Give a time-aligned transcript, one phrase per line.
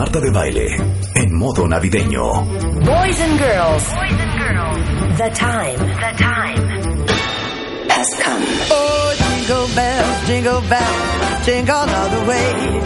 [0.00, 0.66] Marta de Baile
[1.14, 2.22] en modo navideño.
[2.86, 3.84] Boys and girls.
[3.84, 5.18] Boys and girls.
[5.18, 5.78] The time.
[5.78, 7.06] The time
[7.90, 8.44] has come.
[8.70, 12.80] Oh, jingle bells, jingle bells, jingle all the way.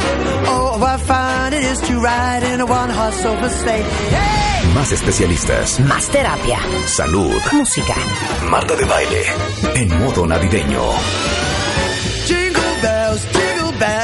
[0.49, 3.83] Oh, what fun it is to ride in a one-horse open sleigh.
[4.10, 4.74] Hey!
[4.74, 6.58] Más especialistas, Más terapia.
[6.87, 7.40] salud.
[7.53, 7.94] Música.
[8.51, 9.22] Marta de Baile
[9.76, 10.83] en modo navideño.
[12.26, 14.04] Jingle bells, jingle bells,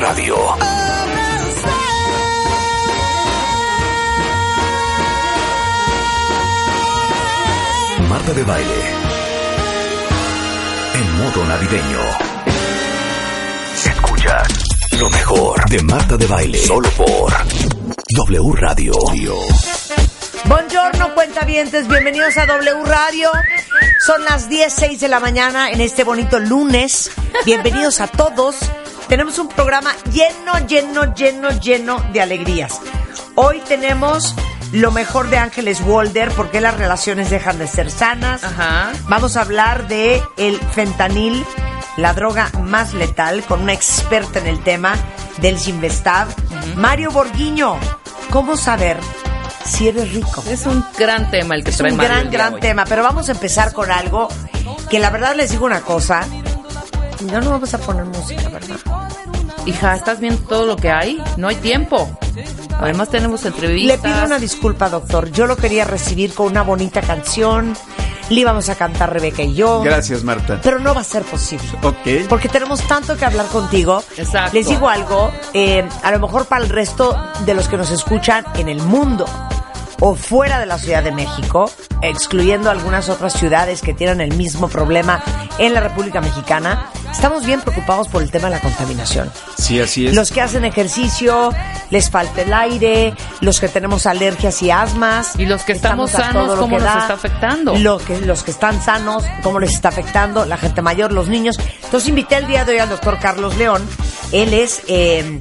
[0.00, 0.36] Radio.
[8.08, 8.72] Marta de Baile
[10.94, 12.00] en modo navideño.
[13.84, 14.48] Escuchas
[14.98, 17.32] lo mejor de Marta de Baile solo por
[18.16, 18.92] W Radio.
[20.44, 23.30] Buongiorno, cuentavientes, bienvenidos a W Radio.
[24.06, 27.10] Son las 10.06 de la mañana en este bonito lunes.
[27.44, 28.56] Bienvenidos a todos.
[29.08, 32.80] Tenemos un programa lleno, lleno, lleno, lleno de alegrías.
[33.36, 34.34] Hoy tenemos
[34.72, 38.42] lo mejor de Ángeles Walder, porque las relaciones dejan de ser sanas.
[38.42, 38.92] Ajá.
[39.04, 41.44] Vamos a hablar de el fentanil,
[41.96, 44.96] la droga más letal, con una experta en el tema
[45.38, 46.28] del Sinvestav,
[46.74, 47.78] Mario Borguiño.
[48.30, 48.98] ¿Cómo saber
[49.64, 50.42] si eres rico?
[50.48, 53.28] Es un gran tema el que Es trae un Mario gran, gran tema, pero vamos
[53.28, 54.28] a empezar con algo
[54.90, 56.26] que la verdad les digo una cosa.
[57.24, 58.76] No nos vamos a poner música, ¿verdad?
[59.64, 61.22] Hija, ¿estás viendo todo lo que hay?
[61.36, 62.08] No hay tiempo.
[62.78, 63.98] Además tenemos Le entrevistas.
[64.00, 65.30] pido una disculpa, doctor.
[65.32, 67.74] Yo lo quería recibir con una bonita canción.
[68.28, 69.82] Le íbamos a cantar Rebeca y yo.
[69.82, 70.60] Gracias, Marta.
[70.62, 71.66] Pero no va a ser posible.
[71.82, 72.28] Ok.
[72.28, 74.02] Porque tenemos tanto que hablar contigo.
[74.16, 74.54] Exacto.
[74.54, 78.44] Les digo algo, eh, a lo mejor para el resto de los que nos escuchan
[78.54, 79.26] en el mundo
[80.00, 81.70] o fuera de la Ciudad de México,
[82.02, 85.22] excluyendo algunas otras ciudades que tienen el mismo problema
[85.58, 89.30] en la República Mexicana, estamos bien preocupados por el tema de la contaminación.
[89.58, 90.14] Sí, así es.
[90.14, 91.50] Los que hacen ejercicio,
[91.90, 95.34] les falta el aire, los que tenemos alergias y asmas.
[95.38, 97.00] Y los que estamos sanos, todo lo ¿cómo que nos da.
[97.00, 97.76] está afectando?
[97.76, 101.58] Lo que, los que están sanos, cómo les está afectando, la gente mayor, los niños.
[101.84, 103.86] Entonces invité el día de hoy al doctor Carlos León.
[104.32, 105.40] Él es eh,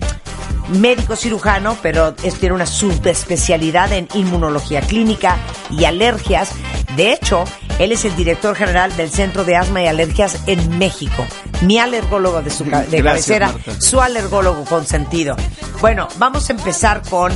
[0.70, 5.38] médico cirujano, pero es- tiene una subespecialidad en inmunología clínica
[5.70, 6.52] y alergias.
[6.96, 7.44] De hecho,
[7.80, 11.26] él es el director general del Centro de Asma y Alergias en México.
[11.62, 13.82] Mi alergólogo de, su de Gracias, cabecera, Marta.
[13.82, 15.36] su alergólogo consentido.
[15.82, 17.32] Bueno, vamos a empezar con,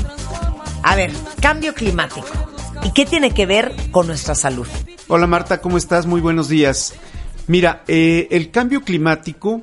[0.84, 1.12] a ver,
[1.42, 2.28] cambio climático.
[2.84, 4.68] ¿Y qué tiene que ver con nuestra salud?
[5.10, 6.06] Hola, Marta, ¿cómo estás?
[6.06, 6.94] Muy buenos días.
[7.48, 9.62] Mira, eh, el cambio climático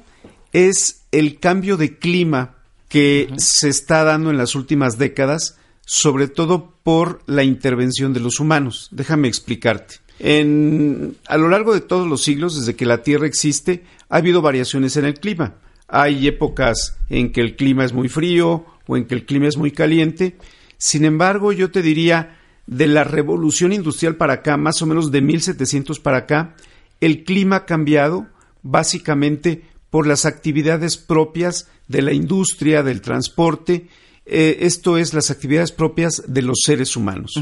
[0.52, 2.55] es el cambio de clima
[2.88, 8.40] que se está dando en las últimas décadas, sobre todo por la intervención de los
[8.40, 8.88] humanos.
[8.90, 9.96] Déjame explicarte.
[10.18, 14.42] En, a lo largo de todos los siglos, desde que la Tierra existe, ha habido
[14.42, 15.54] variaciones en el clima.
[15.88, 19.56] Hay épocas en que el clima es muy frío o en que el clima es
[19.56, 20.36] muy caliente.
[20.78, 22.36] Sin embargo, yo te diría,
[22.66, 26.56] de la revolución industrial para acá, más o menos de 1700 para acá,
[27.00, 28.26] el clima ha cambiado
[28.62, 33.88] básicamente por las actividades propias de la industria, del transporte,
[34.26, 37.34] eh, esto es las actividades propias de los seres humanos.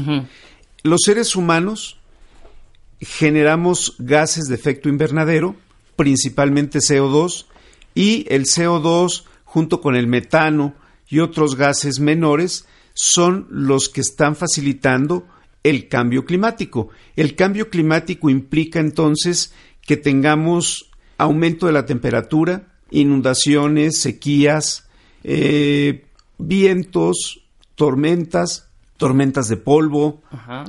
[0.83, 1.97] Los seres humanos
[3.01, 5.55] generamos gases de efecto invernadero,
[5.95, 7.45] principalmente CO2,
[7.95, 10.75] y el CO2 junto con el metano
[11.07, 15.27] y otros gases menores son los que están facilitando
[15.63, 16.89] el cambio climático.
[17.15, 24.87] El cambio climático implica entonces que tengamos aumento de la temperatura, inundaciones, sequías,
[25.23, 26.05] eh,
[26.37, 27.41] vientos,
[27.75, 28.67] tormentas,
[28.97, 30.21] tormentas de polvo,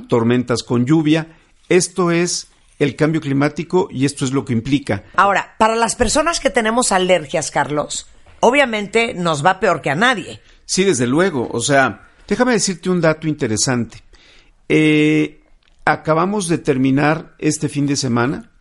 [0.07, 1.37] tormentas con lluvia.
[1.69, 2.47] Esto es
[2.79, 5.03] el cambio climático y esto es lo que implica.
[5.15, 8.07] Ahora, para las personas que tenemos alergias, Carlos,
[8.39, 10.41] obviamente nos va peor que a nadie.
[10.65, 11.47] Sí, desde luego.
[11.51, 14.03] O sea, déjame decirte un dato interesante.
[14.69, 15.36] Eh,
[15.91, 18.51] acabamos de terminar este fin de semana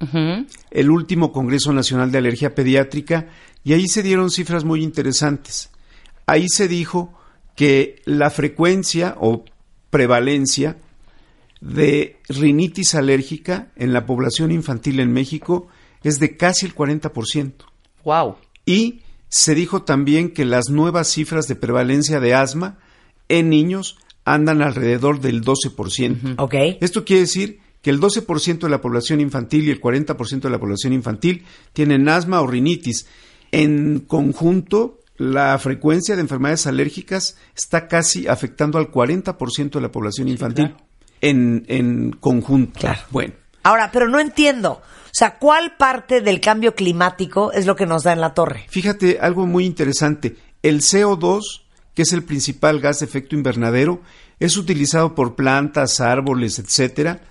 [0.71, 3.29] el último Congreso Nacional de Alergia Pediátrica
[3.65, 5.71] y ahí se dieron cifras muy interesantes.
[6.27, 7.19] Ahí se dijo
[7.57, 9.45] que la frecuencia o
[9.91, 10.77] prevalencia
[11.61, 15.67] de rinitis alérgica en la población infantil en México
[16.05, 17.55] es de casi el 40%.
[18.05, 18.37] Wow.
[18.65, 22.79] Y se dijo también que las nuevas cifras de prevalencia de asma
[23.29, 26.35] en niños andan alrededor del 12%.
[26.37, 26.55] ¿Ok?
[26.81, 30.59] Esto quiere decir que el 12% de la población infantil y el 40% de la
[30.59, 33.07] población infantil tienen asma o rinitis.
[33.53, 40.29] En conjunto, la frecuencia de enfermedades alérgicas está casi afectando al 40% de la población
[40.29, 40.75] infantil.
[41.23, 42.81] En, en conjunto.
[42.81, 43.01] Claro.
[43.11, 43.33] Bueno,
[43.67, 44.75] Ahora, pero no entiendo.
[44.75, 48.65] O sea, ¿cuál parte del cambio climático es lo que nos da en la torre?
[48.69, 50.37] Fíjate algo muy interesante.
[50.63, 51.63] El CO2,
[51.97, 54.03] que es el principal gas de efecto invernadero,
[54.39, 57.23] es utilizado por plantas, árboles, etcétera,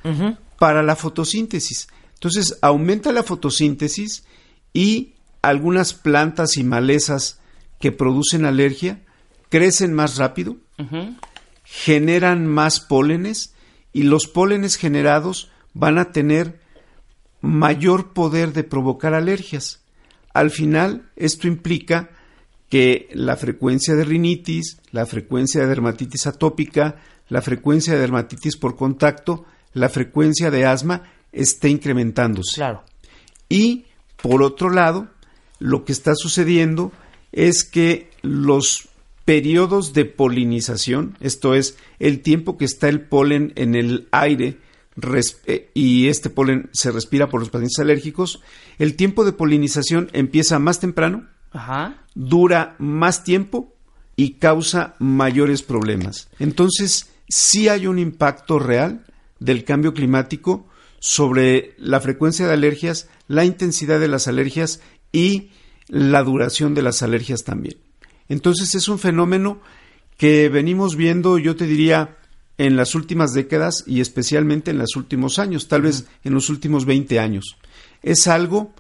[0.58, 1.88] para la fotosíntesis.
[2.16, 4.26] Entonces, aumenta la fotosíntesis
[4.74, 5.14] y
[5.44, 7.40] algunas plantas y malezas
[7.80, 9.04] que producen alergia
[9.50, 10.58] crecen más rápido,
[11.64, 13.54] generan más pólenes
[13.94, 16.60] y los pólenes generados van a tener
[17.40, 19.84] mayor poder de provocar alergias.
[20.34, 22.10] Al final, esto implica
[22.70, 28.76] que la frecuencia de rinitis, la frecuencia de dermatitis atópica, la frecuencia de dermatitis por
[28.76, 32.56] contacto, la frecuencia de asma esté incrementándose.
[32.56, 32.84] Claro.
[33.50, 33.86] Y,
[34.22, 35.10] por otro lado,
[35.60, 36.92] lo que está sucediendo
[37.32, 38.90] es que los
[39.26, 44.60] periodos de polinización, esto es, el tiempo que está el polen en el aire
[45.48, 48.42] eh, y este polen se respira por los pacientes alérgicos,
[48.78, 52.04] el tiempo de polinización empieza más temprano, Ajá.
[52.14, 53.74] dura más tiempo
[54.16, 56.30] y causa mayores problemas.
[56.40, 59.06] Entonces, sí hay un impacto real
[59.40, 60.68] del cambio climático
[61.00, 64.82] sobre la frecuencia de alergias, la intensidad de las alergias
[65.12, 65.50] y
[65.88, 67.78] la duración de las alergias también.
[68.28, 69.62] Entonces, es un fenómeno
[70.18, 72.18] que venimos viendo, yo te diría,
[72.58, 76.86] en las últimas décadas y especialmente en los últimos años, tal vez en los últimos
[76.86, 77.58] 20 años.
[78.02, 78.74] Es algo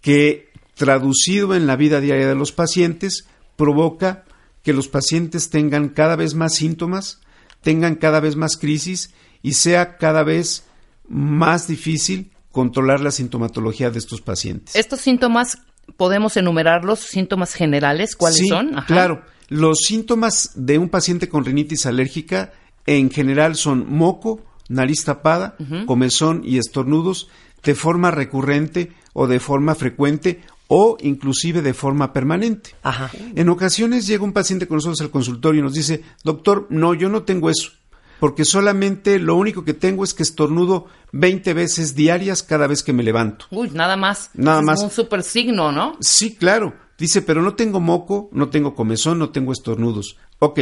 [0.00, 3.26] que traducido en la vida diaria de los pacientes
[3.56, 4.24] provoca
[4.62, 7.20] que los pacientes tengan cada vez más síntomas,
[7.62, 10.64] tengan cada vez más crisis y sea cada vez
[11.08, 14.76] más difícil controlar la sintomatología de estos pacientes.
[14.76, 15.58] Estos síntomas,
[15.96, 18.76] podemos enumerarlos, síntomas generales, ¿cuáles Sí, son?
[18.78, 18.86] Ajá.
[18.86, 22.52] Claro, los síntomas de un paciente con rinitis alérgica
[22.86, 27.28] en general son moco, nariz tapada, comezón y estornudos
[27.62, 30.40] de forma recurrente o de forma frecuente
[30.74, 32.70] o inclusive de forma permanente.
[32.82, 33.10] Ajá.
[33.34, 37.10] En ocasiones llega un paciente con nosotros al consultorio y nos dice, doctor, no, yo
[37.10, 37.72] no tengo eso,
[38.18, 42.94] porque solamente lo único que tengo es que estornudo 20 veces diarias cada vez que
[42.94, 43.44] me levanto.
[43.50, 44.30] Uy, nada más.
[44.32, 44.80] Nada Es más.
[44.82, 45.98] un super signo, ¿no?
[46.00, 46.72] Sí, claro.
[46.96, 50.16] Dice, pero no tengo moco, no tengo comezón, no tengo estornudos.
[50.38, 50.60] Ok,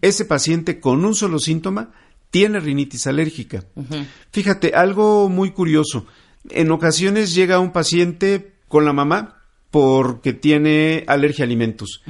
[0.00, 1.90] ese paciente con un solo síntoma
[2.30, 3.64] tiene rinitis alérgica.
[4.30, 6.06] Fíjate, algo muy curioso.
[6.48, 9.39] En ocasiones llega un paciente con la mamá
[9.70, 12.02] porque tiene alergia a alimentos.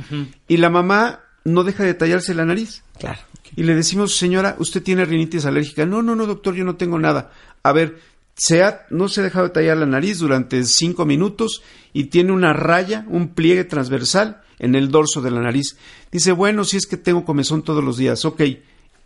[0.49, 2.83] Y la mamá no deja de tallarse la nariz.
[2.99, 3.19] Claro.
[3.57, 5.85] Y le decimos, señora, ¿usted tiene rinitis alérgica?
[5.87, 7.33] No, no, no, doctor, yo no tengo nada.
[7.63, 7.99] A ver,
[8.37, 11.63] se ha- no se ha dejado de tallar la nariz durante cinco minutos
[11.93, 15.77] y tiene una raya, un pliegue transversal en el dorso de la nariz.
[16.13, 18.25] Dice, bueno, si es que tengo comezón todos los días.
[18.25, 18.41] Ok,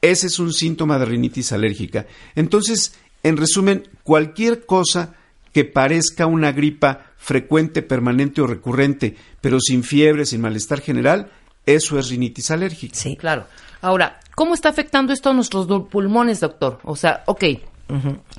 [0.02, 2.06] ese es un síntoma de rinitis alérgica.
[2.34, 5.14] Entonces, en resumen, cualquier cosa
[5.54, 11.30] que parezca una gripa frecuente, permanente o recurrente, pero sin fiebre, sin malestar general,
[11.64, 12.96] eso es rinitis alérgica.
[12.96, 13.16] Sí.
[13.16, 13.46] Claro.
[13.80, 16.80] Ahora, ¿cómo está afectando esto a nuestros pulmones, doctor?
[16.82, 17.44] O sea, ok,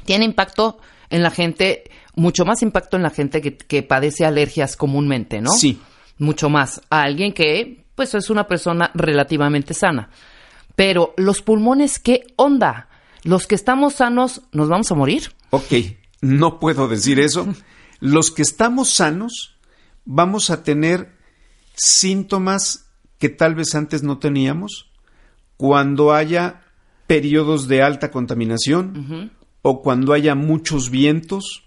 [0.04, 0.78] tiene impacto
[1.10, 1.86] en la gente,
[2.16, 5.52] mucho más impacto en la gente que, que padece alergias comúnmente, ¿no?
[5.52, 5.80] Sí.
[6.18, 6.82] Mucho más.
[6.90, 10.10] A alguien que, pues, es una persona relativamente sana.
[10.76, 12.90] Pero, ¿los pulmones qué onda?
[13.24, 15.32] ¿Los que estamos sanos nos vamos a morir?
[15.52, 15.72] Ok,
[16.22, 17.48] no puedo decir eso.
[18.00, 19.56] Los que estamos sanos
[20.06, 21.14] vamos a tener
[21.76, 22.86] síntomas
[23.20, 24.92] que tal vez antes no teníamos
[25.58, 26.62] cuando haya
[27.08, 29.32] periodos de alta contaminación
[29.62, 31.64] o cuando haya muchos vientos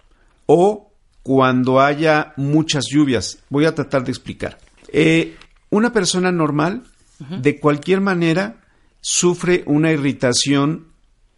[0.47, 3.39] o cuando haya muchas lluvias.
[3.51, 4.59] Voy a tratar de explicar.
[4.93, 5.37] Eh,
[5.71, 6.85] una persona normal,
[7.19, 8.63] de cualquier manera,
[9.01, 10.89] sufre una irritación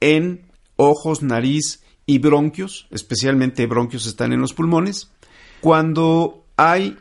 [0.00, 0.42] en
[0.76, 1.79] ojos, nariz
[2.10, 5.12] y bronquios, especialmente bronquios están en los pulmones,
[5.60, 6.98] cuando hay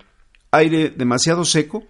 [0.51, 1.83] aire demasiado seco,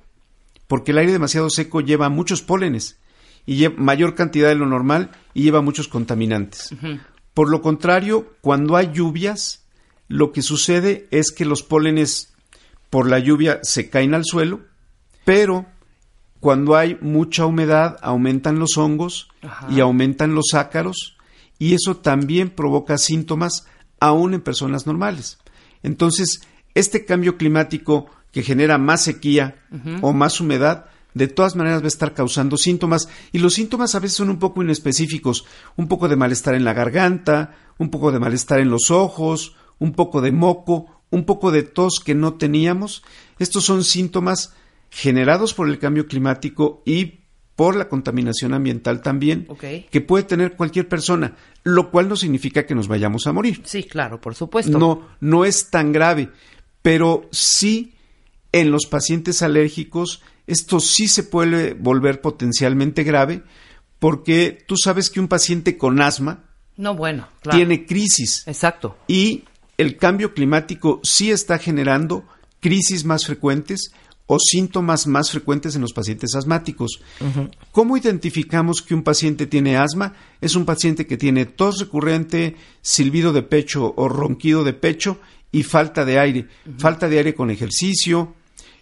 [0.67, 2.97] porque el aire demasiado seco lleva muchos pólenes
[3.45, 6.73] y lleva mayor cantidad de lo normal y lleva muchos contaminantes.
[7.33, 9.65] Por lo contrario, cuando hay lluvias,
[10.07, 12.33] lo que sucede es que los pólenes
[12.89, 14.61] por la lluvia se caen al suelo,
[15.25, 15.65] pero
[16.39, 19.27] cuando hay mucha humedad aumentan los hongos
[19.69, 21.17] y aumentan los ácaros
[21.59, 23.67] y eso también provoca síntomas
[23.99, 25.37] aún en personas normales.
[25.83, 26.41] Entonces,
[26.73, 29.63] este cambio climático que genera más sequía
[30.01, 33.99] o más humedad, de todas maneras va a estar causando síntomas y los síntomas a
[33.99, 38.19] veces son un poco inespecíficos, un poco de malestar en la garganta, un poco de
[38.19, 43.03] malestar en los ojos, un poco de moco, un poco de tos que no teníamos.
[43.39, 44.53] Estos son síntomas
[44.91, 47.18] generados por el cambio climático y
[47.59, 49.45] por la contaminación ambiental también,
[49.91, 53.59] que puede tener cualquier persona, lo cual no significa que nos vayamos a morir.
[53.65, 54.79] Sí, claro, por supuesto.
[54.79, 56.29] No, no es tan grave,
[56.81, 57.95] pero sí
[58.53, 63.43] en los pacientes alérgicos esto sí se puede volver potencialmente grave
[63.99, 66.45] porque tú sabes que un paciente con asma
[66.77, 67.57] No, bueno, claro.
[67.57, 68.95] tiene crisis Exacto.
[69.09, 69.43] y
[69.77, 72.23] el cambio climático sí está generando
[72.61, 73.91] crisis más frecuentes
[74.31, 77.01] o síntomas más frecuentes en los pacientes asmáticos.
[77.71, 80.13] ¿Cómo identificamos que un paciente tiene asma?
[80.39, 85.19] Es un paciente que tiene tos recurrente, silbido de pecho o ronquido de pecho
[85.51, 86.47] y falta de aire.
[86.77, 88.35] Falta de aire con ejercicio.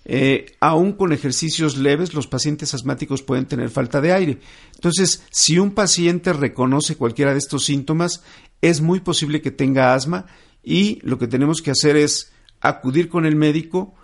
[0.03, 4.39] Eh, aún con ejercicios leves, los pacientes asmáticos pueden tener falta de aire.
[4.75, 8.21] Entonces, si un paciente reconoce cualquiera de estos síntomas,
[8.61, 10.25] es muy posible que tenga asma
[10.61, 13.95] y lo que tenemos que hacer es acudir con el médico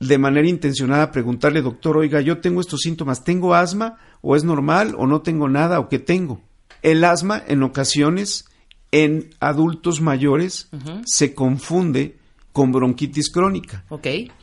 [0.00, 4.94] de manera intencionada, preguntarle, doctor, oiga, yo tengo estos síntomas, ¿tengo asma o es normal
[4.98, 6.42] o no tengo nada o qué tengo?
[6.82, 8.46] El asma en ocasiones
[8.92, 10.68] en adultos mayores
[11.04, 12.18] se confunde
[12.52, 13.84] con bronquitis crónica.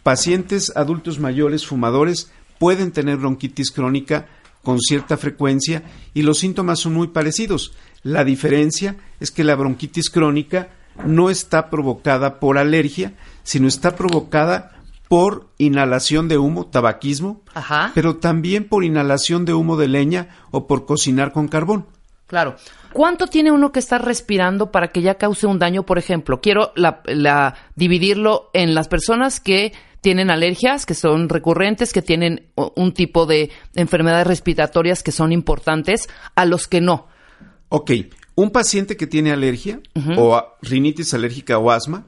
[0.03, 4.27] Pacientes adultos mayores fumadores pueden tener bronquitis crónica
[4.63, 5.83] con cierta frecuencia
[6.13, 7.73] y los síntomas son muy parecidos.
[8.01, 10.69] La diferencia es que la bronquitis crónica
[11.05, 14.72] no está provocada por alergia, sino está provocada
[15.07, 17.91] por inhalación de humo, tabaquismo, Ajá.
[17.93, 21.85] pero también por inhalación de humo de leña o por cocinar con carbón.
[22.27, 22.55] Claro.
[22.93, 25.83] ¿Cuánto tiene uno que estar respirando para que ya cause un daño?
[25.83, 31.93] Por ejemplo, quiero la, la- dividirlo en las personas que tienen alergias, que son recurrentes,
[31.93, 37.07] que tienen un tipo de enfermedades respiratorias que son importantes, a los que no.
[37.69, 37.91] Ok,
[38.35, 39.79] un paciente que tiene alergia
[40.17, 42.05] o rinitis alérgica o asma,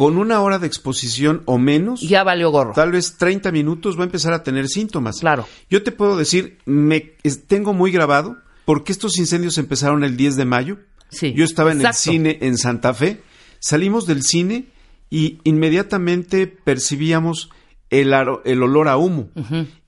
[0.00, 2.72] con una hora de exposición o menos, Ya valió gorro.
[2.72, 5.20] tal vez 30 minutos va a empezar a tener síntomas.
[5.20, 5.46] Claro.
[5.68, 7.00] Yo te puedo decir, me
[7.48, 10.78] tengo muy grabado, porque estos incendios empezaron el 10 de mayo.
[11.10, 13.20] Sí, Yo estaba en el cine en Santa Fe.
[13.58, 14.68] Salimos del cine
[15.10, 17.50] y inmediatamente percibíamos
[17.90, 19.28] el, aro- el olor a humo.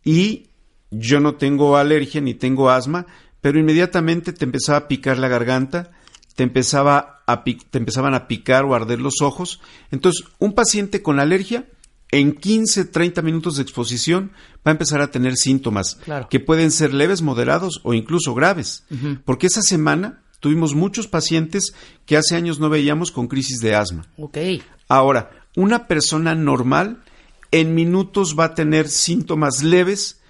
[0.05, 0.49] Y
[0.91, 3.07] yo no tengo alergia ni tengo asma,
[3.41, 5.91] pero inmediatamente te empezaba a picar la garganta,
[6.35, 9.61] te, empezaba a te empezaban a picar o a arder los ojos.
[9.91, 11.67] Entonces, un paciente con alergia,
[12.11, 14.33] en 15, 30 minutos de exposición,
[14.67, 16.29] va a empezar a tener síntomas Claro.
[16.29, 18.85] que pueden ser leves, moderados o incluso graves.
[19.25, 21.73] Porque esa semana tuvimos muchos pacientes
[22.05, 24.07] que hace años no veíamos con crisis de asma.
[24.89, 27.03] Ahora, una persona normal
[27.51, 30.21] en minutos va a tener síntomas leves,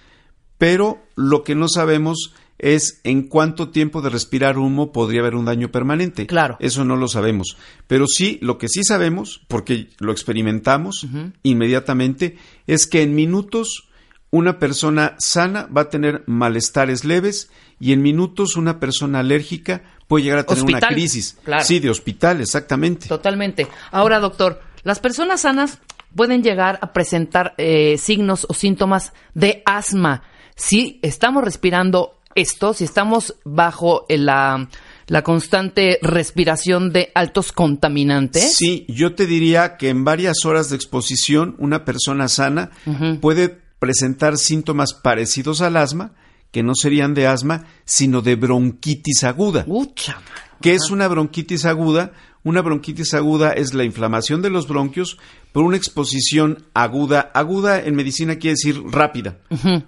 [0.57, 5.43] pero lo que no sabemos es en cuánto tiempo de respirar humo podría haber un
[5.43, 6.25] daño permanente.
[6.25, 6.55] Claro.
[6.61, 7.57] Eso no lo sabemos.
[7.87, 11.05] Pero sí, lo que sí sabemos, porque lo experimentamos
[11.43, 13.89] inmediatamente, es que en minutos
[14.31, 17.51] una persona sana va a tener malestares leves
[17.81, 21.37] y en minutos una persona alérgica puede llegar a tener una crisis.
[21.43, 21.65] Claro.
[21.65, 23.09] Sí, de hospital, exactamente.
[23.09, 23.67] Totalmente.
[23.91, 25.79] Ahora, doctor, las personas sanas
[26.15, 30.23] pueden llegar a presentar eh, signos o síntomas de asma
[30.55, 34.69] si estamos respirando esto, si estamos bajo eh, la,
[35.07, 38.55] la constante respiración de altos contaminantes.
[38.55, 42.71] Sí, yo te diría que en varias horas de exposición una persona sana
[43.21, 43.49] puede
[43.79, 46.13] presentar síntomas parecidos al asma,
[46.51, 49.65] que no serían de asma, sino de bronquitis aguda.
[49.67, 50.21] Ucha.
[50.61, 52.13] ¿Qué es una bronquitis aguda?
[52.43, 55.17] Una bronquitis aguda es la inflamación de los bronquios
[55.53, 57.31] por una exposición aguda.
[57.33, 59.37] Aguda en medicina quiere decir rápida.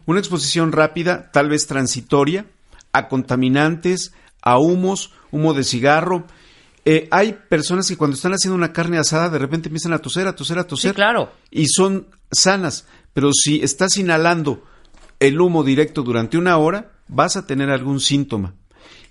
[0.06, 2.46] Una exposición rápida, tal vez transitoria,
[2.94, 6.26] a contaminantes, a humos, humo de cigarro.
[6.86, 10.28] Eh, hay personas que cuando están haciendo una carne asada de repente empiezan a toser,
[10.28, 10.92] a toser, a toser.
[10.92, 11.32] Sí, claro.
[11.52, 12.86] Y son sanas.
[13.14, 14.64] Pero si estás inhalando
[15.20, 18.54] el humo directo durante una hora, vas a tener algún síntoma.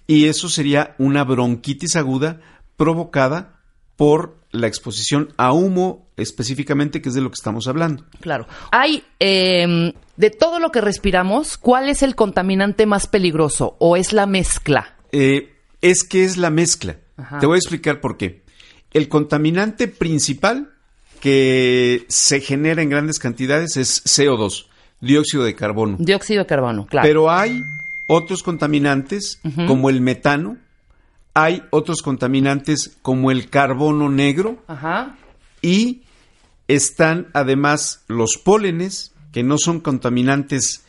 [0.06, 2.40] Y eso sería una bronquitis aguda
[2.76, 3.60] provocada
[3.96, 8.04] por la exposición a humo específicamente, que es de lo que estamos hablando.
[8.20, 8.46] Claro.
[8.70, 14.12] Hay, eh, de todo lo que respiramos, ¿cuál es el contaminante más peligroso o es
[14.12, 14.96] la mezcla?
[15.12, 16.96] Eh, es que es la mezcla.
[17.16, 17.38] Ajá.
[17.40, 18.42] Te voy a explicar por qué.
[18.92, 20.70] El contaminante principal
[21.20, 24.66] que se genera en grandes cantidades es CO2,
[25.00, 25.96] dióxido de carbono.
[25.98, 27.06] Dióxido de carbono, claro.
[27.06, 27.62] Pero hay
[28.06, 30.58] otros contaminantes como el metano,
[31.34, 35.16] hay otros contaminantes como el carbono negro Ajá.
[35.62, 36.02] y
[36.68, 40.84] están además los pólenes, que no son contaminantes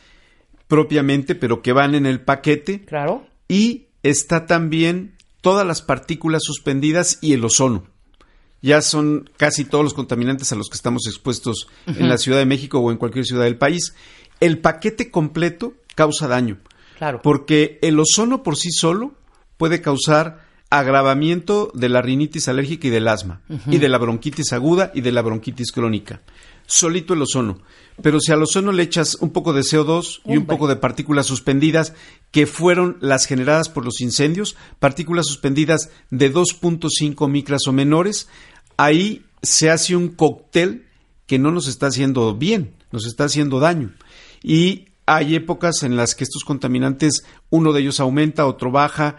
[0.68, 3.26] propiamente, pero que van en el paquete, Claro.
[3.48, 7.84] y está también todas las partículas suspendidas y el ozono.
[8.62, 12.46] Ya son casi todos los contaminantes a los que estamos expuestos en la Ciudad de
[12.46, 13.94] México o en cualquier ciudad del país.
[14.40, 16.58] El paquete completo causa daño.
[16.98, 17.20] Claro.
[17.22, 19.14] Porque el ozono por sí solo
[19.56, 24.90] puede causar agravamiento de la rinitis alérgica y del asma, y de la bronquitis aguda
[24.94, 26.22] y de la bronquitis crónica.
[26.66, 27.58] Solito el ozono.
[28.02, 31.26] Pero si al ozono le echas un poco de CO2 y un poco de partículas
[31.26, 31.94] suspendidas,
[32.32, 38.28] que fueron las generadas por los incendios, partículas suspendidas de 2.5 micras o menores,
[38.76, 40.86] ahí se hace un cóctel
[41.26, 43.94] que no nos está haciendo bien, nos está haciendo daño.
[44.42, 49.16] Y hay épocas en las que estos contaminantes, uno de ellos aumenta, otro baja,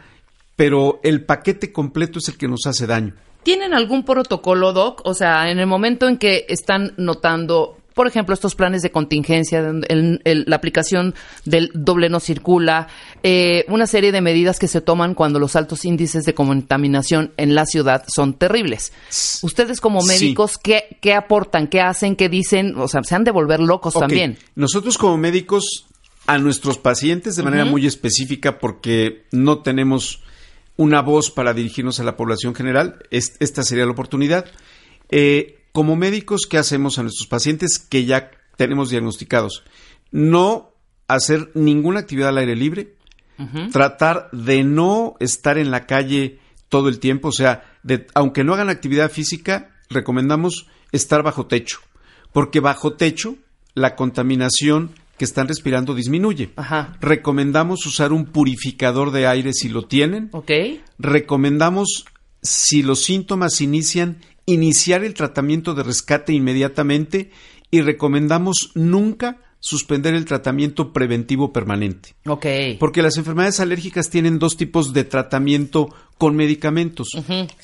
[0.58, 3.14] pero el paquete completo es el que nos hace daño.
[3.44, 5.02] ¿Tienen algún protocolo, Doc?
[5.06, 9.60] O sea, en el momento en que están notando, por ejemplo, estos planes de contingencia,
[9.60, 12.88] el- el- la aplicación del doble no circula,
[13.24, 17.56] eh, una serie de medidas que se toman cuando los altos índices de contaminación en
[17.56, 18.92] la ciudad son terribles.
[19.44, 20.08] Ustedes como Sí.
[20.10, 21.68] médicos, ¿qué, qué aportan?
[21.68, 22.16] ¿Qué hacen?
[22.18, 22.76] ¿Qué dicen?
[22.78, 24.38] O sea, se han de volver locos también.
[24.56, 25.86] Nosotros como médicos,
[26.26, 30.22] a nuestros pacientes de manera muy específica, porque no tenemos
[30.78, 34.46] una voz para dirigirnos a la población general, es- esta sería la oportunidad.
[35.10, 39.64] Eh, como médicos, ¿qué hacemos a nuestros pacientes que ya tenemos diagnosticados?
[40.12, 40.72] No
[41.08, 42.94] hacer ninguna actividad al aire libre,
[43.72, 48.54] tratar de no estar en la calle todo el tiempo, o sea, de- aunque no
[48.54, 51.80] hagan actividad física, recomendamos estar bajo techo,
[52.34, 53.36] porque bajo techo
[53.76, 56.52] la contaminación que están respirando disminuye.
[56.56, 56.98] Ajá.
[57.02, 60.30] Recomendamos usar un purificador de aire si lo tienen.
[60.32, 60.52] ¿Ok?
[61.00, 62.06] Recomendamos,
[62.42, 67.32] si los síntomas inician, iniciar el tratamiento de rescate inmediatamente
[67.72, 72.16] y recomendamos nunca suspender el tratamiento preventivo permanente.
[72.26, 72.46] Ok.
[72.80, 77.10] Porque las enfermedades alérgicas tienen dos tipos de tratamiento con medicamentos.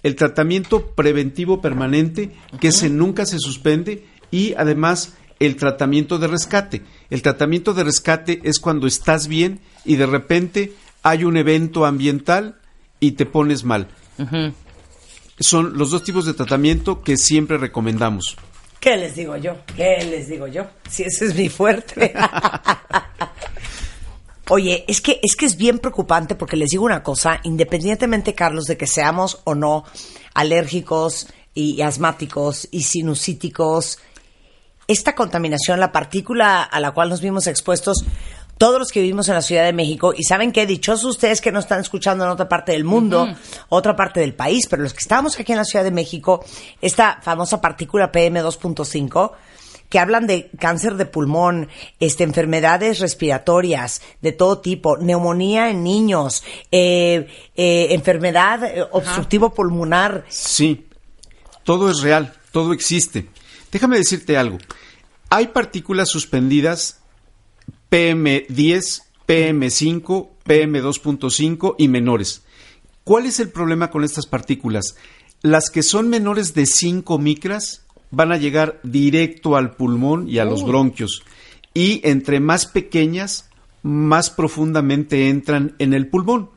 [0.02, 6.82] El tratamiento preventivo permanente, que ese nunca se suspende, y además el tratamiento de rescate.
[7.14, 12.56] El tratamiento de rescate es cuando estás bien y de repente hay un evento ambiental
[13.00, 13.88] y te pones mal.
[15.40, 18.36] Son los dos tipos de tratamiento que siempre recomendamos.
[18.80, 19.58] ¿Qué les digo yo?
[19.76, 20.66] ¿Qué les digo yo?
[20.90, 22.16] Si ese es mi fuerte.
[24.50, 28.66] Oye, es que, es que es bien preocupante porque les digo una cosa, independientemente, Carlos,
[28.66, 29.86] de que seamos o no
[30.34, 34.00] alérgicos y asmáticos y sinusíticos,
[34.88, 38.06] esta contaminación, la partícula a la cual nos vimos expuestos,
[38.58, 41.52] todos los que vivimos en la Ciudad de México, y saben que dichosos ustedes que
[41.52, 43.28] no están escuchando en otra parte del mundo,
[43.70, 46.46] otra parte del país, pero los que estamos aquí en la Ciudad de México,
[46.82, 49.32] esta famosa partícula PM2.5,
[49.90, 51.70] que hablan de cáncer de pulmón,
[52.00, 60.26] este, enfermedades respiratorias de todo tipo, neumonía en niños, eh, eh, enfermedad eh, obstructivo pulmonar.
[60.30, 60.88] Sí,
[61.64, 63.28] todo es real, todo existe.
[63.74, 64.60] Déjame decirte algo.
[65.32, 67.02] Hay partículas suspendidas
[67.90, 72.44] PM10, PM5, PM2.5 y menores.
[73.04, 74.96] ¿Cuál es el problema con estas partículas?
[75.42, 80.46] Las que son menores de 5 micras van a llegar directo al pulmón y a
[80.46, 81.24] los bronquios.
[81.74, 83.50] Y entre más pequeñas,
[83.82, 86.52] más profundamente entran en el pulmón.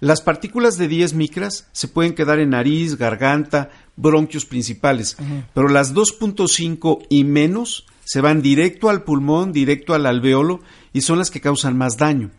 [0.00, 5.16] Las partículas de 10 micras se pueden quedar en nariz, garganta, bronquios principales,
[5.52, 10.60] pero las 2.5 y menos se van directo al pulmón, directo al alveolo
[10.94, 12.30] y son las que causan más daño.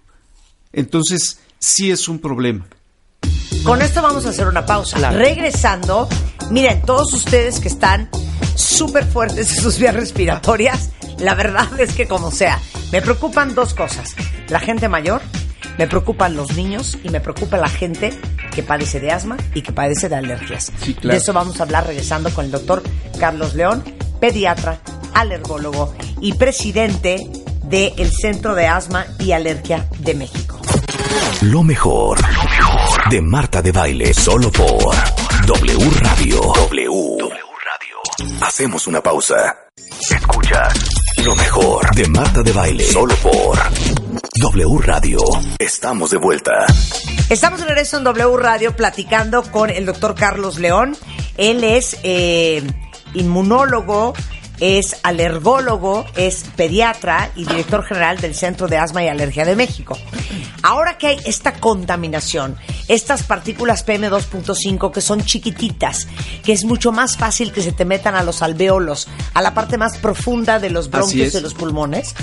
[0.73, 2.67] Entonces, sí es un problema.
[3.63, 4.97] Con esto vamos a hacer una pausa.
[4.97, 5.19] Claro.
[5.19, 6.09] Regresando,
[6.49, 8.09] miren, todos ustedes que están
[8.55, 12.59] súper fuertes en sus vías respiratorias, la verdad es que como sea,
[12.91, 14.15] me preocupan dos cosas.
[14.49, 15.21] La gente mayor,
[15.77, 18.11] me preocupan los niños y me preocupa la gente
[18.53, 20.71] que padece de asma y que padece de alergias.
[20.81, 21.09] Sí, claro.
[21.09, 22.83] De eso vamos a hablar regresando con el doctor
[23.19, 23.83] Carlos León,
[24.19, 24.79] pediatra,
[25.13, 27.27] alergólogo y presidente
[27.63, 30.59] del Centro de Asma y Alergia de México.
[31.41, 34.93] Lo mejor, lo mejor de Marta de Baile, solo por
[35.45, 36.41] W Radio.
[36.41, 37.17] W.
[37.19, 38.41] Radio.
[38.41, 39.57] Hacemos una pausa.
[40.09, 40.73] Escuchas
[41.23, 43.57] lo mejor de Marta de Baile, solo por
[44.41, 45.19] W Radio.
[45.59, 46.65] Estamos de vuelta.
[47.29, 50.97] Estamos de regreso en W Radio platicando con el doctor Carlos León.
[51.37, 52.63] Él es eh,
[53.13, 54.15] inmunólogo,
[54.59, 59.95] es alergólogo, es pediatra y director general del Centro de Asma y Alergia de México.
[60.63, 66.07] Ahora que hay esta contaminación, estas partículas PM2.5 que son chiquititas,
[66.43, 69.77] que es mucho más fácil que se te metan a los alveolos, a la parte
[69.77, 72.15] más profunda de los bronquios de los pulmones,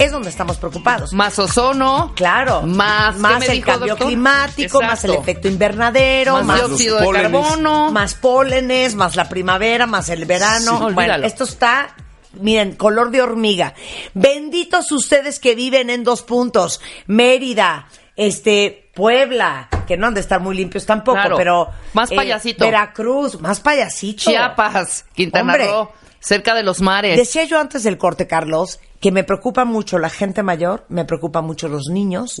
[0.00, 1.12] es donde estamos preocupados.
[1.12, 2.12] Más ozono.
[2.16, 2.62] Claro.
[2.62, 4.06] Más, ¿qué más el dijo, cambio doctor?
[4.08, 7.30] climático, más el efecto invernadero, Más, más, dióxido de pólenes.
[7.32, 7.92] carbono.
[7.92, 10.88] más pólenes, más la primavera, más el verano.
[10.88, 11.94] Sí, bueno, esto está
[12.34, 13.74] miren, color de hormiga.
[14.14, 16.80] Benditos ustedes que viven en dos puntos.
[17.06, 21.36] Mérida, este, Puebla, que no han de estar muy limpios tampoco, Claro.
[21.36, 21.68] pero...
[21.92, 22.64] Más eh, payasito.
[22.64, 24.30] Veracruz, más payasito.
[24.30, 25.68] Chiapas, Quintana Hombre.
[25.68, 27.16] Roo, cerca de los mares.
[27.16, 31.40] Decía yo antes del corte, Carlos, que me preocupa mucho la gente mayor, me preocupa
[31.40, 32.40] mucho los niños.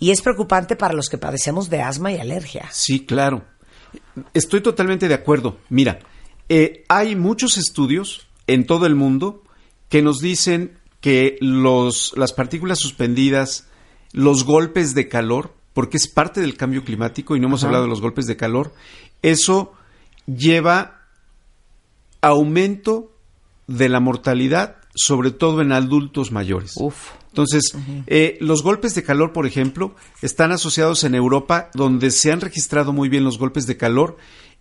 [0.00, 2.68] Y es preocupante para los que padecemos de asma y alergia.
[2.72, 3.44] Sí, claro.
[4.34, 5.58] Estoy totalmente de acuerdo.
[5.68, 6.00] Mira,
[6.48, 9.42] eh, hay muchos estudios en todo el mundo
[9.88, 13.68] que nos dicen que los, las partículas suspendidas,
[14.12, 17.90] los golpes de calor, porque es parte del cambio climático y no hemos hablado de
[17.90, 18.72] los golpes de calor,
[19.22, 19.74] eso
[20.26, 21.02] lleva
[22.20, 23.12] aumento
[23.66, 26.74] de la mortalidad, sobre todo en adultos mayores.
[26.76, 27.10] Uf.
[27.28, 27.76] Entonces,
[28.06, 32.92] eh, los golpes de calor, por ejemplo, están asociados en Europa, donde se han registrado
[32.92, 34.16] muy bien los golpes de calor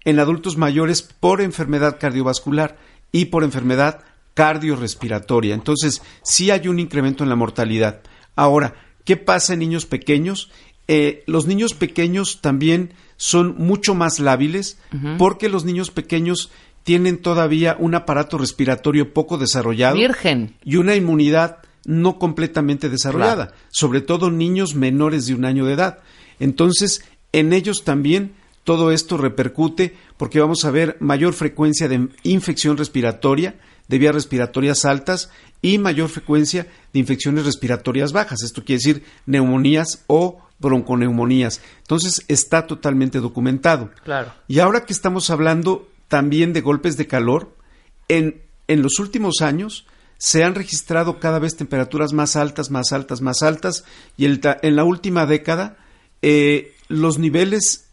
[0.05, 2.77] en adultos mayores por enfermedad cardiovascular
[3.11, 5.53] y por enfermedad cardiorrespiratoria.
[5.53, 8.01] Entonces, sí hay un incremento en la mortalidad.
[8.35, 8.73] Ahora,
[9.05, 10.49] ¿qué pasa en niños pequeños?
[10.87, 14.79] Eh, los niños pequeños también son mucho más lábiles
[15.17, 16.51] porque los niños pequeños
[16.83, 20.55] tienen todavía un aparato respiratorio poco desarrollado Virgen.
[20.63, 23.61] y una inmunidad no completamente desarrollada, Claro.
[23.69, 25.99] sobre todo niños menores de un año de edad.
[26.39, 32.77] Entonces, en ellos también todo esto repercute porque vamos a ver mayor frecuencia de infección
[32.77, 33.55] respiratoria,
[33.89, 35.29] de vías respiratorias altas
[35.61, 38.41] y mayor frecuencia de infecciones respiratorias bajas.
[38.43, 41.59] Esto quiere decir neumonías o bronconeumonías.
[41.81, 43.91] Entonces, está totalmente documentado.
[44.05, 44.31] Claro.
[44.47, 47.55] Y ahora que estamos hablando también de golpes de calor,
[48.07, 49.85] en, en los últimos años
[50.17, 53.83] se han registrado cada vez temperaturas más altas, más altas, más altas,
[54.15, 55.77] y el en la última década
[56.21, 57.89] eh, los niveles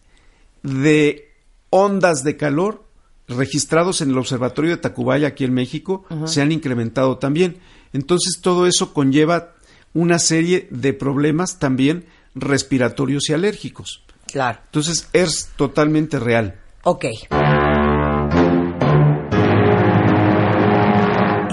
[0.62, 1.32] de
[1.70, 2.84] ondas de calor
[3.26, 7.58] registrados en el Observatorio de Tacubaya aquí en México se han incrementado también.
[7.92, 9.54] Entonces todo eso conlleva
[9.94, 14.04] una serie de problemas también respiratorios y alérgicos.
[14.26, 14.60] Claro.
[14.66, 16.60] Entonces es totalmente real.
[16.84, 17.06] Ok.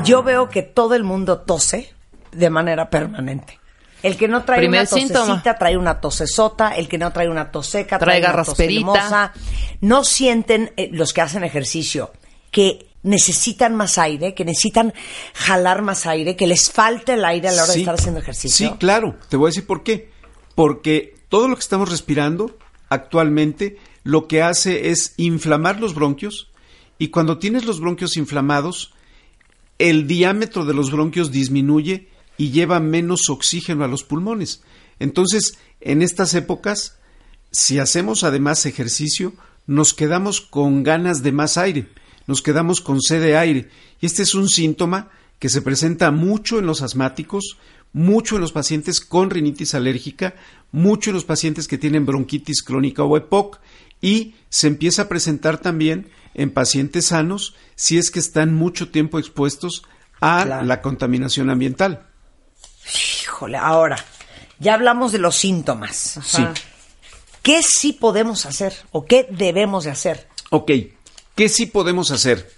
[0.07, 1.93] Yo veo que todo el mundo tose
[2.31, 3.59] de manera permanente.
[4.03, 5.57] El que no trae Primer una tosecita síntoma.
[5.57, 9.33] trae una tosesota, el que no trae una toseca trae, Trae una toselimosa.
[9.81, 12.11] No sienten eh, los que hacen ejercicio
[12.51, 14.93] que necesitan más aire, que necesitan
[15.33, 18.69] jalar más aire, que les falta el aire a la hora de estar haciendo ejercicio.
[18.69, 19.15] Sí, claro.
[19.29, 20.11] Te voy a decir por qué.
[20.55, 22.57] Porque todo lo que estamos respirando
[22.89, 26.49] actualmente lo que hace es inflamar los bronquios
[26.97, 28.93] y cuando tienes los bronquios inflamados,
[29.79, 34.61] el diámetro de los bronquios disminuye y lleva menos oxígeno a los pulmones.
[34.99, 36.97] Entonces, en estas épocas,
[37.51, 39.33] si hacemos además ejercicio,
[39.65, 41.87] nos quedamos con ganas de más aire,
[42.25, 43.69] nos quedamos con sed de aire.
[43.99, 45.09] Y este es un síntoma
[45.39, 47.57] que se presenta mucho en los asmáticos,
[47.93, 50.35] mucho en los pacientes con rinitis alérgica,
[50.71, 53.59] mucho en los pacientes que tienen bronquitis crónica o EPOC
[54.01, 59.17] y se empieza a presentar también en pacientes sanos si es que están mucho tiempo
[59.19, 59.83] expuestos
[60.21, 60.65] a Claro.
[60.65, 62.07] la contaminación ambiental.
[63.23, 63.97] Híjole, ahora,
[64.59, 66.19] ya hablamos de los síntomas.
[66.23, 66.45] Sí.
[67.43, 70.27] ¿Qué sí podemos hacer o qué debemos de hacer?
[70.49, 70.71] Ok,
[71.35, 72.51] ¿qué sí podemos hacer?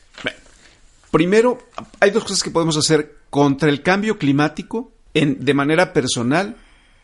[1.12, 1.58] Primero,
[2.00, 6.56] hay dos cosas que podemos hacer contra el cambio climático en, de manera personal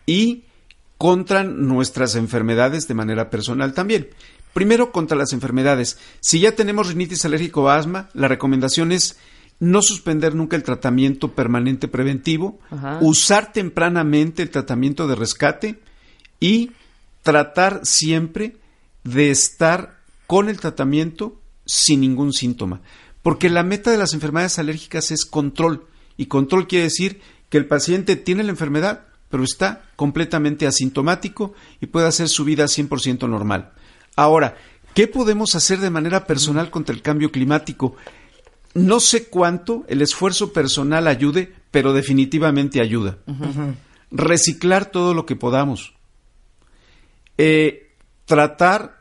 [0.06, 0.45] y
[0.98, 4.10] contra nuestras enfermedades de manera personal también.
[4.54, 5.98] Primero, contra las enfermedades.
[6.22, 9.18] Si ya tenemos rinitis alérgico o asma, la recomendación es
[9.60, 13.00] no suspender nunca el tratamiento permanente preventivo, Ajá.
[13.02, 15.80] usar tempranamente el tratamiento de rescate
[16.40, 16.72] y
[17.24, 18.58] tratar siempre
[19.04, 22.82] de estar con el tratamiento sin ningún síntoma.
[23.22, 25.88] Porque la meta de las enfermedades alérgicas es control.
[26.18, 31.88] Y control quiere decir que el paciente tiene la enfermedad, pero está completamente asintomático y
[31.88, 33.72] puede hacer su vida 100% normal.
[34.16, 34.56] Ahora,
[34.94, 37.96] ¿qué podemos hacer de manera personal contra el cambio climático?
[38.74, 43.18] No sé cuánto el esfuerzo personal ayude, pero definitivamente ayuda.
[44.12, 45.94] Reciclar todo lo que podamos.
[47.38, 47.92] Eh,
[48.26, 49.00] tratar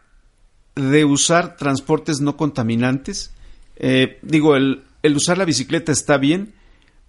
[0.74, 3.32] de usar transportes no contaminantes.
[3.76, 6.54] Eh, digo, el, el usar la bicicleta está bien,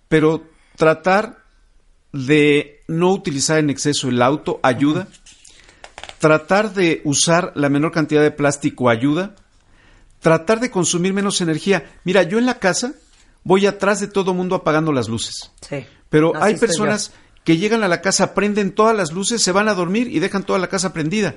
[0.07, 0.43] pero
[0.75, 1.44] tratar
[2.15, 5.07] de no utilizar en exceso el auto ayuda.
[6.19, 9.35] Tratar de usar la menor cantidad de plástico ayuda.
[10.19, 11.91] Tratar de consumir menos energía.
[12.03, 12.93] Mira, yo en la casa
[13.43, 15.51] voy atrás de todo mundo apagando las luces.
[15.61, 15.85] Sí.
[16.09, 17.11] Pero hay personas
[17.43, 20.43] que llegan a la casa, prenden todas las luces, se van a dormir y dejan
[20.43, 21.35] toda la casa prendida.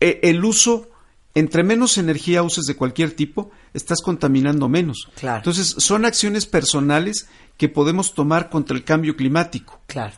[0.00, 0.90] Eh, el uso
[1.34, 5.08] entre menos energía uses de cualquier tipo, estás contaminando menos.
[5.16, 5.38] Claro.
[5.38, 9.80] Entonces, son acciones personales que podemos tomar contra el cambio climático.
[9.86, 10.14] Claro.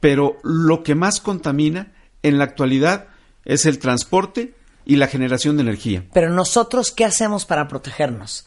[0.00, 3.06] Pero lo que más contamina en la actualidad
[3.44, 6.04] es el transporte y la generación de energía.
[6.12, 8.46] Pero nosotros, ¿qué hacemos para protegernos?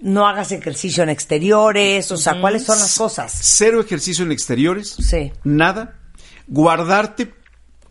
[0.00, 3.32] No hagas ejercicio en exteriores, o sea, ¿cuáles son las cosas?
[3.34, 4.90] Cero ejercicio en exteriores.
[4.90, 5.32] Sí.
[5.42, 5.98] Nada.
[6.46, 7.34] Guardarte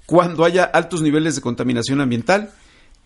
[0.06, 2.52] cuando haya altos niveles de contaminación ambiental.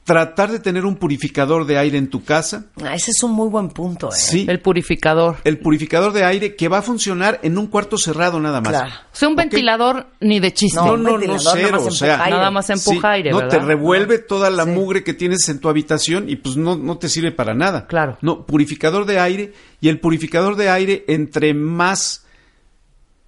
[0.05, 2.65] Tratar de tener un purificador de aire en tu casa.
[2.83, 4.15] Ah, Ese es un muy buen punto, ¿eh?
[4.15, 4.45] Sí.
[4.47, 5.37] El purificador.
[5.43, 8.69] El purificador de aire que va a funcionar en un cuarto cerrado nada más.
[8.69, 8.93] Claro.
[9.11, 10.79] O sea, un ventilador ni de chiste.
[10.79, 12.37] No, no, no, cero, o sea, aire.
[12.37, 13.57] Nada más empuja aire, no, ¿verdad?
[13.57, 14.69] te revuelve toda la Sí.
[14.69, 17.87] mugre que tienes en tu habitación y pues no, no te sirve para nada.
[17.87, 18.19] Claro.
[18.21, 22.27] No, purificador de aire y el purificador de aire entre más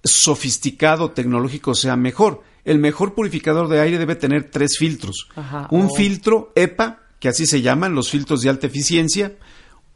[0.04, 2.42] sofisticado tecnológico sea mejor.
[2.68, 5.28] El mejor purificador de aire debe tener tres filtros.
[5.34, 5.68] Ajá.
[5.70, 5.94] Un Oh.
[5.94, 9.36] filtro EPA, que así se llaman los filtros de alta eficiencia,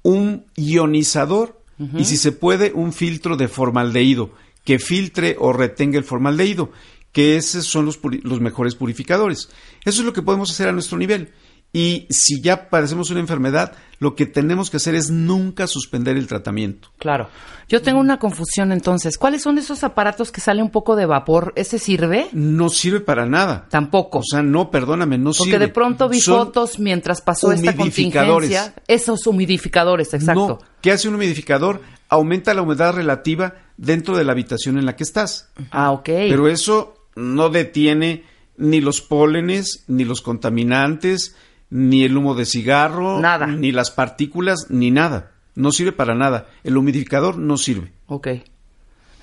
[0.02, 1.60] un ionizador
[1.96, 4.30] y si se puede un filtro de formaldehído
[4.64, 6.70] que filtre o retenga el formaldehído,
[7.10, 9.48] que esos son los, los mejores purificadores.
[9.84, 11.30] Eso es lo que podemos hacer a nuestro nivel.
[11.72, 16.26] Y si ya padecemos una enfermedad, lo que tenemos que hacer es nunca suspender el
[16.26, 16.88] tratamiento.
[16.98, 17.28] Claro.
[17.68, 19.16] Yo tengo una confusión entonces.
[19.16, 21.54] ¿Cuáles son esos aparatos que sale un poco de vapor?
[21.56, 22.28] ¿Ese sirve?
[22.32, 23.66] No sirve para nada.
[23.70, 24.18] Tampoco.
[24.18, 25.66] O sea, no, perdóname, no Porque sirve.
[25.66, 28.74] de pronto vi Son fotos mientras pasó esta contingencia.
[28.86, 30.48] Esos humidificadores, exacto.
[30.48, 31.80] No, ¿qué hace un humidificador?
[32.10, 35.48] Aumenta la humedad relativa dentro de la habitación en la que estás.
[35.70, 36.04] Ah, ok.
[36.04, 38.24] Pero eso no detiene
[38.58, 41.34] ni los pólenes, ni los contaminantes,
[41.74, 43.46] ni el humo de cigarro, Nada.
[43.46, 45.30] ni las partículas, ni nada.
[45.54, 46.46] No sirve para nada.
[46.64, 47.92] El humidificador no sirve.
[48.08, 48.28] Ok.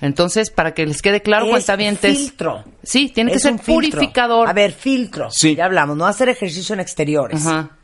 [0.00, 2.18] Entonces, para que les quede claro, Es cuentavientes.
[2.18, 2.64] filtro.
[2.82, 4.48] Sí, tiene que ser purificador.
[4.48, 5.28] A ver, filtro.
[5.30, 5.54] Sí.
[5.54, 7.46] Ya hablamos, no hacer ejercicio en exteriores.
[7.46, 7.76] Ajá.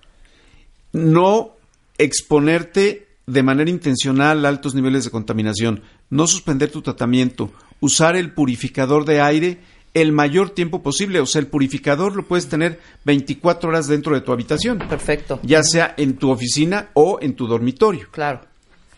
[0.92, 1.52] No
[1.98, 5.82] exponerte de manera intencional a altos niveles de contaminación.
[6.10, 7.52] No suspender tu tratamiento.
[7.80, 9.58] Usar el purificador de aire
[10.00, 11.20] el mayor tiempo posible.
[11.20, 14.78] O sea, el purificador lo puedes tener 24 horas dentro de tu habitación.
[14.78, 15.40] Perfecto.
[15.42, 18.06] Ya sea en tu oficina o en tu dormitorio.
[18.10, 18.42] Claro.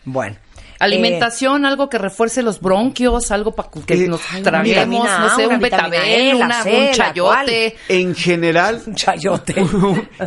[0.05, 0.35] Bueno.
[0.79, 5.45] Alimentación, algo que refuerce los bronquios, algo para que Eh, nos traguemos, no A, sé,
[5.47, 7.75] un betabel, E, una- C, un chayote.
[7.89, 9.55] En general, Un chayote.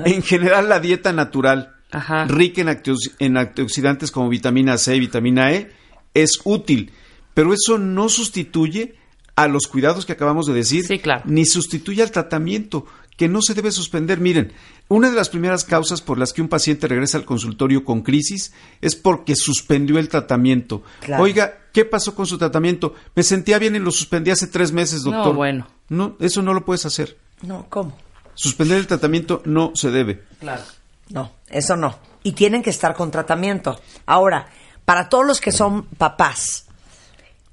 [0.04, 2.24] en general la dieta natural, Ajá.
[2.26, 2.80] rica en,
[3.18, 5.70] en antioxidantes como vitamina C y vitamina E,
[6.12, 6.92] es útil,
[7.32, 8.94] pero eso no sustituye
[9.36, 11.22] a los cuidados que acabamos de decir, Sí, claro.
[11.26, 14.20] ni sustituye al tratamiento, que no se debe suspender.
[14.20, 14.52] Miren,
[14.88, 18.52] una de las primeras causas por las que un paciente regresa al consultorio con crisis
[18.80, 20.82] es porque suspendió el tratamiento.
[21.00, 21.22] Claro.
[21.22, 22.94] Oiga, ¿qué pasó con su tratamiento?
[23.14, 25.34] Me sentía bien y lo suspendí hace tres meses, No, doctor.
[25.34, 25.66] bueno.
[25.88, 27.16] No, eso no lo puedes hacer.
[27.42, 27.96] No, ¿cómo?
[28.34, 30.22] Suspender el tratamiento no se debe.
[30.40, 30.62] Claro.
[31.10, 31.98] No, eso no.
[32.22, 33.78] Y tienen que estar con tratamiento.
[34.06, 34.48] Ahora,
[34.86, 36.66] para todos los que son papás,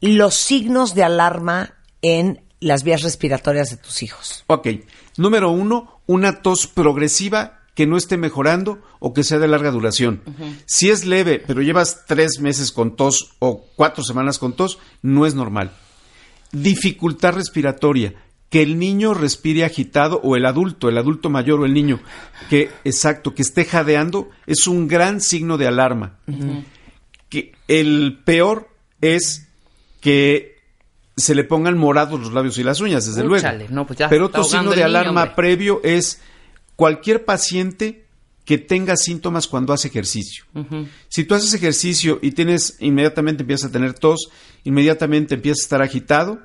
[0.01, 4.43] los signos de alarma en las vías respiratorias de tus hijos.
[4.47, 4.67] Ok.
[5.17, 10.21] Número uno, una tos progresiva que no esté mejorando o que sea de larga duración.
[10.65, 15.25] Si es leve, pero llevas tres meses con tos o cuatro semanas con tos, no
[15.25, 15.71] es normal.
[16.51, 18.15] Dificultad respiratoria.
[18.49, 21.99] Que el niño respire agitado o el adulto, el adulto mayor o el niño,
[22.49, 26.17] que, exacto, que esté jadeando, es un gran signo de alarma.
[27.29, 28.69] Que el peor
[29.01, 29.48] es
[29.99, 30.59] que
[31.15, 33.73] se le pongan morados los labios y las uñas, desde Úchale, luego.
[33.75, 36.21] no, pues Pero otro signo de niño, alarma previo es
[36.75, 38.05] cualquier paciente
[38.45, 40.45] que tenga síntomas cuando hace ejercicio.
[41.07, 44.31] Si tú haces ejercicio y tienes inmediatamente empiezas a tener tos,
[44.63, 46.39] inmediatamente empiezas a estar agitado,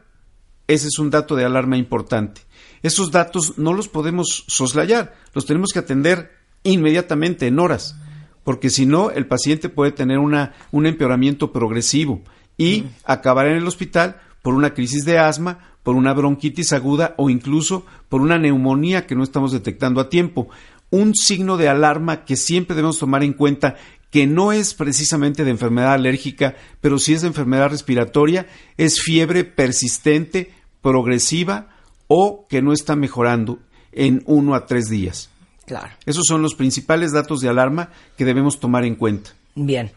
[0.66, 2.42] ese es un dato de alarma importante.
[2.82, 7.96] Esos datos no los podemos soslayar, los tenemos que atender inmediatamente, en horas,
[8.42, 12.22] porque si no, el paciente puede tener una, un empeoramiento progresivo
[12.56, 17.30] y acabar en el hospital por una crisis de asma, por una bronquitis aguda o
[17.30, 20.48] incluso por una neumonía que no estamos detectando a tiempo.
[20.90, 23.76] Un signo de alarma que siempre debemos tomar en cuenta
[24.10, 29.42] que no es precisamente de enfermedad alérgica, pero sí es de enfermedad respiratoria, es fiebre
[29.44, 31.68] persistente, progresiva
[32.06, 33.58] o que no está mejorando
[33.90, 35.30] en uno a tres días.
[35.66, 35.90] Claro.
[36.06, 39.30] Esos son los principales datos de alarma que debemos tomar en cuenta.
[39.54, 39.90] Bien.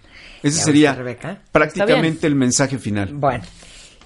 [0.44, 1.40] Ese ¿Ya sería Rebeca?
[1.52, 3.10] prácticamente el mensaje final.
[3.14, 3.44] Bueno.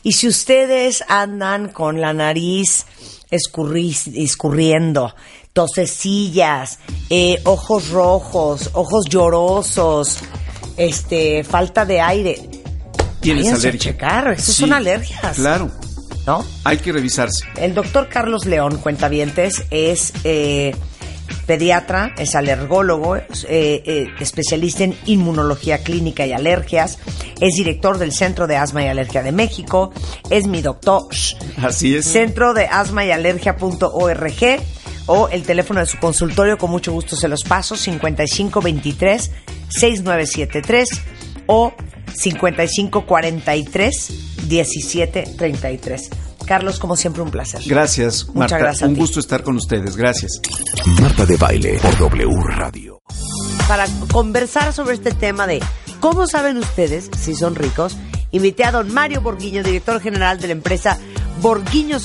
[0.03, 2.85] Y si ustedes andan con la nariz
[3.29, 5.13] escurri- escurriendo,
[5.53, 10.19] tosecillas, eh, ojos rojos, ojos llorosos,
[10.77, 12.35] este, falta de aire,
[13.19, 13.91] Tienes váyanse a alergia.
[13.91, 15.35] checar, eso Sí, son alergias.
[15.35, 15.69] Claro,
[16.25, 16.43] ¿No?
[16.63, 17.45] hay que revisarse.
[17.57, 20.75] El doctor Carlos León, cuentavientes, es eh,
[21.45, 26.97] pediatra, es alergólogo, eh, eh, especialista en inmunología clínica y alergias,
[27.39, 29.91] es director del Centro de Asma y Alergia de México,
[30.29, 31.03] es mi doctor.
[31.57, 32.05] Así es.
[32.05, 34.61] Centro de Asma y Alergia.org
[35.07, 39.31] o el teléfono de su consultorio, con mucho gusto se los paso, 5523
[39.69, 41.01] 6973
[41.47, 41.73] o
[42.13, 44.11] 5543
[44.47, 46.09] 1733.
[46.45, 47.61] Carlos, como siempre, un placer.
[47.65, 48.57] Gracias, Muchas Marta.
[48.57, 48.99] gracias a Un ti.
[48.99, 49.95] gusto estar con ustedes.
[49.95, 50.41] Gracias.
[51.01, 53.01] Marta de Baile por W Radio.
[53.67, 55.61] Para conversar sobre este tema de
[55.99, 57.95] cómo saben ustedes si son ricos,
[58.31, 60.97] invité a don Mario Borguiño, director general de la empresa
[61.41, 61.97] Borguiño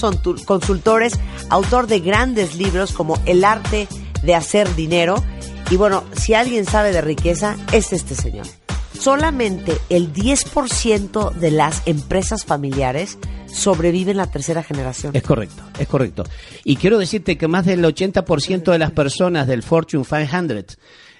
[0.44, 1.14] Consultores,
[1.50, 3.88] autor de grandes libros como El arte
[4.22, 5.22] de hacer dinero.
[5.70, 8.46] Y bueno, si alguien sabe de riqueza, es este señor.
[8.98, 15.14] Solamente el 10% de las empresas familiares sobreviven la tercera generación.
[15.14, 16.24] Es correcto, es correcto.
[16.64, 20.78] Y quiero decirte que más del 80% de las personas del Fortune 500,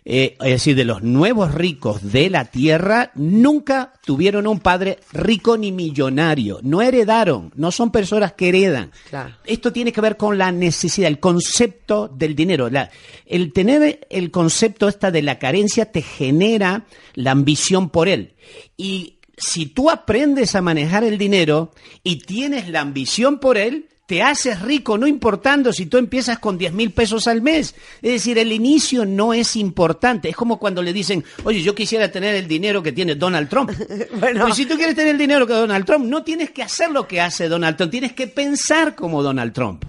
[0.08, 5.58] eh, es decir, de los nuevos ricos de la Tierra, nunca tuvieron un padre rico
[5.58, 6.60] ni millonario.
[6.62, 8.92] No heredaron, no son personas que heredan.
[9.10, 9.34] Claro.
[9.44, 12.70] Esto tiene que ver con la necesidad, el concepto del dinero.
[12.70, 12.88] La-
[13.26, 18.34] el tener el concepto esta de la carencia te genera la ambición por él.
[18.76, 21.72] Y si tú aprendes a manejar el dinero
[22.04, 26.56] y tienes la ambición por él, te haces rico, no importando si tú empiezas con
[26.56, 27.74] 10 mil pesos al mes.
[28.00, 30.28] Es decir, el inicio no es importante.
[30.28, 33.70] Es como cuando le dicen, oye, yo quisiera tener el dinero que tiene Donald Trump.
[34.16, 34.44] Bueno.
[34.44, 37.06] Pues si tú quieres tener el dinero que Donald Trump, no tienes que hacer lo
[37.06, 39.84] que hace Donald Trump, tienes que pensar como Donald Trump.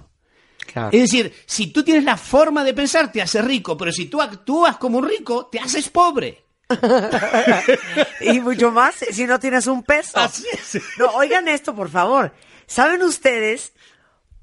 [0.92, 4.20] Es decir, si tú tienes la forma de pensar, te haces rico, pero si tú
[4.20, 6.44] actúas como un rico, te haces pobre.
[8.20, 10.18] y mucho más si no tienes un peso.
[10.18, 10.82] Así es.
[10.98, 12.32] No, oigan esto, por favor.
[12.66, 13.72] ¿Saben ustedes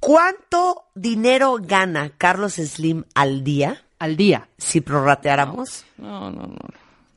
[0.06, 4.48] cuánto dinero gana Carlos Slim al día Al día.
[4.58, 5.86] si prorrateáramos?
[5.98, 6.56] No, no, no.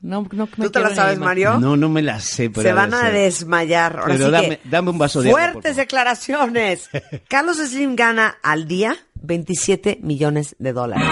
[0.01, 1.59] No, no, no me ¿Tú te la sabes, Mario?
[1.59, 3.13] No, no me la sé, pero Se van a ser.
[3.13, 3.97] desmayar.
[3.99, 6.89] Ahora Pero sí dame- que, dame un vaso de agua, por Fuertes declaraciones.
[7.27, 11.05] Carlos Slim gana al día 27 millones de dólares.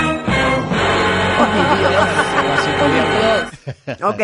[4.03, 4.21] Ok,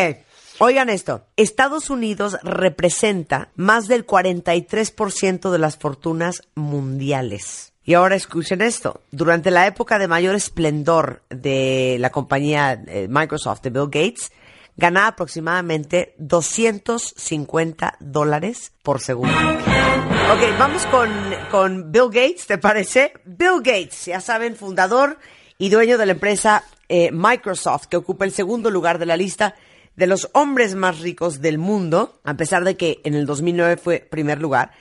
[0.63, 1.25] oigan esto.
[1.35, 7.73] Estados Unidos representa más del 43% de las fortunas mundiales.
[7.83, 9.01] Y ahora escuchen esto.
[9.11, 14.31] Durante la época de mayor esplendor de la compañía eh, Microsoft de Bill Gates,
[14.77, 19.33] ganaba aproximadamente 250 dólares por segundo.
[19.35, 21.09] Ok, vamos con,
[21.51, 23.13] con Bill Gates, ¿te parece?
[23.25, 25.19] Bill Gates, ya saben, fundador
[25.57, 29.55] y dueño de la empresa eh, Microsoft, que ocupa el segundo lugar de la lista
[29.95, 33.99] de los hombres más ricos del mundo, a pesar de que en el 2009 fue
[33.99, 34.71] primer lugar.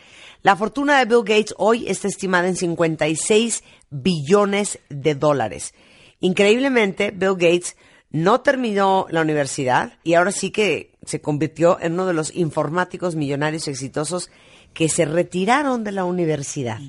[0.42, 5.74] La fortuna de Bill Gates hoy está estimada en 56 billones de dólares.
[6.20, 7.76] Increíblemente, Bill Gates
[8.10, 13.14] no terminó la universidad y ahora sí que se convirtió en uno de los informáticos
[13.14, 14.30] millonarios exitosos
[14.74, 16.80] que se retiraron de la universidad.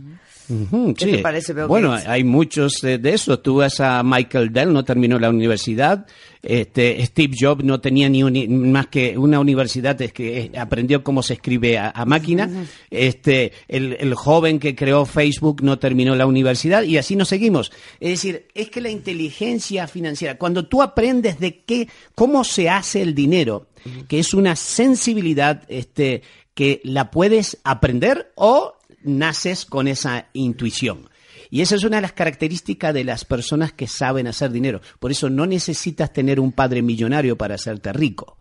[0.50, 1.12] Ujú, ¿Qué sí.
[1.12, 2.08] te parece, Bill Bueno, Gates?
[2.08, 3.42] hay muchos eh, de esos.
[3.42, 6.06] Tú vas a Michael Dell, no terminó la universidad.
[6.42, 11.24] Este, Steve Jobs no tenía ni uni- más que una universidad, es que aprendió cómo
[11.24, 12.50] se escribe a, a máquina.
[12.92, 17.72] Este, el, el joven que creó Facebook no terminó la universidad y así nos seguimos.
[18.02, 23.02] Es decir, es que la inteligencia financiera, cuando tú aprendes de qué, cómo se hace
[23.02, 23.68] el dinero,
[24.10, 26.22] que es una sensibilidad, este,
[26.54, 31.10] que la puedes aprender o naces con esa intuición.
[31.50, 34.82] Y esa es una de las características de las personas que saben hacer dinero.
[35.00, 38.38] Por eso no necesitas tener un padre millonario para hacerte rico.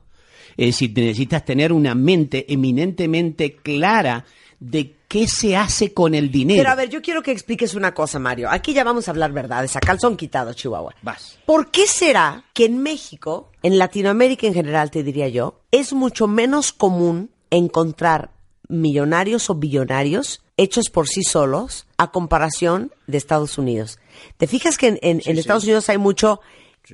[0.57, 4.25] Es decir, necesitas tener una mente eminentemente clara
[4.59, 6.61] de qué se hace con el dinero.
[6.61, 8.48] Pero a ver, yo quiero que expliques una cosa, Mario.
[8.51, 10.94] Aquí ya vamos a hablar verdades, a calzón quitado, Chihuahua.
[11.03, 11.38] Vas.
[11.44, 16.29] ¿Por qué será que en México, en Latinoamérica en general, te diría yo, es mucho
[16.29, 18.31] menos común encontrar
[18.68, 23.98] millonarios o billonarios hechos por sí solos a comparación de Estados Unidos?
[24.37, 26.40] ¿Te fijas que en, en- en Estados Unidos hay mucho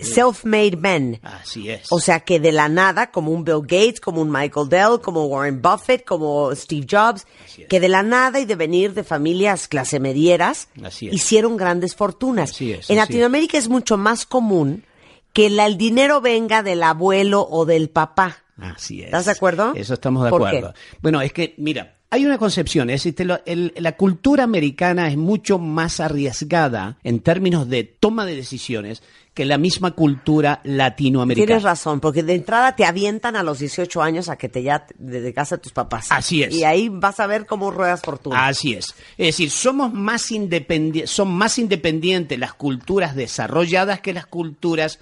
[0.01, 1.21] self-made men?
[1.23, 1.87] Así es.
[1.91, 5.25] O sea que de la nada, como un Bill Gates, como un Michael Dell, como
[5.27, 7.27] Warren Buffett, como Steve Jobs,
[7.69, 11.15] que de la nada y de venir de familias clase medieras, Así es.
[11.15, 12.51] hicieron grandes fortunas.
[12.51, 14.85] Así es, en así Latinoamérica es mucho más común
[15.33, 18.45] que la- el dinero venga del abuelo o del papá.
[18.61, 19.07] Así es.
[19.07, 19.73] ¿Estás de acuerdo?
[19.75, 20.75] Eso estamos de ¿Por acuerdo.
[21.01, 25.09] Bueno, es que, mira, hay una concepción, es decir, te lo- el- la cultura americana
[25.09, 29.03] es mucho más arriesgada en términos de toma de decisiones
[29.35, 31.47] que la misma cultura latinoamericana.
[31.47, 34.85] Tienes razón, porque de entrada te avientan a los 18 años a que te ya
[34.99, 36.07] de casa a tus papás.
[36.11, 36.53] Así es.
[36.53, 38.49] Y ahí vas a ver cómo ruedas fortuna.
[38.49, 38.87] Así es.
[39.17, 44.99] Es decir, somos más independi- son más independientes las culturas desarrolladas que las culturas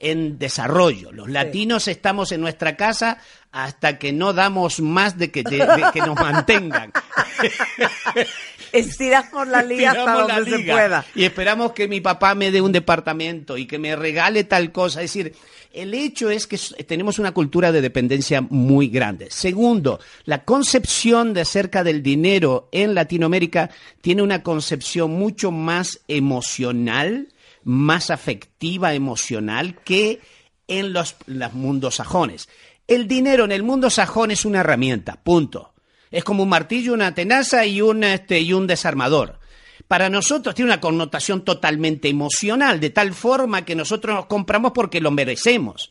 [0.00, 1.12] en desarrollo.
[1.12, 3.18] Los latinos estamos en nuestra casa
[3.52, 6.92] hasta que no damos más de que, de- de que nos mantengan.
[8.72, 11.04] Estiramos la liga hasta donde se pueda.
[11.14, 15.02] Y esperamos que mi papá me dé un departamento y que me regale tal cosa.
[15.02, 15.34] Es decir,
[15.72, 19.26] el hecho es que tenemos una cultura de dependencia muy grande.
[19.30, 23.70] Segundo, la concepción de acerca del dinero en Latinoamérica
[24.00, 27.26] tiene una concepción mucho más emocional,
[27.64, 30.20] más afectiva, emocional que
[30.68, 32.48] en los, los mundos sajones.
[32.86, 35.74] El dinero en el mundo sajón es una herramienta, punto.
[36.10, 39.38] Es como un martillo, una tenaza y un, este, y un desarmador.
[39.86, 45.00] Para nosotros tiene una connotación totalmente emocional, de tal forma que nosotros nos compramos porque
[45.00, 45.90] lo merecemos.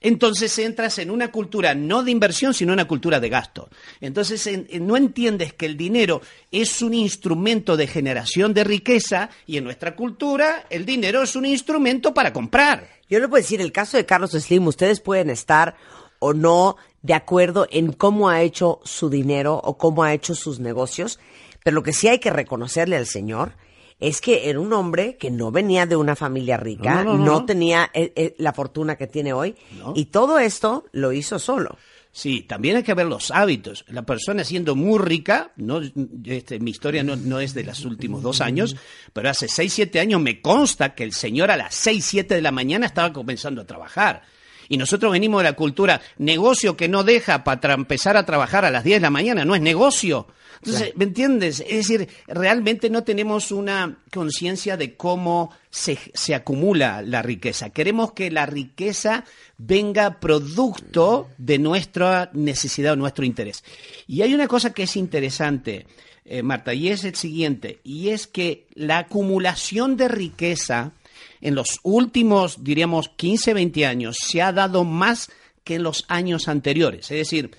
[0.00, 3.68] Entonces entras en una cultura no de inversión, sino una cultura de gasto.
[4.00, 9.58] Entonces en- no entiendes que el dinero es un instrumento de generación de riqueza y
[9.58, 12.88] en nuestra cultura el dinero es un instrumento para comprar.
[13.10, 15.74] Yo le puedo decir, el caso de Carlos Slim, ustedes pueden estar
[16.18, 20.60] o no de acuerdo en cómo ha hecho su dinero o cómo ha hecho sus
[20.60, 21.18] negocios,
[21.64, 23.52] pero lo que sí hay que reconocerle al señor
[24.00, 27.18] es que era un hombre que no venía de una familia rica, No, no, no,
[27.18, 27.44] no, no.
[27.44, 29.54] tenía eh, eh, la fortuna que tiene hoy,
[29.94, 31.76] y todo esto lo hizo solo.
[32.12, 33.84] Sí, también hay que ver los hábitos.
[33.86, 35.80] La persona siendo muy rica, no,
[36.24, 38.74] este, mi historia no, no es de los últimos dos años,
[39.12, 42.42] pero hace seis, siete años me consta que el señor a las seis, siete de
[42.42, 44.22] la mañana estaba comenzando a trabajar.
[44.70, 48.70] Y nosotros venimos de la cultura, negocio que no deja para empezar a trabajar a
[48.70, 50.28] las 10 de la mañana, no es negocio.
[50.62, 51.58] Entonces, ¿me entiendes?
[51.66, 57.70] Es decir, realmente no tenemos una conciencia de cómo se, se acumula la riqueza.
[57.70, 59.24] Queremos que la riqueza
[59.58, 63.64] venga producto de nuestra necesidad o nuestro interés.
[64.06, 65.88] Y hay una cosa que es interesante,
[66.24, 70.92] eh, Marta, y es el siguiente, y es que la acumulación de riqueza
[71.40, 75.30] en los últimos, diríamos, 15, 20 años se ha dado más
[75.64, 77.10] que en los años anteriores.
[77.10, 77.50] Es decir,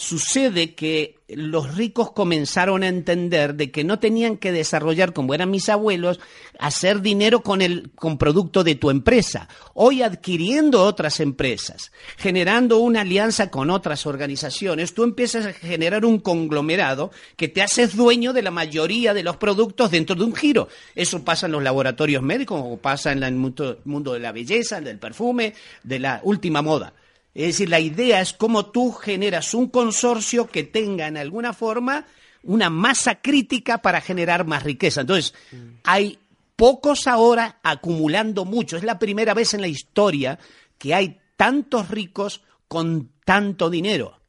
[0.00, 5.50] sucede que los ricos comenzaron a entender de que no tenían que desarrollar, como eran
[5.50, 6.18] mis abuelos,
[6.58, 9.48] hacer dinero con el con producto de tu empresa.
[9.74, 16.18] Hoy adquiriendo otras empresas, generando una alianza con otras organizaciones, tú empiezas a generar un
[16.18, 20.68] conglomerado que te haces dueño de la mayoría de los productos dentro de un giro.
[20.94, 24.98] Eso pasa en los laboratorios médicos o pasa en el mundo de la belleza, del
[24.98, 26.94] perfume, de la última moda.
[27.34, 32.06] Es decir, la idea es cómo tú generas un consorcio que tenga en alguna forma
[32.42, 35.02] una masa crítica para generar más riqueza.
[35.02, 35.34] Entonces,
[35.84, 36.18] hay
[36.56, 38.76] pocos ahora acumulando mucho.
[38.76, 40.38] Es la primera vez en la historia
[40.78, 44.19] que hay tantos ricos con tanto dinero.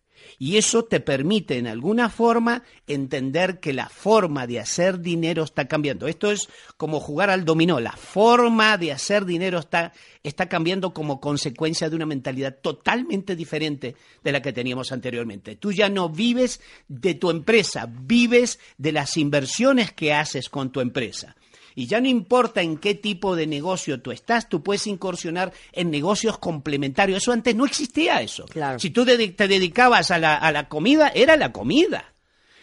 [0.44, 5.68] Y eso te permite, en alguna forma, entender que la forma de hacer dinero está
[5.68, 6.08] cambiando.
[6.08, 7.80] Esto es como jugar al dominó.
[7.80, 13.96] La forma de hacer dinero está, está cambiando como consecuencia de una mentalidad totalmente diferente
[14.24, 15.58] de la que teníamos anteriormente.
[15.58, 20.80] Tú ya no vives de tu empresa, vives de las inversiones que haces con tu
[20.80, 21.36] empresa.
[21.76, 25.90] Y ya no importa en qué tipo de negocio tú estás, tú puedes incursionar en
[25.92, 27.22] negocios complementarios.
[27.24, 28.46] Eso antes no existía eso.
[28.46, 28.80] Claro.
[28.80, 32.06] Si tú te dedicabas a la, a la comida, era la comida.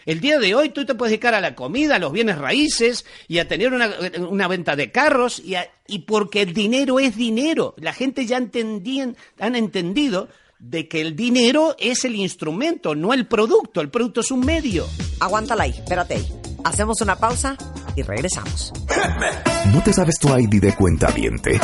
[0.06, 3.04] El día de hoy tú te puedes dedicar a la comida, a los bienes raíces
[3.28, 3.90] y a tener una,
[4.26, 7.74] una venta de carros y, a- y porque el dinero es dinero.
[7.76, 10.28] La gente ya entendían, han entendido
[10.58, 13.82] de que el dinero es el instrumento, no el producto.
[13.82, 14.86] El producto es un medio.
[15.20, 16.26] Aguántala ahí, espérate ahí.
[16.64, 17.56] Hacemos una pausa
[17.98, 18.72] y regresamos.
[19.72, 21.60] ¿No te sabes tu ID de cuenta viente?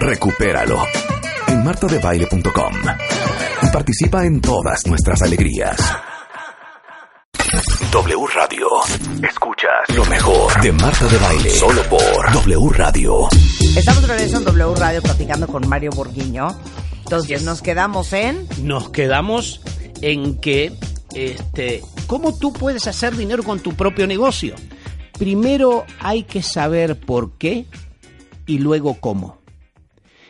[0.00, 0.82] Recupéralo
[1.48, 2.74] en martadebaile.com
[3.62, 5.76] y participa en todas nuestras alegrías.
[7.92, 8.68] W Radio.
[9.22, 11.50] Escuchas lo mejor de Marta de Baile.
[11.50, 13.28] Solo por W Radio.
[13.76, 16.48] Estamos de regreso en W Radio platicando con Mario Borguiño.
[16.98, 18.46] Entonces nos quedamos en...
[18.62, 19.62] nos quedamos
[20.02, 20.72] en que,
[21.14, 24.54] este, ¿cómo tú puedes hacer dinero con tu propio negocio?
[25.18, 27.66] Primero hay que saber por qué
[28.46, 29.38] y luego cómo.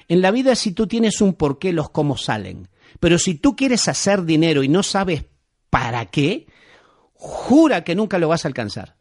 [0.08, 2.68] En la vida si tú tienes un por qué, los cómo salen.
[2.98, 5.26] Pero si tú quieres hacer dinero y no sabes
[5.68, 6.46] para qué,
[7.12, 8.96] jura que nunca lo vas a alcanzar.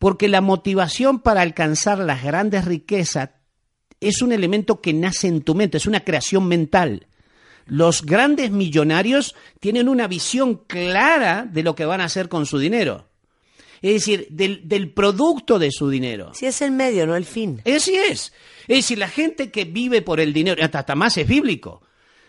[0.00, 3.30] Porque la motivación para alcanzar las grandes riquezas
[4.00, 7.06] es un elemento que nace en tu mente, es una creación mental.
[7.66, 12.58] Los grandes millonarios tienen una visión clara de lo que van a hacer con su
[12.58, 13.11] dinero.
[13.82, 16.32] Es decir, del, del producto de su dinero.
[16.34, 17.60] Si es el medio, no el fin.
[17.66, 18.32] Así es.
[18.68, 21.82] Es decir, la gente que vive por el dinero, hasta, hasta más es bíblico.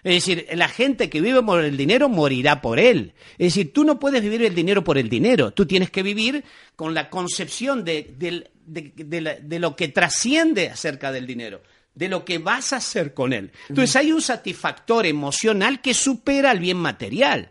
[0.03, 3.13] Es decir, la gente que vive por el dinero morirá por él.
[3.37, 5.51] Es decir, tú no puedes vivir el dinero por el dinero.
[5.51, 6.43] Tú tienes que vivir
[6.75, 11.61] con la concepción de, de- de la- de lo que trasciende acerca del dinero,
[11.95, 13.51] de lo que vas a hacer con él.
[13.69, 17.49] Entonces hay un satisfactor emocional que supera al bien material.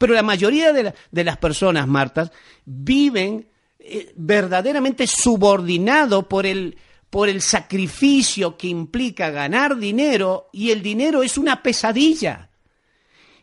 [0.00, 2.32] Pero la mayoría de, la- de las personas, Marta,
[2.64, 3.46] viven
[3.78, 6.78] eh, verdaderamente subordinado por el,
[7.10, 12.48] por el sacrificio que implica ganar dinero y el dinero es una pesadilla.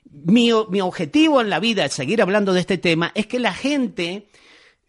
[0.10, 4.30] Mi, objetivo en la vida, seguir hablando de este tema, es que la gente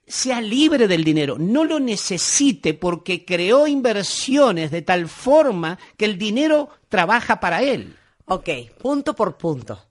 [0.06, 6.16] sea libre del dinero, no lo necesite porque creó inversiones de tal forma que el
[6.16, 7.94] dinero trabaja para él.
[8.24, 8.48] Ok,
[8.80, 9.84] punto por punto.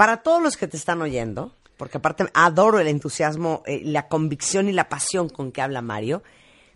[0.00, 4.66] Para todos los que te están oyendo, porque aparte adoro el entusiasmo, eh, la convicción
[4.66, 6.22] y la pasión con que habla Mario,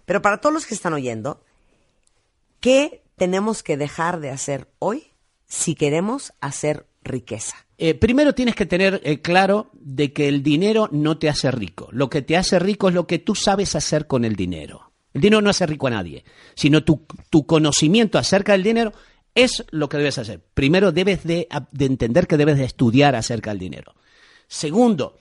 [0.04, 1.40] pero para todos los que están oyendo,
[2.60, 5.04] ¿qué tenemos que dejar de hacer hoy
[5.46, 7.56] si queremos hacer riqueza?
[7.78, 11.88] Eh, primero tienes que tener eh, claro de que el dinero no te hace rico.
[11.92, 14.92] Lo que te hace rico es lo que tú sabes hacer con el dinero.
[15.14, 18.92] El dinero no hace rico a nadie, sino tu, tu conocimiento acerca del dinero
[19.34, 20.40] es lo que debes hacer.
[20.54, 23.94] Primero debes de, de entender que debes de estudiar acerca del dinero.
[24.46, 25.18] Segundo,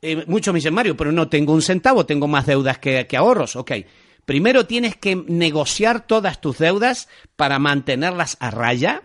[0.00, 3.56] eh, muchos me dicen, Mario, pero no tengo un centavo, tengo más deudas que, ahorros.
[3.56, 3.72] Ok,
[4.24, 9.02] primero tienes que negociar todas tus deudas para mantenerlas a raya.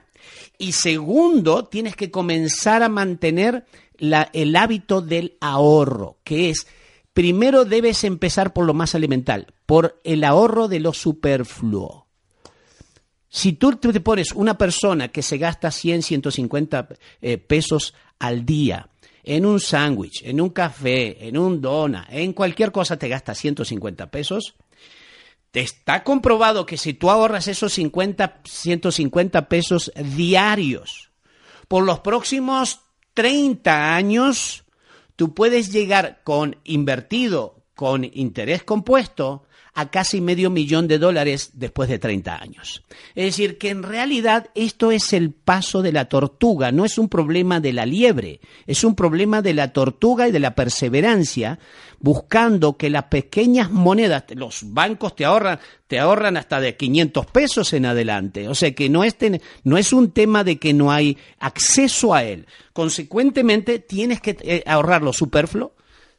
[0.58, 3.66] Y segundo, tienes que comenzar a mantener
[3.98, 6.68] el hábito del ahorro, que es,
[7.14, 12.03] primero debes empezar por lo más elemental, por el ahorro de lo superfluo.
[13.36, 16.88] Si tú te pones una persona que se gasta 100, 150
[17.20, 18.88] eh, pesos al día
[19.24, 24.12] en un sándwich, en un café, en un dona, en cualquier cosa te gasta 150
[24.12, 24.54] pesos,
[25.50, 31.10] te está comprobado que si tú ahorras esos 50, 150 pesos diarios
[31.68, 32.82] por los próximos
[33.16, 34.64] 30 años,
[35.16, 41.90] tú puedes llegar con invertido, con interés compuesto, a casi medio millón de dólares después
[41.90, 42.84] de 30 años.
[43.16, 47.10] Es decir, que en realidad esto es el paso de la tortuga, no es un
[47.10, 51.60] problema de la liebre, es un problema de la tortuga y de la perseverancia,
[52.00, 57.74] buscando que las pequeñas monedas, los bancos te ahorran, te ahorran hasta de 500 pesos
[57.74, 58.48] en adelante.
[58.50, 59.16] O sea que no es,
[59.64, 62.46] no es un tema de que no hay acceso a él.
[62.74, 65.74] Consecuentemente, tienes que eh, ahorrar lo superfluo,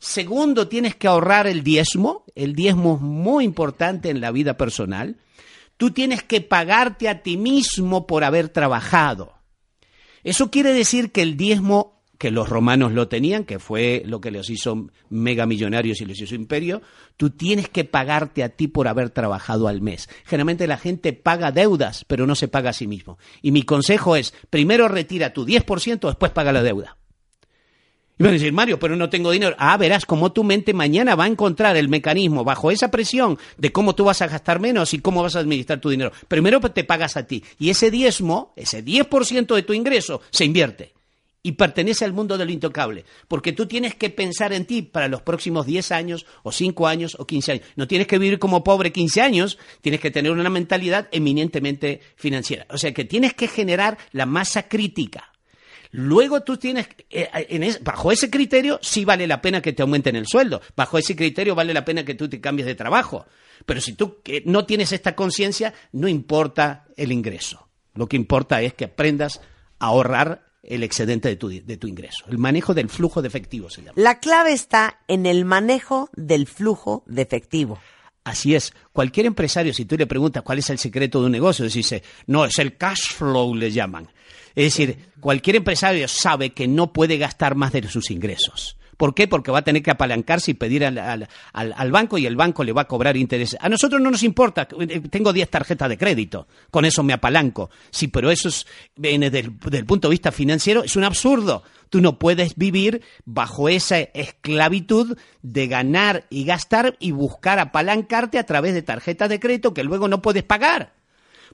[0.04, 2.26] Segundo, tienes que ahorrar el diezmo.
[2.34, 5.16] El diezmo es muy importante en la vida personal.
[5.78, 9.32] Tú tienes que pagarte a ti mismo por haber trabajado.
[10.22, 14.30] Eso quiere decir que el diezmo, que los romanos lo tenían, que fue lo que
[14.30, 16.82] les hizo megamillonarios y les hizo imperio,
[17.16, 20.10] tú tienes que pagarte a ti por haber trabajado al mes.
[20.26, 23.16] Generalmente la gente paga deudas, pero no se paga a sí mismo.
[23.40, 26.98] Y mi consejo es, primero retira tu 10%, después paga la deuda.
[28.16, 29.56] Y van a decir, Mario, pero no tengo dinero.
[29.58, 33.72] Ah, verás cómo tu mente mañana va a encontrar el mecanismo bajo esa presión de
[33.72, 36.12] cómo tú vas a gastar menos y cómo vas a administrar tu dinero.
[36.28, 37.42] Primero te pagas a ti.
[37.58, 40.94] Y ese diezmo, ese 10% de tu ingreso, se invierte.
[41.42, 43.04] Y pertenece al mundo de lo intocable.
[43.26, 47.16] Porque tú tienes que pensar en ti para los próximos 10 años, o 5 años,
[47.18, 47.66] o 15 años.
[47.74, 52.64] No tienes que vivir como pobre 15 años, tienes que tener una mentalidad eminentemente financiera.
[52.70, 55.33] O sea que tienes que generar la masa crítica.
[55.96, 59.82] Luego tú tienes, eh, en es- bajo ese criterio, sí vale la pena que te
[59.82, 60.60] aumenten el sueldo.
[60.76, 63.26] Bajo ese criterio vale la pena que tú te cambies de trabajo.
[63.64, 67.68] Pero si tú eh, no tienes esta conciencia, no importa el ingreso.
[67.94, 69.40] Lo que importa es que aprendas
[69.78, 72.24] a ahorrar el excedente de tu, de tu ingreso.
[72.28, 73.92] El manejo del flujo de efectivo se llama.
[73.94, 77.78] La clave está en el manejo del flujo de efectivo.
[78.24, 78.72] Así es.
[78.92, 82.46] Cualquier empresario, si tú le preguntas cuál es el secreto de un negocio, dice, no,
[82.46, 84.08] es el cash flow, le llaman.
[84.56, 88.76] Es decir, cualquier empresario sabe que no puede gastar más de sus ingresos.
[88.96, 89.26] ¿Por qué?
[89.26, 92.62] Porque va a tener que apalancarse y pedir al, al- al- banco y el banco
[92.62, 93.58] le va a cobrar intereses.
[93.60, 97.70] A nosotros no nos importa, eh, tengo 10 tarjetas de crédito, con eso me apalanco.
[97.90, 101.64] Sí, pero eso es, del, del punto de vista financiero, es un absurdo.
[101.90, 108.46] Tú no puedes vivir bajo esa esclavitud de ganar y gastar y buscar apalancarte a
[108.46, 110.92] través de tarjetas de crédito que luego no puedes pagar.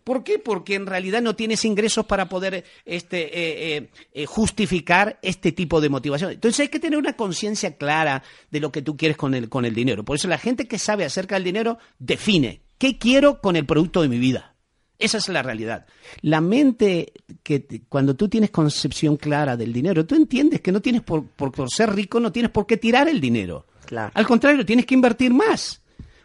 [0.04, 0.38] ¿Por qué?
[0.38, 5.80] Porque en realidad no tienes ingresos para poder este, eh, eh, eh, justificar este tipo
[5.80, 6.32] de motivación.
[6.32, 9.64] Entonces hay que tener una conciencia clara de lo que tú quieres con el, con
[9.64, 10.04] el dinero.
[10.04, 14.02] Por eso la gente que sabe acerca del dinero define qué quiero con el producto
[14.02, 14.54] de mi vida.
[14.98, 15.86] Esa es la realidad.
[16.20, 21.02] La mente, que cuando tú tienes concepción clara del dinero, tú entiendes que no tienes
[21.02, 23.66] por, por, por ser rico, no tienes por qué tirar el dinero.
[23.86, 24.12] Claro.
[24.14, 25.80] Al contrario, tienes que invertir más.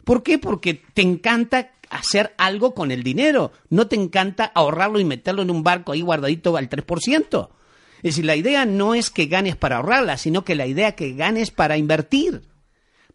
[0.06, 0.38] ¿Por qué?
[0.38, 3.52] Porque te encanta hacer algo con el dinero.
[3.70, 7.50] No te encanta ahorrarlo y meterlo en un barco ahí guardadito al 3%.
[7.98, 11.14] Es decir, la idea no es que ganes para ahorrarla, sino que la idea que
[11.14, 12.44] ganes para invertir.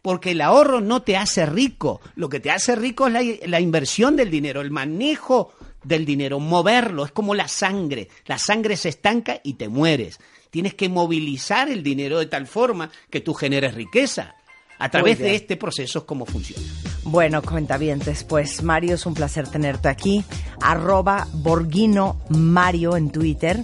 [0.01, 2.01] Porque el ahorro no te hace rico.
[2.15, 5.53] Lo que te hace rico es la, la inversión del dinero, el manejo
[5.83, 7.05] del dinero, moverlo.
[7.05, 8.09] Es como la sangre.
[8.25, 10.19] La sangre se estanca y te mueres.
[10.49, 14.35] Tienes que movilizar el dinero de tal forma que tú generes riqueza.
[14.81, 16.63] A través de este proceso es como funciona.
[17.03, 20.25] Bueno, cuentavientes, pues Mario, es un placer tenerte aquí.
[20.59, 23.63] Arroba Borghino Mario en Twitter.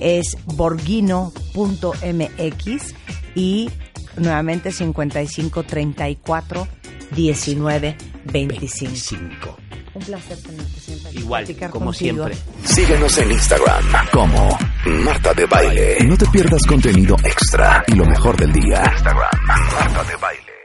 [0.00, 1.24] Es borghino.mx
[3.36, 3.70] y
[4.16, 6.68] nuevamente 55 34
[7.12, 8.96] 19 25.
[8.96, 9.56] Cinco.
[9.94, 11.12] Un placer tenerte siempre.
[11.12, 12.26] Igual, platicar como contigo.
[12.26, 12.36] siempre.
[12.64, 14.58] Síguenos en Instagram como
[15.04, 15.98] Marta de Baile.
[16.04, 18.82] No te pierdas contenido extra y lo mejor del día.
[18.92, 20.55] Instagram, Marta de Baile.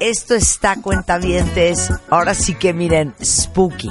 [0.00, 1.92] Esto está cuentavientes.
[2.10, 3.90] Ahora sí que miren, spooky.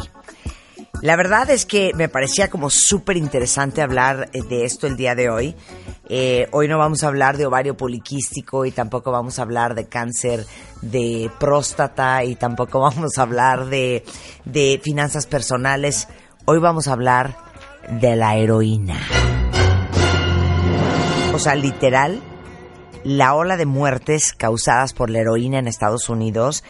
[1.02, 5.16] La verdad es que me parecía como súper interesante hablar eh, de esto el día
[5.16, 5.56] de hoy.
[6.10, 9.88] Eh, hoy no vamos a hablar de ovario poliquístico y tampoco vamos a hablar de
[9.88, 10.45] cáncer
[10.82, 14.04] de próstata y tampoco vamos a hablar de,
[14.45, 16.08] de finanzas personales.
[16.45, 17.36] Hoy vamos a hablar
[17.89, 18.99] de la heroína.
[21.34, 22.22] O sea, literal,
[23.04, 26.64] la ola de muertes causadas por la heroína en Estados Unidos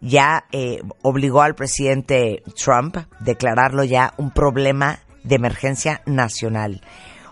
[0.00, 6.82] ya eh, obligó al presidente Trump a declararlo ya un problema de emergencia nacional.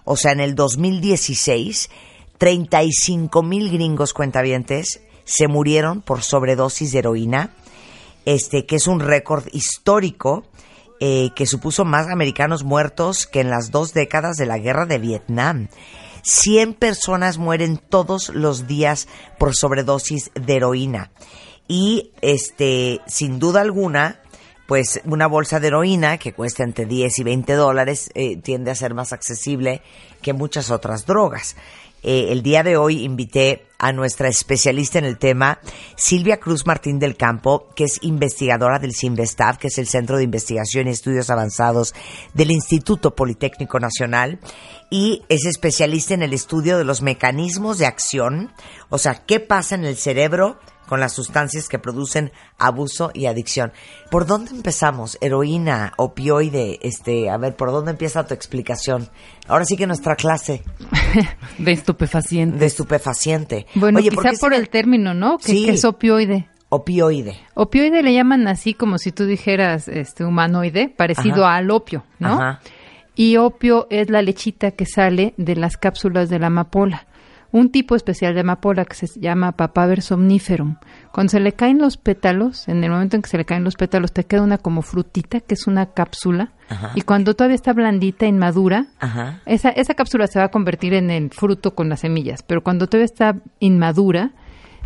[0.05, 1.91] O sea, en el 2016,
[2.39, 7.51] 35 mil gringos cuentavientes se murieron por sobredosis de heroína,
[8.25, 10.45] este, que es un récord histórico
[11.01, 14.99] eh, que supuso más americanos muertos que en las dos décadas de la guerra de
[14.99, 15.69] Vietnam.
[16.25, 19.09] 100 personas mueren todos los días
[19.39, 21.11] por sobredosis de heroína.
[21.69, 24.21] Y este, sin duda alguna,
[24.67, 28.75] pues una bolsa de heroína que cuesta entre 10 y 20 dólares eh, tiende a
[28.75, 29.83] ser más accesible
[30.23, 31.57] que muchas otras drogas.
[32.05, 35.59] Eh, el día de hoy invité a nuestra especialista en el tema,
[35.97, 40.25] Silvia Cruz Martín del Campo, que es investigadora del CINVESTAV, que es el Centro de
[40.25, 41.95] Investigación y Estudios Avanzados
[42.35, 44.39] del Instituto Politécnico Nacional,
[44.91, 48.53] y es especialista en el estudio de los mecanismos de acción,
[48.91, 53.73] o sea, qué pasa en el cerebro con las sustancias que producen abuso y adicción.
[54.11, 55.19] ¿Por dónde empezamos?
[55.21, 59.09] Heroína, opioide, este, a ver, ¿por dónde empieza tu explicación?
[59.47, 60.63] Ahora sí que nuestra clase
[61.59, 62.59] De estupefaciente.
[62.59, 63.67] de estupefaciente.
[63.75, 65.39] Bueno, Oye, quizá por se- el término, ¿no?
[65.39, 65.65] Que, Sí.
[65.67, 66.49] que es opioide.
[66.71, 67.39] opioide.
[67.55, 71.57] Opioide le llaman así como si tú dijeras este humanoide, parecido Ajá.
[71.57, 72.35] al opio, ¿no?
[72.35, 72.61] Ajá.
[73.15, 77.07] Y opio es la lechita que sale de las cápsulas de la amapola.
[77.55, 80.75] Un tipo especial de amapola que se llama Papaver somniferum.
[81.13, 83.77] Cuando se le caen los pétalos, en el momento en que se le caen los
[83.77, 86.51] pétalos, te queda una como frutita, que es una cápsula.
[86.69, 86.91] Ajá.
[86.97, 89.41] Y cuando todavía está blandita, inmadura, Ajá.
[89.47, 92.89] esa, esa cápsula se va a convertir en el fruto con las semillas, pero cuando
[92.89, 94.33] todavía está inmadura,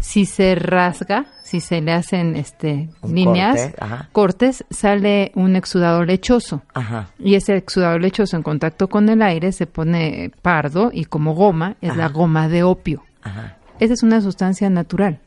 [0.00, 6.04] si se rasga, si se le hacen este Un líneas, corte, cortes, sale un exudado
[6.04, 6.62] lechoso.
[6.74, 7.10] Ajá.
[7.18, 11.76] Y ese exudado lechoso en contacto con el aire se pone pardo y como goma
[11.80, 13.02] es la goma de opio.
[13.22, 13.56] Ajá.
[13.80, 15.20] Esa es una sustancia natural.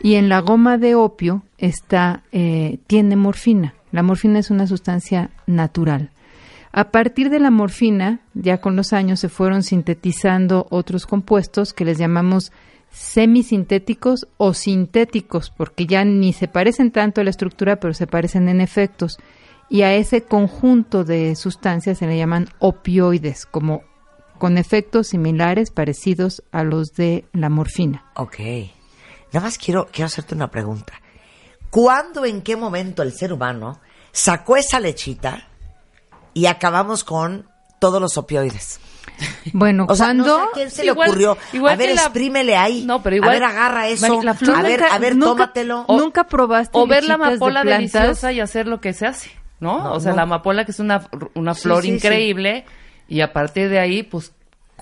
[0.00, 3.74] Y en la goma de opio está, eh, tiene morfina.
[3.90, 6.10] La morfina es una sustancia natural.
[6.72, 11.84] A partir de la morfina, ya con los años se fueron sintetizando otros compuestos que
[11.84, 12.50] les llamamos
[12.94, 18.48] semisintéticos o sintéticos, porque ya ni se parecen tanto a la estructura, pero se parecen
[18.48, 19.18] en efectos.
[19.68, 23.82] Y a ese conjunto de sustancias se le llaman opioides, como
[24.38, 28.04] con efectos similares, parecidos a los de la morfina.
[28.14, 28.38] Ok.
[29.32, 30.92] Nada más quiero, quiero hacerte una pregunta.
[31.70, 33.80] ¿Cuándo, en qué momento el ser humano
[34.12, 35.48] sacó esa lechita
[36.32, 37.48] y acabamos con
[37.80, 38.78] todos los opioides?
[39.52, 41.38] Bueno, O sea, no sé a quién se Igual- le ocurrió.
[41.52, 42.84] igual a ver, la- exprímele ahí.
[42.84, 44.22] No, pero igual- A ver, agarra eso.
[44.22, 45.84] La flor a ver, nunca- a ver, nunca- tómatelo.
[45.86, 49.30] O- nunca probaste O ver la de amapola deliciosa y hacer lo que se hace,
[49.60, 49.78] ¿no?
[49.84, 50.16] No, o sea, no.
[50.16, 51.94] la amapola que es una, una flor sí, sí.
[51.94, 52.64] increíble
[53.08, 54.32] y a partir de ahí, pues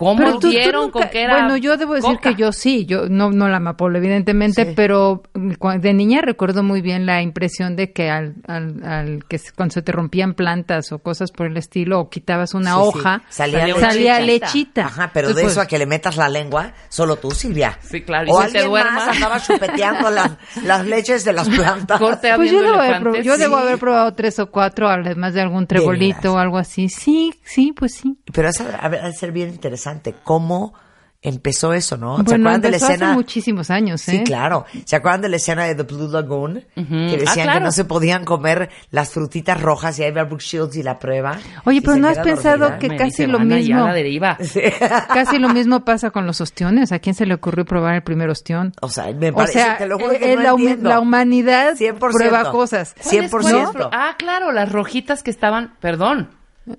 [0.05, 2.30] ¿Cómo Pero tú- tú dieron nunca- con que era Bueno, yo debo decir coca?
[2.30, 4.72] que yo sí, yo no, no la amapola, evidentemente, Sí.
[4.74, 9.53] pero de niña recuerdo muy bien la impresión de que al, al, al que se-
[9.53, 12.88] cuando se te rompían plantas o cosas por el estilo, o quitabas una Sí, sí.
[12.98, 14.46] hoja, Salía salía, lechita.
[14.46, 14.86] lechita.
[14.86, 17.78] Ajá, pero de eso a que le metas la lengua, solo tú, Silvia.
[17.82, 18.90] Sí, claro, y O te alguien duerma.
[18.92, 20.30] más andaba chupeteando las,
[20.64, 21.98] las leches de las plantas.
[22.00, 26.34] Corte Pues yo, debo yo debo haber probado tres o cuatro, además de algún trebolito
[26.34, 26.88] o algo así.
[26.88, 28.16] Sí, sí, pues sí.
[28.32, 29.91] Pero eso de ser bien interesante.
[30.24, 30.72] ¿Cómo
[31.24, 32.16] empezó eso, no?
[32.16, 33.07] ¿Se Bueno, acuerdan de la escena?
[33.11, 34.11] hace muchísimos años, ¿eh?
[34.11, 34.66] Sí, claro.
[34.84, 36.64] ¿Se acuerdan de la escena de The Blue Lagoon?
[36.74, 37.61] Que decían Ah, que claro.
[37.66, 41.38] no se podían comer las frutitas rojas y ahí va Brooke Shields y la prueba.
[41.64, 42.78] Oye, pero se ¿no has pensado dormida.
[42.80, 43.86] que Me casi dice, lo "Van allá mismo.
[43.86, 44.36] la deriva.
[44.43, 44.62] Sí.
[45.14, 46.90] Casi lo mismo pasa con los ostiones.
[46.90, 48.72] ¿A quién se le ocurrió probar el primer ostión?
[48.82, 50.88] O sea, me O parece, sea, te lo juro que eh, no la, entiendo.
[50.88, 51.99] la humanidad 100%.
[52.11, 52.97] prueba cosas.
[53.01, 53.70] ¿Cuáles- 100%.
[53.72, 56.30] cuáles- Ah, claro, las rojitas que estaban, perdón,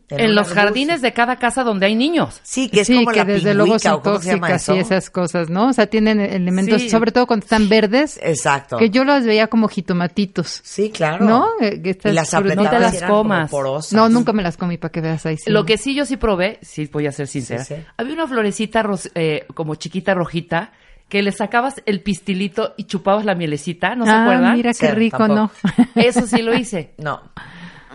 [0.09, 0.55] En los luz.
[0.55, 2.39] jardines de cada casa donde hay niños.
[2.43, 4.75] Sí, que es sí, como que la desde luego son ¿o cómo se llama tóxicas
[4.75, 5.67] y esas cosas, ¿no?
[5.67, 6.89] O sea, tienen elementos, Sí.
[6.89, 8.77] sobre todo cuando están verdes, Exacto.
[8.77, 10.61] que yo los veía como jitomatitos.
[10.63, 11.25] Sí, claro.
[11.25, 11.47] ¿No?
[11.59, 13.51] Eh, estas y las No te las comas.
[13.51, 13.91] porosas.
[13.93, 15.38] No, nunca me las comí para que veas ahí.
[15.38, 15.49] sí.
[15.51, 17.81] Lo que sí yo sí probé, sí voy a ser sincera, Sí, sí.
[17.97, 18.84] había una florecita
[19.15, 20.71] eh, como chiquita rojita
[21.09, 24.55] que le sacabas el pistilito y chupabas la mielecita, ¿no se ah, acuerdan?
[24.55, 25.51] mira qué Sí, rico, tampoco.
[25.77, 26.01] ¿no?
[26.01, 26.93] Eso sí lo hice.
[26.97, 27.21] No.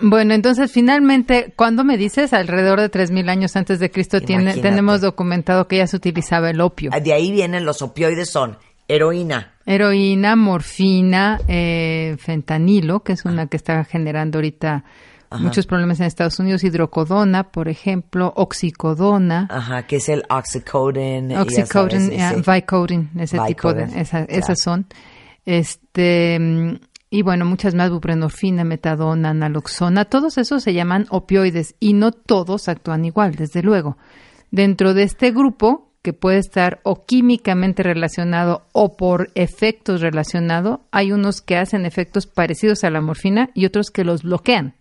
[0.02, 5.00] Bueno, entonces finalmente, cuando me dices alrededor de 3000 años antes de Cristo tiene, tenemos
[5.00, 6.90] documentado que ya se utilizaba el opio.
[6.90, 9.52] De ahí vienen los opioides, son heroína.
[9.66, 14.84] Heroína, morfina, eh, fentanilo, que es una que está generando ahorita
[15.40, 21.38] muchos problemas en Estados Unidos, hidrocodona, por ejemplo, oxicodona, Ajá, que es el oxycodone.
[21.38, 24.86] oxycodone, ese- Vicodin, ese tipo de, esa- esas son.
[25.44, 26.74] Este, mm,
[27.10, 32.68] y bueno, muchas más, buprenorfina, metadona, naloxona, todos esos se llaman opioides y no todos
[32.68, 33.96] actúan igual, desde luego.
[34.50, 41.12] Dentro de este grupo, que puede estar o químicamente relacionado o por efectos relacionados, hay
[41.12, 44.74] unos que hacen efectos parecidos a la morfina y otros que los bloquean.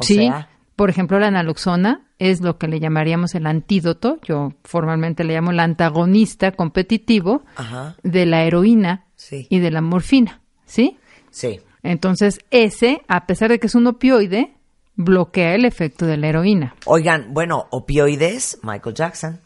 [0.00, 4.52] O sí, sea, por ejemplo, la naloxona es lo que le llamaríamos el antídoto, yo
[4.64, 7.96] formalmente le llamo el antagonista competitivo Ajá.
[8.02, 9.46] de la heroína Sí.
[9.50, 10.96] y de la morfina, ¿sí?
[11.30, 11.60] sí.
[11.82, 14.52] Entonces, ese, a pesar de que es un opioide,
[14.96, 16.74] bloquea el efecto de la heroína.
[16.86, 19.40] Oigan, bueno, opioides, Michael Jackson.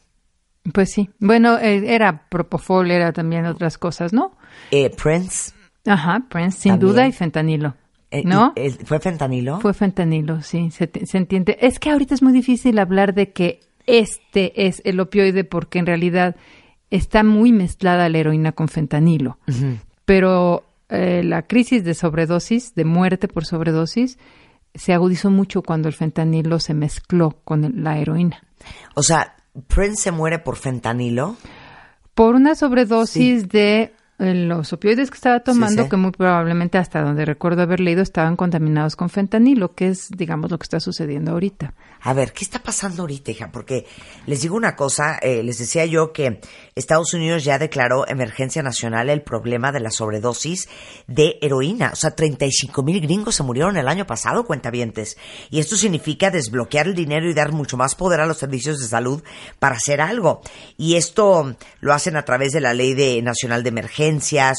[0.73, 1.11] Pues sí.
[1.19, 4.33] Bueno, eh, era propofol, era también otras cosas, ¿no?
[4.71, 5.53] Eh, Prince.
[5.87, 6.93] Ajá, Prince, sin También.
[6.93, 7.75] duda, y fentanilo.
[8.11, 8.55] eh, ¿No?
[8.85, 9.61] ¿Fue fentanilo?
[9.61, 11.59] Fue fentanilo, sí, se entiende.
[11.61, 15.87] Es que ahorita es muy difícil hablar de que este es el opioide porque en
[15.87, 16.37] realidad
[16.91, 19.39] está muy mezclada la heroína con fentanilo.
[20.05, 24.19] Pero eh, la crisis de sobredosis, de muerte por sobredosis,
[24.75, 28.43] se agudizó mucho cuando el fentanilo se mezcló con la heroína.
[28.95, 29.37] O sea,
[29.69, 31.37] Prince se muere por fentanilo.
[32.15, 35.89] Por una sobredosis de los opioides que estaba tomando, sí.
[35.89, 40.51] que muy probablemente hasta donde recuerdo haber leído estaban contaminados con fentanilo, que es, digamos,
[40.51, 41.75] lo que está sucediendo ahorita.
[42.05, 43.51] A ver, ¿qué está pasando ahorita, hija?
[43.53, 43.87] Porque
[44.27, 46.41] les digo una cosa, eh, les decía yo que
[46.75, 50.69] Estados Unidos ya declaró emergencia nacional el problema de la sobredosis
[51.07, 51.91] de heroína.
[51.93, 55.17] O sea, 35 mil gringos se murieron el año pasado, cuentavientes.
[55.51, 58.87] Y esto significa desbloquear el dinero y dar mucho más poder a los servicios de
[58.87, 59.23] salud
[59.59, 60.43] para hacer algo.
[60.77, 63.73] Y esto lo hacen a través de la Ley de Nacional de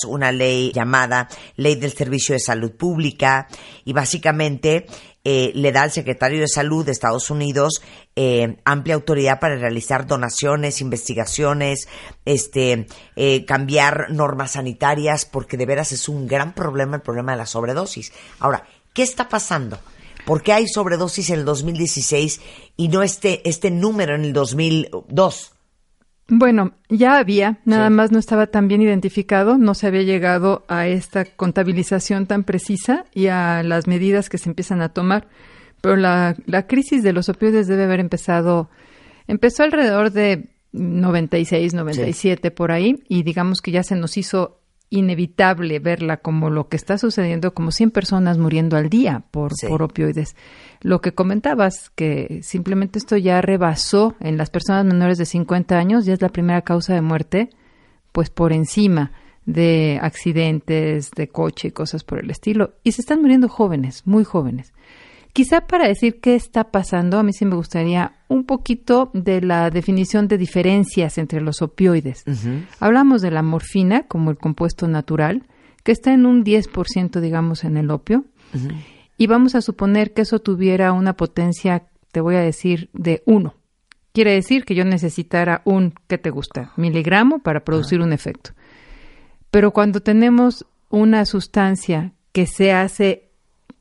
[0.07, 3.47] Una ley llamada Ley del Servicio de Salud Pública,
[3.85, 4.85] y básicamente
[5.25, 7.81] eh, le da al secretario de Salud de Estados Unidos
[8.15, 11.87] eh, amplia autoridad para realizar donaciones, investigaciones,
[12.25, 17.37] este, eh, cambiar normas sanitarias, porque de veras es un gran problema el problema de
[17.37, 18.11] la sobredosis.
[18.39, 19.79] Ahora, ¿qué está pasando?
[20.25, 22.41] ¿Por qué hay sobredosis en el 2016
[22.75, 25.53] y no este, este número en el 2002?
[26.29, 27.93] Bueno, ya había, nada Sí.
[27.93, 33.05] más no estaba tan bien identificado, no se había llegado a esta contabilización tan precisa
[33.13, 35.27] y a las medidas que se empiezan a tomar.
[35.81, 38.69] Pero la, la crisis de los opioides debe haber empezado,
[39.27, 44.61] empezó alrededor de 96, 97 por ahí y digamos que ya se nos hizo
[44.97, 49.67] inevitable verla como lo que está sucediendo, como 100 personas muriendo al día por, Sí.
[49.67, 50.35] por opioides.
[50.81, 56.05] Lo que comentabas, que simplemente esto ya rebasó en las personas menores de 50 años,
[56.05, 57.49] ya es la primera causa de muerte,
[58.11, 59.11] pues por encima
[59.45, 62.73] de accidentes de coche y cosas por el estilo.
[62.83, 64.72] Y se están muriendo jóvenes, muy jóvenes.
[65.33, 69.71] Quizá para decir qué está pasando, a mí sí me gustaría un poquito de la
[69.71, 72.23] definición de diferencias entre los opioides.
[72.79, 75.47] Hablamos de la morfina como el compuesto natural,
[75.83, 78.25] que está en un 10%, digamos, en el opio.
[79.17, 83.55] Y vamos a suponer que eso tuviera una potencia, te voy a decir, de 1.
[84.13, 86.73] quiere decir que yo necesitara un, ¿qué te gusta?
[86.77, 88.51] Miligramo para producir un efecto.
[89.49, 93.32] Pero cuando tenemos una sustancia que se hace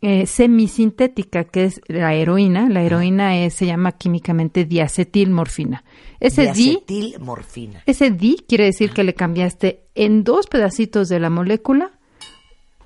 [0.03, 5.85] eh, semisintética, que es la heroína, la heroína es, se llama químicamente diacetilmorfina.
[6.21, 7.83] Ese di, Diacetilmorfina.
[7.87, 11.93] ese di quiere decir que le cambiaste en dos pedacitos de la molécula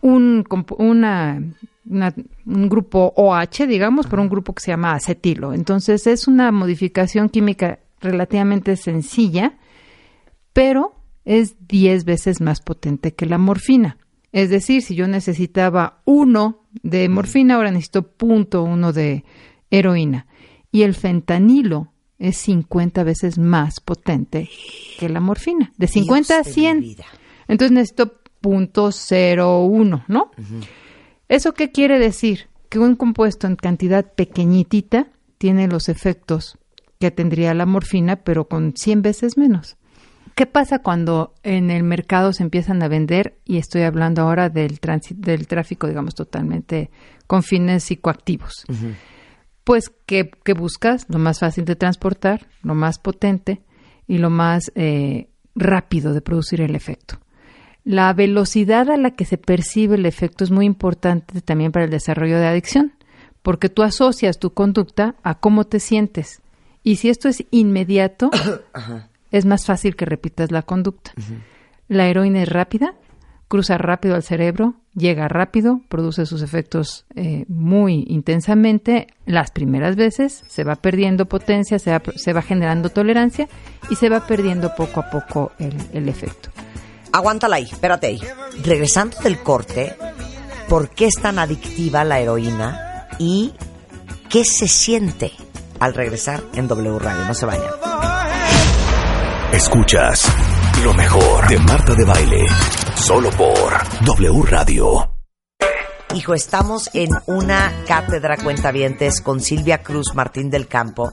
[0.03, 0.45] un,
[0.79, 1.43] una-
[2.47, 5.53] un grupo OH, digamos, por un grupo que se llama acetilo.
[5.55, 9.59] Entonces es una modificación química relativamente sencilla,
[10.53, 10.95] pero
[11.25, 13.97] es 10 veces más potente que la morfina.
[14.33, 19.25] Es decir, si yo necesitaba uno de morfina, ahora necesito punto uno de
[19.71, 20.27] heroína.
[20.73, 24.49] Y el fentanilo es 50 veces más potente
[24.99, 26.81] que la morfina, de 50 a Dios de mi 100.
[26.81, 27.05] vida.
[27.49, 30.31] Entonces necesito punto cero uno, ¿no?
[31.29, 32.49] ¿Eso qué quiere decir?
[32.69, 35.09] Que un compuesto en cantidad pequeñitita
[35.39, 36.59] tiene los efectos
[36.99, 39.77] que tendría la morfina, pero con 100 veces menos.
[40.37, 44.79] ¿Qué pasa cuando en el mercado se empiezan a vender, y estoy hablando ahora del,
[44.81, 46.91] tráfico, digamos, totalmente
[47.27, 48.67] con fines psicoactivos?
[49.65, 51.07] Pues, ¿qué, qué buscas?
[51.09, 53.63] Lo más fácil de transportar, lo más potente
[54.07, 57.19] y lo más eh, rápido de producir el efecto.
[57.83, 61.91] La velocidad a la que se percibe el efecto es muy importante también para el
[61.91, 62.93] desarrollo de adicción,
[63.41, 66.43] porque tú asocias tu conducta a cómo te sientes.
[66.83, 68.31] Y si esto es inmediato,
[69.37, 71.13] es más fácil que repitas la conducta.
[71.89, 72.95] La heroína es rápida,
[73.49, 79.07] cruza rápido al cerebro, llega rápido, produce sus efectos eh, muy intensamente.
[79.25, 83.49] Las primeras veces se va perdiendo potencia, se va, se va generando tolerancia
[83.91, 86.51] y se va perdiendo poco a poco el, el efecto.
[87.13, 88.21] Aguántala ahí, espérate ahí.
[88.65, 89.95] Regresando del corte,
[90.69, 93.55] ¿por qué es tan adictiva la heroína y
[94.29, 95.33] qué se siente
[95.79, 97.25] al regresar en W Radio?
[97.27, 98.16] No se vayan.
[99.53, 100.27] Escuchas
[100.83, 102.45] lo mejor de Marta de Baile.
[102.97, 103.73] Solo por
[104.05, 105.13] W Radio.
[106.15, 111.13] Hijo, estamos en una cátedra cuentavientes con Silvia Cruz Martín del Campo.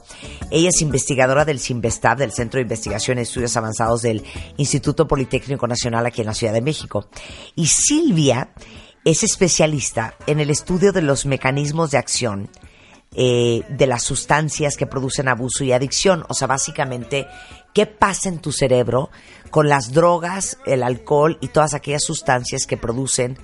[0.50, 4.24] Ella es investigadora del CIMBESTAB, del Centro de Investigación y Estudios Avanzados del
[4.56, 7.08] Instituto Politécnico Nacional aquí en la Ciudad de México.
[7.54, 8.50] Y Silvia
[9.04, 12.50] es especialista en el estudio de los mecanismos de acción
[13.14, 16.24] eh, de las sustancias que producen abuso y adicción.
[16.28, 17.26] O sea, básicamente,
[17.72, 19.10] ¿qué pasa en tu cerebro
[19.50, 23.38] con las drogas, el alcohol y todas aquellas sustancias que producen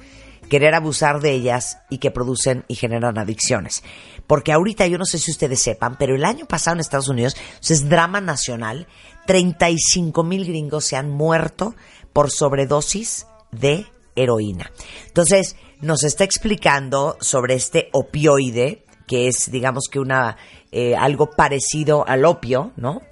[0.48, 3.84] querer abusar de ellas y que producen y generan adicciones?
[4.26, 7.36] Porque ahorita yo no sé si ustedes sepan, pero el año pasado en Estados Unidos
[7.68, 8.88] es drama nacional,
[9.26, 11.74] 35 mil gringos se han muerto
[12.12, 14.70] por sobredosis de heroína.
[15.06, 20.36] Entonces, nos está explicando sobre este opioide, que es, digamos que una,
[20.70, 23.02] eh, algo parecido al opio, ¿no?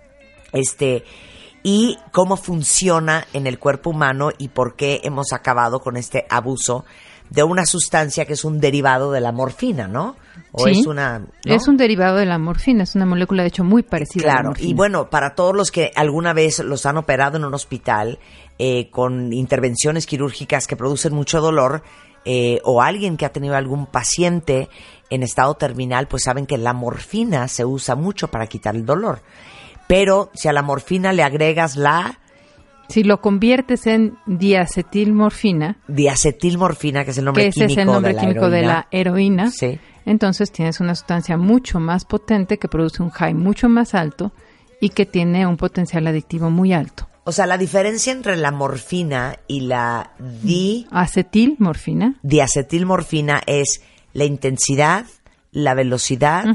[0.53, 1.03] Este,
[1.65, 6.85] y cómo funciona en el cuerpo humano y por qué hemos acabado con este abuso
[7.31, 10.15] de una sustancia que es un derivado de la morfina, ¿no?
[10.53, 11.19] O Sí, es una...
[11.19, 11.27] ¿no?
[11.45, 14.33] Es un derivado de la morfina, es una molécula de hecho muy parecida a la
[14.35, 14.71] Claro, morfina.
[14.71, 18.21] y bueno, para todos los que alguna vez los han operado en un hospital
[18.61, 21.83] eh, con intervenciones quirúrgicas que producen mucho dolor,
[22.25, 24.69] eh, o alguien que ha tenido algún paciente
[25.11, 29.21] en estado terminal, pues saben que la morfina se usa mucho para quitar el dolor.
[29.87, 32.19] Pero si a la morfina le agregas la
[32.89, 37.93] Si lo conviertes en diacetilmorfina, diacetilmorfina, que es el nombre que ese químico es el
[37.93, 39.79] nombre de la químico de heroína, la heroína, Sí.
[40.07, 44.33] entonces tienes una sustancia mucho más potente que produce un high mucho más alto
[44.81, 47.08] y que tiene un potencial adictivo muy alto.
[47.29, 53.83] O sea, la diferencia entre la morfina y la di Acetilmorfina, diacetilmorfina es
[54.15, 55.05] la intensidad,
[55.53, 56.47] la velocidad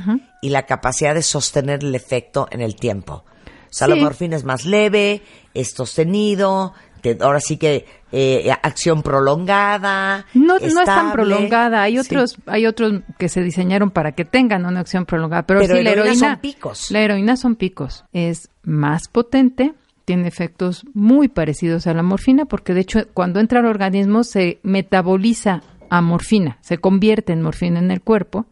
[0.42, 3.24] y la capacidad de sostener el efecto en el tiempo.
[3.70, 5.22] O sea, la morfina es más leve,
[5.54, 10.26] es sostenido, te- ahora sí que eh, acción prolongada.
[10.34, 11.84] no, no es tan prolongada.
[11.84, 12.00] Hay Sí.
[12.00, 15.84] otros, hay otros que se diseñaron para que tengan una acción prolongada, pero, Pero sí,
[15.84, 16.90] la heroína heroína son picos.
[16.92, 18.06] La heroína son picos.
[18.12, 19.74] Es más potente,
[20.06, 24.60] tiene efectos muy parecidos a la morfina, porque de hecho cuando entra al organismo se
[24.64, 28.46] metaboliza a morfina, se convierte en morfina en el cuerpo.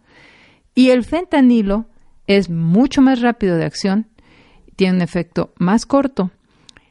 [0.76, 1.86] Y el fentanilo
[2.28, 4.08] es mucho más rápido de acción,
[4.76, 6.32] tiene un efecto más corto.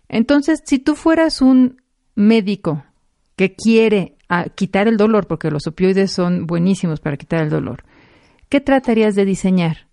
[0.08, 1.80] Entonces, si tú fueras un
[2.14, 2.84] médico
[3.36, 7.84] que quiere ah, quitar el dolor, porque los opioides son buenísimos para quitar el dolor,
[8.48, 9.86] ¿qué tratarías de diseñar?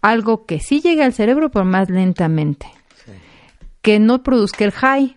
[0.00, 2.66] Algo que sí llegue al cerebro, pero más lentamente.
[3.86, 5.16] Que no produzca el high.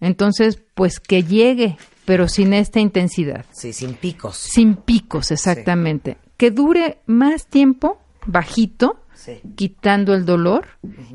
[0.00, 3.44] Entonces, pues que llegue, pero sin esta intensidad.
[3.52, 4.36] Sí, sin picos.
[4.36, 6.16] Sin picos, exactamente.
[6.36, 9.40] Que dure más tiempo, bajito, Sí.
[9.54, 10.66] quitando el dolor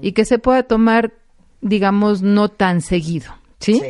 [0.02, 1.12] y que se pueda tomar,
[1.62, 3.34] digamos, no tan seguido.
[3.60, 3.82] ¿sí?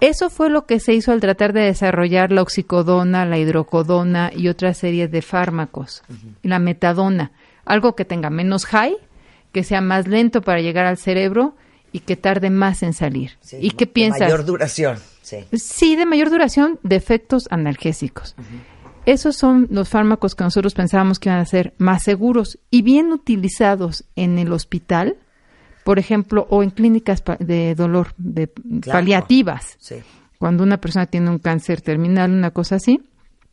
[0.00, 4.48] Eso fue lo que se hizo al tratar de desarrollar la oxicodona, la hidrocodona y
[4.48, 6.02] otra serie de fármacos.
[6.42, 7.32] La metadona,
[7.64, 8.96] algo que tenga menos high,
[9.52, 11.54] que sea más lento para llegar al cerebro
[11.92, 13.32] y que tarde más en salir.
[13.40, 14.20] Sí, ¿Y qué de piensas?
[14.20, 14.98] Mayor duración.
[15.22, 15.38] Sí.
[15.52, 18.34] Sí, de mayor duración, de efectos analgésicos.
[19.06, 23.12] Esos son los fármacos que nosotros pensábamos que iban a ser más seguros y bien
[23.12, 25.16] utilizados en el hospital,
[25.84, 28.98] por ejemplo, o en clínicas de dolor, de Claro.
[28.98, 29.76] paliativas.
[29.78, 29.96] Sí.
[30.38, 33.00] Cuando una persona tiene un cáncer terminal, una cosa así,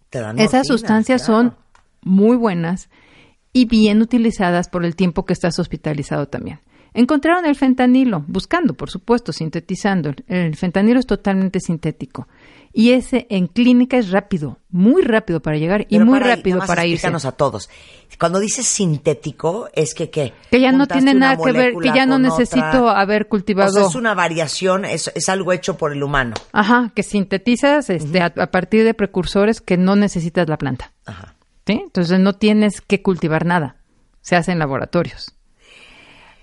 [0.10, 1.40] Te dan esas sustancias claro.
[1.42, 1.56] son
[2.02, 2.90] muy buenas
[3.54, 6.60] y bien utilizadas por el tiempo que estás hospitalizado también.
[6.94, 10.14] Encontraron el fentanilo, buscando, por supuesto, sintetizando.
[10.28, 12.28] El fentanilo es totalmente sintético.
[12.74, 16.86] Y ese en clínica es rápido, muy rápido para llegar y muy para- rápido para
[16.86, 17.08] irse.
[17.08, 17.70] a todos.
[18.20, 20.34] Cuando dices sintético, es que ¿qué?
[20.52, 23.00] Que ya no tiene nada que ver, que ya no necesito otra.
[23.00, 23.72] haber cultivado.
[23.72, 26.36] O sea, es una variación, es, es algo hecho por el humano.
[26.52, 30.94] Ajá, que sintetizas este, a, a partir de precursores que no necesitas la planta.
[31.06, 31.36] Ajá.
[31.66, 31.82] ¿sí?
[31.84, 33.78] Entonces no tienes que cultivar nada,
[34.22, 35.34] se hace en laboratorios.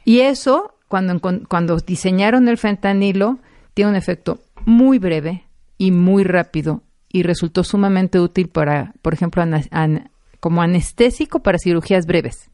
[0.05, 3.39] Y eso, cuando, cuando diseñaron el fentanilo,
[3.75, 5.45] tiene un efecto muy breve
[5.79, 12.07] y muy rápido y resultó sumamente útil para, por ejemplo, an- como anestésico para cirugías
[12.07, 12.51] breves.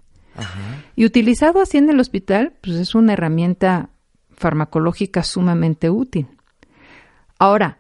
[0.96, 3.90] Y utilizado así en el hospital, pues es una herramienta
[4.30, 6.28] farmacológica sumamente útil.
[7.38, 7.78] Ahora,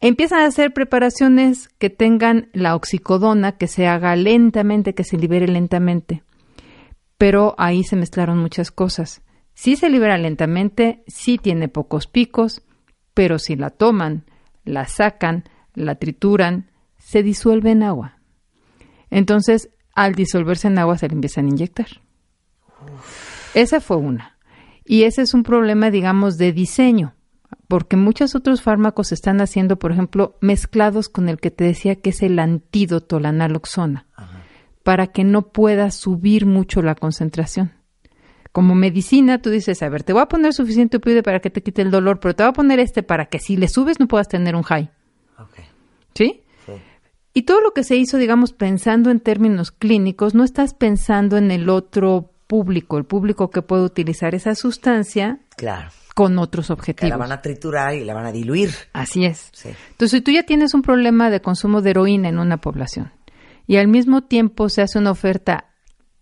[0.00, 5.46] empiezan a hacer preparaciones que tengan la oxicodona, que se haga lentamente, que se libere
[5.46, 6.22] lentamente.
[7.18, 9.22] Pero ahí se mezclaron muchas cosas.
[9.54, 12.62] Sí se libera lentamente, sí tiene pocos picos,
[13.12, 14.24] pero si la toman,
[14.64, 15.44] la sacan,
[15.74, 18.18] la trituran, se disuelve en agua.
[19.10, 21.88] Entonces, al disolverse en agua, se le empiezan a inyectar.
[23.54, 24.38] Esa fue una.
[24.84, 27.14] Y ese es un problema, digamos, de diseño,
[27.66, 31.96] porque muchos otros fármacos se están haciendo, por ejemplo, mezclados con el que te decía
[31.96, 34.06] que es el antídoto, la naloxona,
[34.88, 37.72] para que no pueda subir mucho la concentración.
[38.52, 41.62] Como medicina, tú dices, a ver, te voy a poner suficiente opioide para que te
[41.62, 44.08] quite el dolor, pero te voy a poner este para que si le subes no
[44.08, 44.88] puedas tener un high.
[46.14, 46.42] ¿Sí?
[46.64, 46.72] Sí.
[47.34, 51.50] Y todo lo que se hizo, digamos, pensando en términos clínicos, no estás pensando en
[51.50, 55.90] el otro público, el público que puede utilizar esa sustancia Claro.
[56.14, 57.10] con otros Que objetivos.
[57.10, 58.70] la van a triturar y la van a diluir.
[58.94, 59.50] Así es.
[59.52, 59.68] Sí.
[59.90, 63.12] Entonces, si tú ya tienes un problema de consumo de heroína en una población
[63.68, 65.66] y al mismo tiempo se hace una oferta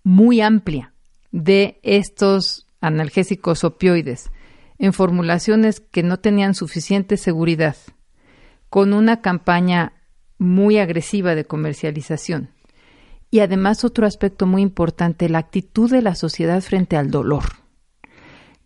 [0.03, 0.92] muy amplia
[1.30, 4.30] de estos analgésicos opioides
[4.78, 7.76] en formulaciones que no tenían suficiente seguridad,
[8.68, 9.92] con una campaña
[10.38, 12.51] muy agresiva de comercialización.
[13.30, 17.44] Y además otro aspecto muy importante, la actitud de la sociedad frente al dolor.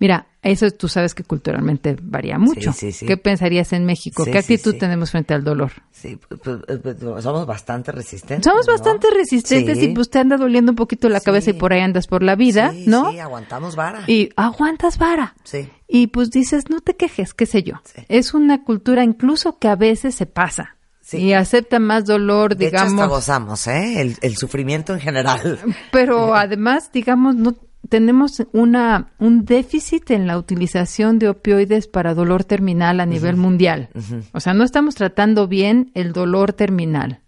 [0.01, 2.73] Mira, eso tú sabes que culturalmente varía mucho.
[2.73, 3.05] sí, sí.
[3.07, 4.25] ¿Qué pensarías en México?
[4.25, 5.73] ¿Qué actitud tenemos frente al dolor?
[5.91, 8.51] Sí, pues, pues, pues, somos bastante resistentes.
[8.51, 8.73] Somos ¿no?
[8.73, 12.07] bastante resistentes y pues te anda doliendo un poquito la cabeza y por ahí andas
[12.07, 13.11] por la vida, ¿no?
[13.13, 14.03] Sí, aguantamos vara.
[14.07, 15.35] Y aguantas vara.
[15.45, 15.69] Sí.
[15.87, 17.75] Y pues dices, no te quejes, qué sé yo.
[18.09, 20.77] Es una cultura incluso que a veces se pasa.
[21.03, 21.19] Sí.
[21.19, 22.93] Y acepta más dolor, De hecho, digamos.
[22.95, 24.01] hasta gozamos, ¿eh?
[24.01, 25.59] El, el sufrimiento en general.
[25.93, 27.55] Pero además, digamos, no
[27.89, 33.89] tenemos una un déficit en la utilización de opioides para dolor terminal a nivel mundial.
[34.33, 37.21] O sea, no estamos tratando bien el dolor terminal.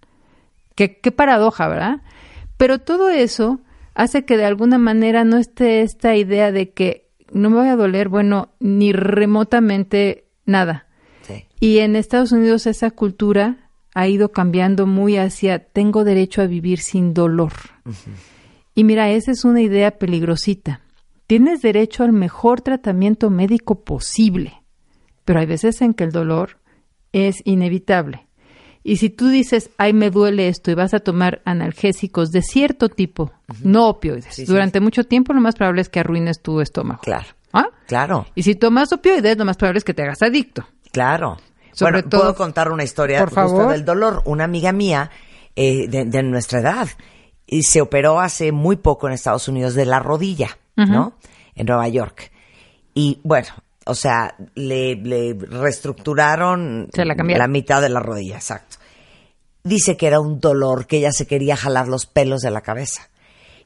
[0.75, 2.03] Qué, qué paradoja, ¿verdad?
[2.57, 3.61] Pero todo eso
[3.95, 7.77] hace que de alguna manera no esté esta idea de que no me voy a
[7.77, 10.87] doler, bueno, ni remotamente nada.
[11.23, 11.47] Sí.
[11.61, 16.79] Y en Estados Unidos esa cultura ha ido cambiando muy hacia tengo derecho a vivir
[16.79, 17.53] sin dolor.
[18.75, 20.81] Y mira, esa es una idea peligrosita.
[21.27, 24.63] Tienes derecho al mejor tratamiento médico posible,
[25.25, 26.59] pero hay veces en que el dolor
[27.13, 28.27] es inevitable.
[28.85, 32.89] Y si tú dices, ay, me duele esto y vas a tomar analgésicos de cierto
[32.89, 33.31] tipo,
[33.63, 34.53] no opioides, Sí, sí.
[34.53, 37.01] durante mucho tiempo lo más probable es que arruines tu estómago.
[37.03, 37.27] Claro.
[37.53, 37.67] ¿Ah?
[37.87, 40.67] Claro, Y si tomas opioides, lo más probable es que te hagas adicto.
[40.91, 41.37] claro.
[41.75, 43.73] Sobre bueno, todo- puedo contar una historia Por justo favor.
[43.73, 44.23] del dolor.
[44.27, 45.11] Una amiga mía
[45.57, 46.87] eh, de, de nuestra edad
[47.53, 51.13] y se operó hace muy poco en Estados Unidos de la rodilla, ¿no?
[51.55, 52.33] En Nueva York.
[52.95, 53.49] Y bueno,
[53.85, 57.53] o sea, le, le reestructuraron Se la cambiaron.
[57.53, 58.79] mitad de la rodilla, exacto.
[59.65, 63.11] Dice que era un dolor, que ella se quería jalar los pelos de la cabeza.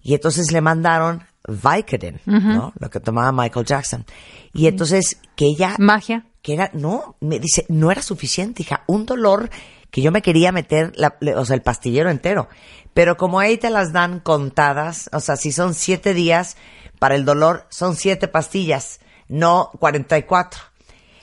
[0.03, 2.73] Y entonces le mandaron Vicodin, ¿no?
[2.81, 4.05] Lo que tomaba Michael Jackson.
[4.53, 6.27] Y entonces que ella Magia.
[6.43, 9.49] que era, no, me dice, no era suficiente, hija, un dolor
[9.91, 12.49] que yo me quería meter, la- o sea, el pastillero entero.
[12.95, 16.57] Pero como ahí te las dan contadas, o sea, si son siete días
[16.99, 20.61] para el dolor, son siete pastillas, no 44.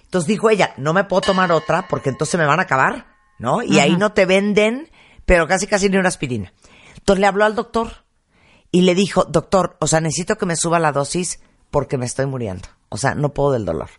[0.03, 3.07] Entonces dijo ella, no me puedo tomar otra porque entonces me van a acabar,
[3.39, 3.63] ¿no?
[3.63, 4.89] Y ahí no te venden,
[5.25, 6.53] pero casi casi ni una aspirina.
[6.97, 8.03] Entonces le habló al doctor
[8.71, 11.39] y le dijo, doctor, o sea, necesito que me suba la dosis
[11.71, 12.67] porque me estoy muriendo.
[12.89, 13.89] O sea, no puedo del dolor.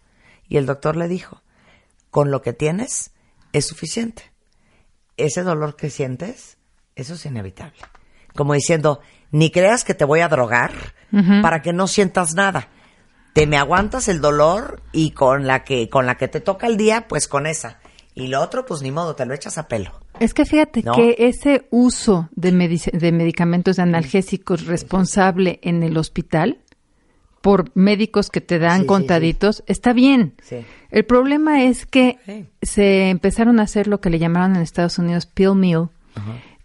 [0.48, 1.42] Y el doctor le dijo,
[2.10, 3.10] con lo que tienes
[3.52, 4.32] es suficiente.
[5.16, 6.58] Ese dolor que sientes,
[6.96, 7.78] eso es inevitable.
[8.34, 9.00] Como diciendo,
[9.30, 10.72] ni creas que te voy a drogar
[11.42, 12.68] para que no sientas nada.
[13.32, 16.76] Te me aguantas el dolor y con la que con la que te toca el
[16.76, 17.80] día, pues con esa.
[18.14, 19.90] Y lo otro, pues ni modo, te lo echas a pelo.
[20.20, 20.94] Es que fíjate ¿No?
[20.94, 22.52] que ese uso de,
[22.92, 26.58] de medicamentos analgésicos responsable en el hospital
[27.44, 30.32] por médicos que te dan Sí, sí, contaditos está bien.
[30.42, 30.64] Sí.
[30.90, 32.46] El problema es que Sí.
[32.62, 35.90] se empezaron a hacer lo que le llamaron en Estados Unidos pill meal,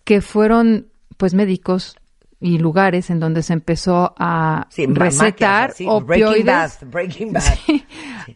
[0.05, 1.97] que fueron pues médicos
[2.39, 6.79] y lugares en donde se empezó a Sí, recetar maquias, sí, Breaking opioides.
[7.65, 7.85] Sí,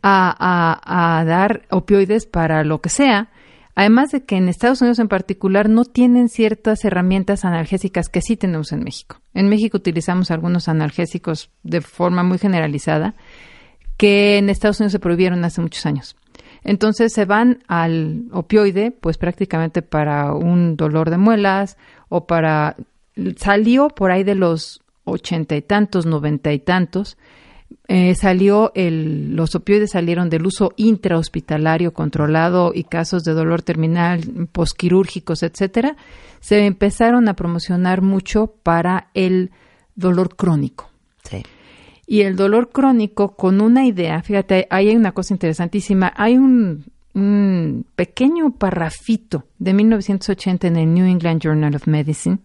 [0.02, 0.36] a,
[0.84, 3.30] a- a dar opioides para lo que sea.
[3.76, 8.38] Además de que en Estados Unidos en particular no tienen ciertas herramientas analgésicas que sí
[8.38, 9.18] tenemos en México.
[9.34, 13.16] En México utilizamos algunos analgésicos de forma muy generalizada
[13.98, 16.16] que en Estados Unidos se prohibieron hace muchos años.
[16.64, 21.78] Entonces se van al opioide, pues prácticamente para un dolor de muelas
[22.10, 22.76] o para...
[23.38, 27.18] Salió por ahí de los ochenta y tantos, noventa y tantos,
[27.88, 34.22] eh, salió el, los opioides salieron del uso intrahospitalario controlado y casos de dolor terminal,
[34.52, 35.96] posquirúrgicos, etcétera,
[36.40, 39.52] se empezaron a promocionar mucho para el
[39.96, 40.90] dolor crónico.
[41.24, 41.44] Sí.
[42.06, 46.86] Y el dolor crónico con una idea, fíjate, ahí hay una cosa interesantísima, hay un,
[47.14, 52.40] un pequeño parrafito de 1980 en el New England Journal of Medicine,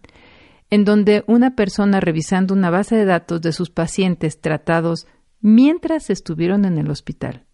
[0.69, 5.07] en donde una persona revisando una base de datos de sus pacientes tratados
[5.41, 7.45] mientras estuvieron en el hospital,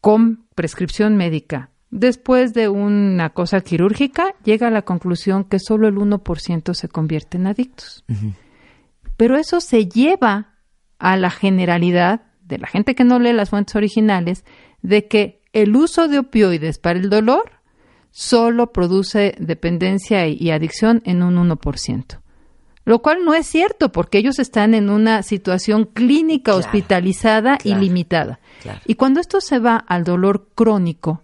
[0.00, 5.96] con prescripción médica, después de una cosa quirúrgica, llega a la conclusión que solo el
[5.96, 8.04] 1% se convierte en adictos.
[9.16, 10.54] Pero eso se lleva
[10.98, 14.44] a la generalidad de la gente que no lee las fuentes originales
[14.82, 17.52] de que el uso de opioides para el dolor
[18.10, 22.21] solo produce dependencia y, y adicción en un 1%.
[22.84, 27.78] Lo cual no es cierto porque ellos están en una situación clínica Claro, hospitalizada claro,
[27.78, 28.40] y limitada.
[28.60, 28.80] claro.
[28.86, 31.22] Y cuando esto se va al dolor crónico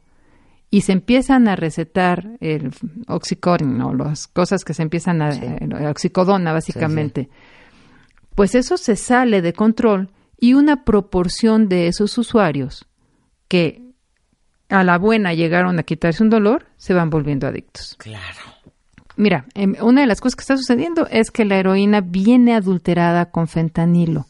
[0.71, 2.71] y se empiezan a recetar el
[3.09, 7.29] oxicodona o las cosas que se empiezan a eh, oxicodona básicamente,
[8.35, 12.87] pues eso se sale de control y una proporción de esos usuarios
[13.49, 13.83] que
[14.69, 17.97] a la buena llegaron a quitarse un dolor se van volviendo adictos.
[17.99, 18.58] Claro.
[19.19, 23.27] Mira, em, una de las cosas que está sucediendo es que la heroína viene adulterada
[23.33, 24.27] con fentanilo.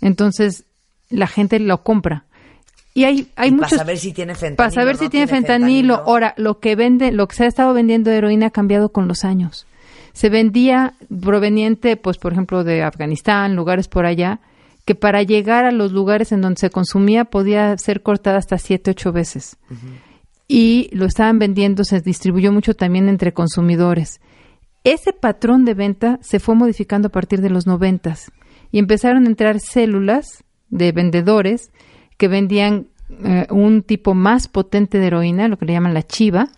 [0.00, 0.62] Entonces,
[1.10, 2.24] la gente lo compra.
[2.94, 3.70] Y hay, hay Y muchos...
[3.70, 4.56] para saber si tiene fentanilo.
[4.56, 5.94] Para saber no si tiene fentanilo.
[6.06, 9.08] Ahora, lo que vende, lo que se ha estado vendiendo de heroína ha cambiado con
[9.08, 9.66] los años.
[10.12, 14.38] Se vendía proveniente, pues, por ejemplo, de Afganistán, lugares por allá,
[14.84, 18.92] que para llegar a los lugares en donde se consumía podía ser cortada hasta siete,
[18.92, 19.56] ocho veces.
[20.46, 24.20] Y lo estaban vendiendo, se distribuyó mucho también entre consumidores.
[24.84, 28.30] Ese patrón de venta se fue modificando a partir de los noventas
[28.70, 31.70] y empezaron a entrar células de vendedores
[32.18, 32.88] que vendían
[33.24, 36.48] eh, un tipo más potente de heroína, lo que le llaman la chiva,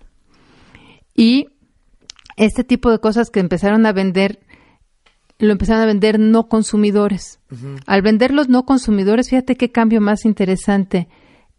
[1.14, 1.48] y
[2.36, 4.40] este tipo de cosas que empezaron a vender,
[5.38, 7.38] lo empezaron a vender no consumidores.
[7.86, 11.08] Al vender los no consumidores, fíjate qué cambio más interesante.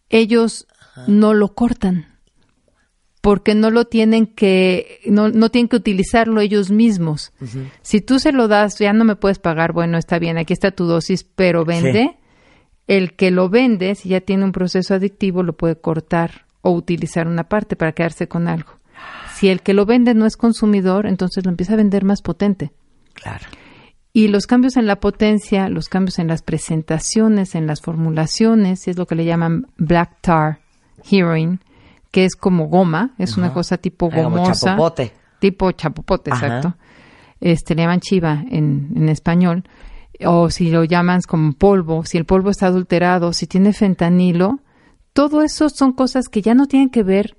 [0.09, 0.67] Ellos
[1.07, 2.16] no lo cortan
[3.21, 7.33] porque no lo tienen que, no, no tienen que utilizarlo ellos mismos.
[7.81, 10.71] Si tú se lo das, ya no me puedes pagar, bueno, está bien, aquí está
[10.71, 12.17] tu dosis, pero vende.
[12.87, 17.27] El que lo vende, si ya tiene un proceso adictivo, lo puede cortar o utilizar
[17.27, 18.71] una parte para quedarse con algo.
[19.35, 22.71] Si el que lo vende no es consumidor, entonces lo empieza a vender más potente.
[23.13, 23.45] Claro.
[24.13, 28.97] Y los cambios en la potencia, los cambios en las presentaciones, en las formulaciones, es
[28.97, 30.59] lo que le llaman black tar
[31.11, 31.59] heroin,
[32.11, 34.53] que es como goma, es una cosa tipo Ah, como gomosa.
[34.71, 35.13] chapopote.
[35.39, 36.45] Tipo chapopote, Ajá.
[36.45, 36.77] exacto.
[37.39, 39.63] Este, le llaman chiva en, en español.
[40.25, 44.59] O si lo llaman como polvo, si el polvo está adulterado, si tiene fentanilo,
[45.13, 47.37] todo eso son cosas que ya no tienen que ver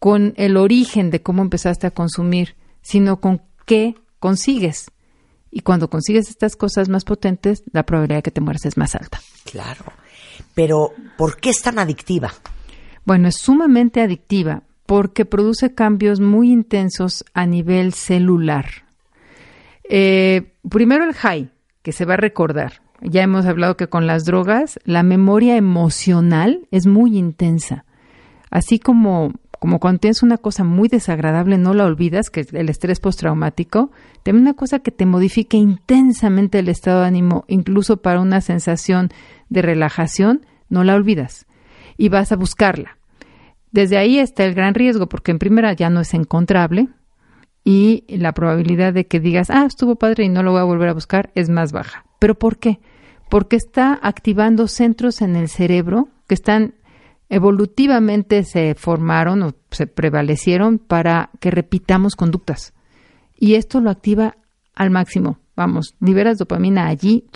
[0.00, 4.90] con el origen de cómo empezaste a consumir, sino con qué consigues.
[5.52, 8.96] Y cuando consigues estas cosas más potentes, la probabilidad de que te mueras es más
[8.96, 9.20] alta.
[9.44, 9.84] Claro.
[10.54, 12.32] Pero, ¿por qué es tan adictiva?
[13.04, 18.66] Bueno, es sumamente adictiva porque produce cambios muy intensos a nivel celular.
[19.88, 21.50] Eh, primero el high,
[21.82, 22.82] que se va a recordar.
[23.00, 27.84] Ya hemos hablado que con las drogas la memoria emocional es muy intensa.
[28.50, 32.68] Así como, como cuando tienes una cosa muy desagradable no la olvidas, que es el
[32.68, 33.90] estrés postraumático,
[34.22, 39.08] también una cosa que te modifique intensamente el estado de ánimo, incluso para una sensación
[39.48, 41.46] de relajación, no la olvidas
[42.02, 42.98] y vas a buscarla.
[43.70, 46.88] Desde ahí está el gran riesgo, porque en primera ya no es encontrable
[47.62, 50.88] y la probabilidad de que digas, ah, estuvo padre y no lo voy a volver
[50.88, 52.04] a buscar es más baja.
[52.18, 52.80] ¿Pero por qué?
[53.30, 56.74] Porque está activando centros en el cerebro que están
[57.28, 62.74] evolutivamente se formaron o se prevalecieron para que repitamos conductas.
[63.38, 64.38] Y esto lo activa
[64.74, 65.38] al máximo.
[65.54, 67.26] Vamos, liberas dopamina allí,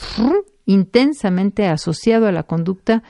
[0.65, 3.05] intensamente asociado a la conducta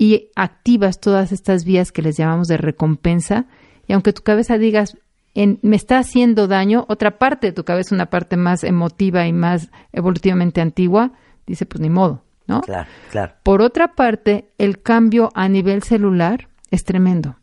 [0.00, 3.44] y activas todas estas vías que les llamamos de recompensa.
[3.86, 4.96] Y aunque tu cabeza digas,
[5.34, 9.70] me está haciendo daño, otra parte de tu cabeza, una parte más emotiva y más
[9.92, 11.12] evolutivamente antigua,
[11.46, 12.62] dice, pues ni modo, ¿no?
[12.62, 13.34] Claro, claro.
[13.42, 17.36] Por otra parte, el cambio a nivel celular es tremendo,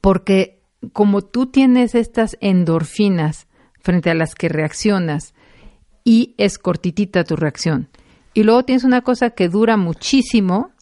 [0.00, 3.46] porque como tú tienes estas endorfinas
[3.78, 5.34] frente a las que reaccionas
[6.02, 7.90] y es cortitita tu reacción,
[8.34, 10.72] y luego tienes una cosa que dura muchísimo,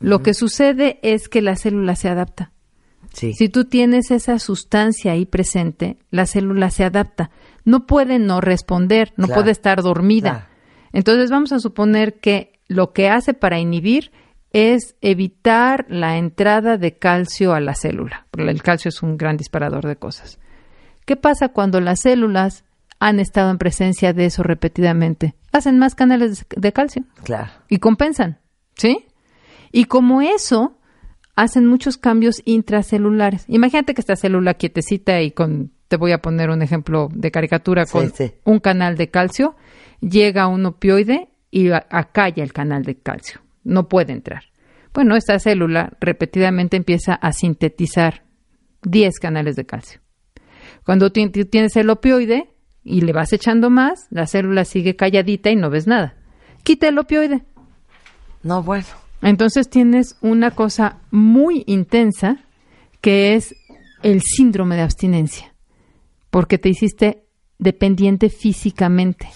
[0.00, 2.52] lo que sucede es que la célula se adapta.
[3.12, 7.30] Si tú tienes esa sustancia ahí presente, la célula se adapta.
[7.64, 10.50] No puede no responder, no puede estar dormida.
[10.92, 14.12] Entonces vamos a suponer que lo que hace para inhibir
[14.52, 18.26] es evitar la entrada de calcio a la célula.
[18.36, 20.38] El calcio es un gran disparador de cosas.
[21.04, 22.64] ¿Qué pasa cuando las células
[22.98, 25.34] han estado en presencia de eso repetidamente?
[25.52, 27.04] Hacen más canales de calcio.
[27.22, 27.50] Claro.
[27.68, 28.40] Y compensan,
[28.76, 29.06] ¿sí?
[29.72, 30.78] Y como eso,
[31.36, 33.44] hacen muchos cambios intracelulares.
[33.48, 37.84] Imagínate que esta célula quietecita y con, te voy a poner un ejemplo de caricatura,
[37.86, 38.12] con
[38.44, 39.54] un canal de calcio,
[40.00, 43.40] llega un opioide y acalla el canal de calcio.
[43.64, 44.44] No puede entrar.
[44.92, 48.24] Bueno, esta célula repetidamente empieza a sintetizar
[48.82, 50.00] 10 canales de calcio.
[50.84, 55.68] Cuando tienes el opioide y le vas echando más, la célula sigue calladita y no
[55.68, 56.14] ves nada.
[56.62, 57.44] Quita el opioide.
[58.42, 58.86] No, bueno.
[59.22, 62.44] Entonces tienes una cosa muy intensa
[63.00, 63.54] que es
[64.02, 65.54] el síndrome de abstinencia,
[66.30, 67.24] porque te hiciste
[67.58, 69.28] dependiente físicamente.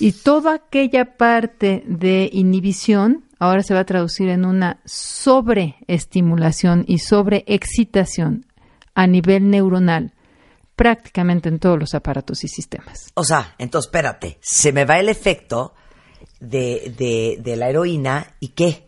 [0.00, 6.98] Y toda aquella parte de inhibición ahora se va a traducir en una sobreestimulación y
[6.98, 8.46] sobreexcitación
[8.94, 10.12] a nivel neuronal
[10.76, 13.10] prácticamente en todos los aparatos y sistemas.
[13.14, 15.74] O sea, entonces espérate, se me va el efecto
[16.40, 18.83] de, de, de la heroína y qué?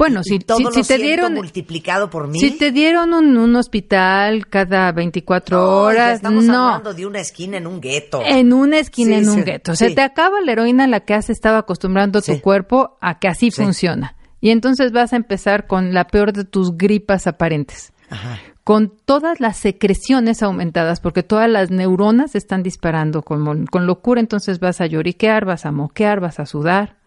[0.00, 2.40] Bueno, si, si, te dieron multiplicado por mil.
[2.40, 6.68] Si te dieron un, hospital cada 24 horas, estamos no.
[6.68, 8.22] hablando de una esquina en un gueto.
[8.24, 9.76] En una esquina en un gueto.
[9.76, 13.28] Se te acaba la heroína a la que has estado acostumbrando tu cuerpo a que
[13.28, 14.16] así funciona.
[14.40, 17.92] Y entonces vas a empezar con la peor de tus gripas aparentes.
[18.08, 18.38] Ajá.
[18.64, 24.60] Con todas las secreciones aumentadas, porque todas las neuronas están disparando con, con locura, entonces
[24.60, 26.99] vas a lloriquear, vas a moquear, vas a sudar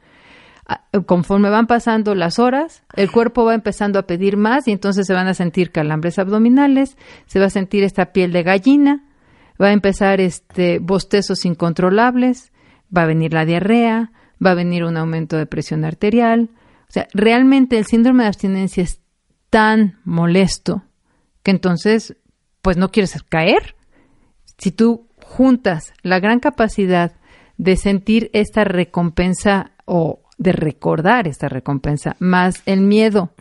[1.06, 5.14] conforme van pasando las horas, el cuerpo va empezando a pedir más y entonces se
[5.14, 9.03] van a sentir calambres abdominales, se va a sentir esta piel de gallina,
[9.61, 12.52] va a empezar este bostezos incontrolables,
[12.95, 14.11] va a venir la diarrea,
[14.44, 16.49] va a venir un aumento de presión arterial.
[16.90, 19.02] O sea, realmente el síndrome de abstinencia es
[19.49, 20.84] tan molesto
[21.44, 22.15] que entonces,
[22.61, 23.76] pues no quieres caer.
[24.57, 27.14] Si tú juntas la gran capacidad
[27.57, 33.31] de sentir esta recompensa o de recordar esta recompensa, más el miedo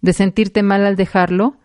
[0.00, 1.56] de sentirte mal al dejarlo,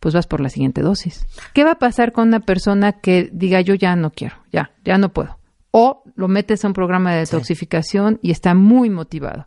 [0.00, 1.26] pues vas por la siguiente dosis.
[1.54, 4.98] ¿Qué va a pasar con una persona que diga yo ya no quiero, ya, ya
[4.98, 5.38] no puedo?
[5.70, 9.46] O lo metes a un programa de detoxificación y está muy motivado.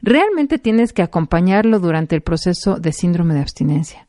[0.00, 4.08] Realmente tienes que acompañarlo durante el proceso de síndrome de abstinencia.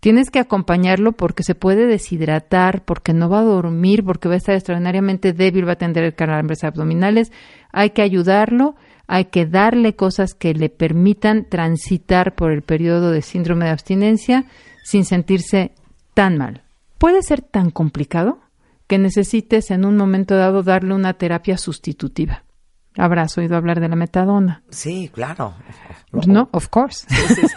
[0.00, 4.38] Tienes que acompañarlo porque se puede deshidratar, porque no va a dormir, porque va a
[4.38, 7.30] estar extraordinariamente débil, va a tener calambres abdominales.
[7.72, 8.74] Hay que ayudarlo
[9.12, 14.46] hay que darle cosas que le permitan transitar por el periodo de síndrome de abstinencia
[14.84, 15.72] sin sentirse
[16.14, 16.62] tan mal.
[16.96, 18.40] Puede ser tan complicado
[18.86, 22.44] que necesites en un momento dado darle una terapia sustitutiva.
[22.96, 24.62] Habrás oído hablar de la metadona.
[24.70, 25.56] Sí, claro.
[26.26, 27.06] No, of course.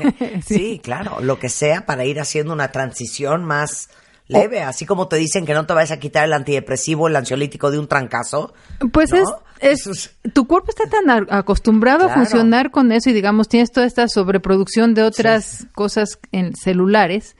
[0.45, 1.21] sí, claro.
[1.21, 3.87] Lo que sea para ir haciendo una transición más
[4.27, 7.71] leve, así como te dicen que no te vayas a quitar el antidepresivo, el ansiolítico
[7.71, 8.53] de un trancazo.
[8.91, 9.27] Pues es,
[9.59, 14.07] es, tu cuerpo está tan acostumbrado a funcionar con eso y digamos tienes toda esta
[14.07, 17.35] sobreproducción de otras cosas en celulares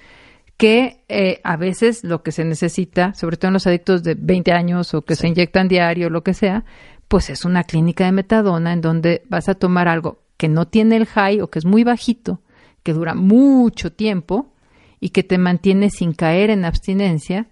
[0.57, 4.53] que eh, a veces lo que se necesita, sobre todo en los adictos de 20
[4.53, 6.63] años o que se inyectan diario, lo que sea,
[7.07, 10.95] pues es una clínica de metadona en donde vas a tomar algo que no tiene
[10.95, 12.41] el high o que es muy bajito,
[12.83, 14.53] que dura mucho tiempo
[14.99, 17.47] y que te mantiene sin caer en abstinencia,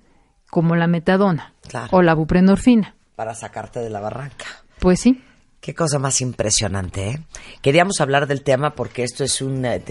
[0.50, 1.90] como la metadona Claro.
[1.92, 2.96] o la buprenorfina.
[3.16, 4.46] Para sacarte de la barranca.
[4.80, 5.22] Pues sí.
[5.62, 7.20] Qué cosa más impresionante, ¿eh?
[7.62, 9.82] Queríamos hablar del tema porque esto es un, eh,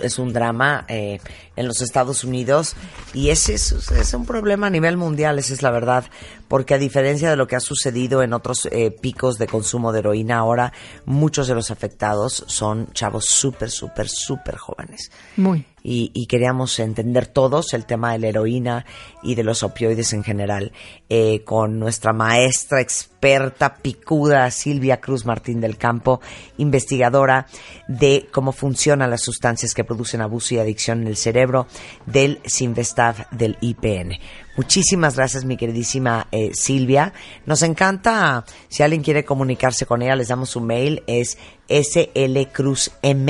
[0.00, 1.20] es un drama eh,
[1.56, 2.74] en los Estados Unidos
[3.12, 6.06] y ese es, es un problema a nivel mundial, esa es la verdad,
[6.48, 9.98] porque a diferencia de lo que ha sucedido en otros eh, picos de consumo de
[9.98, 10.72] heroína, ahora
[11.04, 15.12] muchos de los afectados son chavos súper, súper, súper jóvenes.
[15.36, 15.66] Muy.
[15.82, 18.86] Y, queríamos entender todos el tema de la heroína
[19.22, 20.72] y de los opioides en general
[21.08, 26.20] eh, con nuestra maestra experta picuda Silvia Cruz Martín del Campo,
[26.58, 27.46] investigadora
[27.88, 31.66] de cómo funcionan las sustancias que producen abuso y adicción en el cerebro
[32.06, 34.18] del Sinvestav del IPN.
[34.56, 37.12] Muchísimas gracias, mi queridísima eh, Silvia.
[37.46, 41.38] Nos encanta, si alguien quiere comunicarse con ella, les damos su mail, es
[41.68, 43.28] slcruzm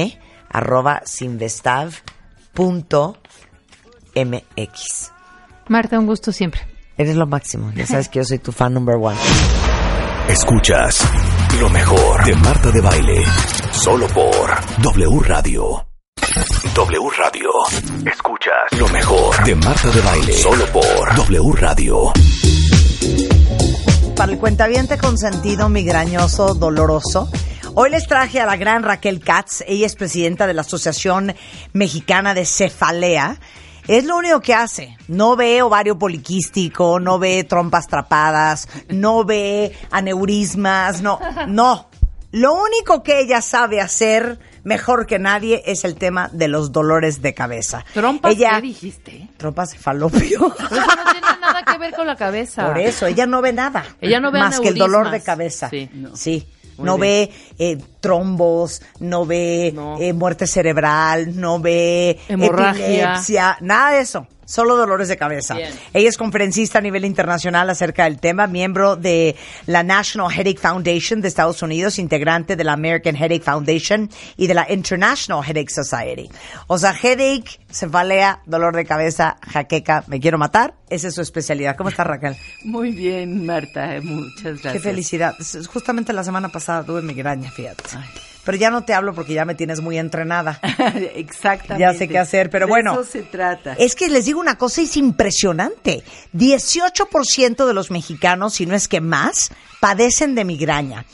[0.50, 1.92] arroba sinvestav
[2.52, 3.16] punto
[4.14, 5.12] mx.
[5.68, 6.62] Marta, un gusto siempre.
[6.96, 7.72] Eres lo máximo.
[7.74, 9.16] Ya sabes que yo soy tu fan number one.
[10.28, 11.06] Escuchas
[11.60, 13.24] lo mejor de Marta de Baile.
[13.72, 14.50] Solo por
[14.82, 15.86] W Radio.
[16.74, 17.50] W Radio.
[18.06, 20.32] Escuchas lo mejor de Marta de Baile.
[20.32, 22.12] Solo por W Radio.
[24.16, 27.30] Para el cuentaviente consentido, migrañoso, doloroso.
[27.74, 29.62] Hoy les traje a la gran Raquel Katz.
[29.66, 31.34] Ella es presidenta de la Asociación
[31.72, 33.38] Mexicana de Cefalea.
[33.86, 34.96] Es lo único que hace.
[35.08, 41.88] No ve ovario poliquístico, no ve trompas trapadas, no ve aneurismas, no, no.
[42.32, 47.22] Lo único que ella sabe hacer mejor que nadie es el tema de los dolores
[47.22, 47.84] de cabeza.
[47.94, 49.28] ¿Trompas ella, qué dijiste?
[49.36, 50.54] Trompas de falopio.
[50.56, 52.66] Pero eso no tiene nada que ver con la cabeza.
[52.66, 53.84] Por eso, ella no ve nada.
[54.00, 55.70] Ella no ve Más que el dolor de cabeza.
[55.70, 55.88] Sí.
[56.14, 56.48] Sí.
[56.80, 57.28] Muy no bien.
[57.28, 59.98] ve eh, trombos, no ve No.
[60.00, 62.86] eh, muerte cerebral, no ve Hemorragia.
[62.86, 64.26] epilepsia, nada de eso.
[64.50, 65.54] Solo dolores de cabeza.
[65.54, 65.72] Bien.
[65.94, 69.36] Ella es conferencista a nivel internacional acerca del tema, miembro de
[69.66, 74.54] la National Headache Foundation de Estados Unidos, integrante de la American Headache Foundation y de
[74.54, 76.28] la International Headache Society.
[76.66, 80.74] O sea, headache, cefalea, dolor de cabeza, jaqueca, me quiero matar.
[80.88, 81.76] Esa es su especialidad.
[81.76, 82.36] ¿Cómo está Raquel?
[82.64, 84.72] Muy bien, Marta, eh, muchas gracias.
[84.72, 85.36] Qué felicidad.
[85.72, 87.84] Justamente la semana pasada tuve migraña, fíjate.
[88.44, 90.60] Pero ya no te hablo porque ya me tienes muy entrenada.
[91.14, 91.80] Exactamente.
[91.80, 92.92] Ya sé qué hacer, pero De bueno.
[92.94, 93.74] Eso se trata.
[93.74, 96.02] Es que les digo una cosa, es impresionante.
[96.34, 99.50] 18% de los mexicanos, si no es que más,
[99.80, 101.04] padecen de migraña.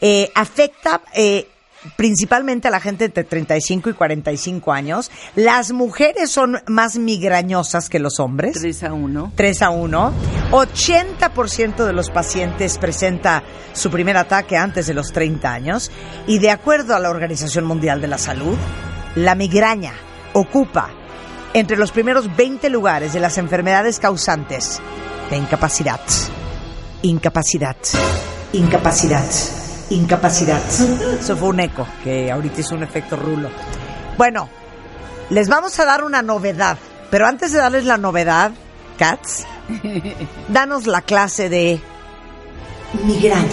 [0.00, 1.48] Eh, afecta eh,
[1.96, 5.10] principalmente a la gente entre 35 y 45 años.
[5.34, 8.58] Las mujeres son más migrañosas que los hombres.
[8.60, 9.32] 3 a 1.
[9.34, 10.12] 3 a 1.
[10.50, 13.42] 80% de los pacientes presenta
[13.72, 15.90] su primer ataque antes de los 30 años
[16.26, 18.56] y de acuerdo a la Organización Mundial de la Salud,
[19.14, 19.92] la migraña
[20.32, 20.90] ocupa
[21.54, 24.80] entre los primeros 20 lugares de las enfermedades causantes
[25.30, 26.00] de incapacidad,
[27.02, 27.76] incapacidad,
[28.52, 29.24] incapacidad,
[29.90, 30.60] incapacidad.
[30.68, 33.50] Eso fue un eco que ahorita hizo un efecto rulo.
[34.16, 34.48] Bueno,
[35.30, 36.78] les vamos a dar una novedad,
[37.10, 38.52] pero antes de darles la novedad,
[38.98, 39.44] Katz,
[40.48, 41.80] danos la clase de
[43.04, 43.44] migraña,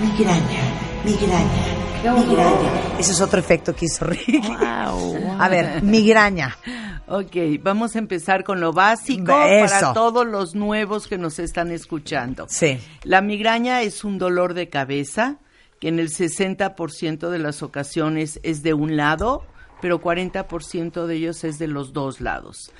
[0.00, 0.60] migraña,
[1.04, 2.98] migraña, migraña.
[2.98, 4.44] Ese es otro efecto que hizo Rick.
[4.60, 6.56] A ver, migraña.
[7.08, 9.74] Ok, vamos a empezar con lo básico Eso.
[9.74, 12.46] para todos los nuevos que nos están escuchando.
[12.48, 12.80] Sí.
[13.04, 15.36] La migraña es un dolor de cabeza
[15.80, 19.44] que en el 60% de las ocasiones es de un lado,
[19.80, 22.72] pero 40% de ellos es de los dos lados.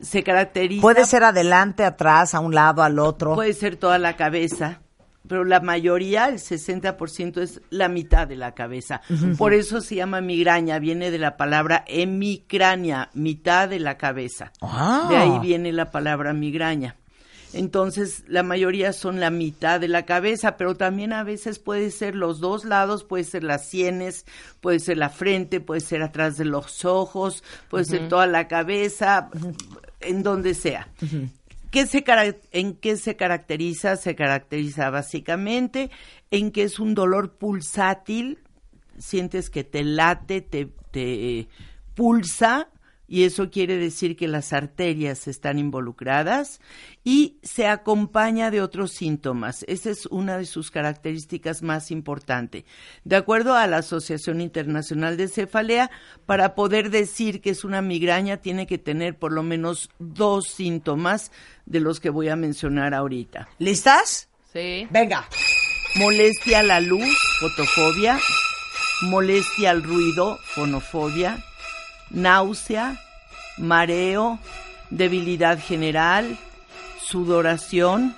[0.00, 3.34] Se caracteriza Puede ser adelante, atrás, a un lado, al otro.
[3.34, 4.80] Puede ser toda la cabeza,
[5.28, 9.00] pero la mayoría, el 60% es la mitad de la cabeza.
[9.38, 14.52] Por eso se llama migraña, viene de la palabra hemicrania, mitad de la cabeza.
[14.60, 15.06] Ah.
[15.08, 16.96] De ahí viene la palabra migraña.
[17.52, 22.14] Entonces, la mayoría son la mitad de la cabeza, pero también a veces puede ser
[22.14, 24.24] los dos lados, puede ser las sienes,
[24.60, 29.28] puede ser la frente, puede ser atrás de los ojos, puede ser toda la cabeza,
[30.00, 30.88] en donde sea.
[31.70, 32.04] ¿Qué se
[32.52, 33.96] ¿En qué se caracteriza?
[33.96, 35.90] Se caracteriza básicamente
[36.30, 38.38] en que es un dolor pulsátil,
[38.98, 41.48] sientes que te late, te, te
[41.94, 42.68] pulsa
[43.12, 46.62] y eso quiere decir que las arterias están involucradas
[47.04, 49.66] y se acompaña de otros síntomas.
[49.68, 52.64] Esa es una de sus características más importantes.
[53.04, 55.90] De acuerdo a la Asociación Internacional de Cefalea,
[56.24, 61.32] para poder decir que es una migraña tiene que tener por lo menos dos síntomas
[61.66, 63.46] de los que voy a mencionar ahorita.
[63.58, 64.30] ¿Listas?
[64.54, 64.88] Sí.
[64.90, 65.28] Venga.
[65.96, 68.18] Molestia a la luz, fotofobia,
[69.02, 71.44] molestia al ruido, fonofobia,
[72.12, 73.00] náusea,
[73.58, 74.38] mareo,
[74.90, 76.38] debilidad general,
[77.00, 78.14] sudoración,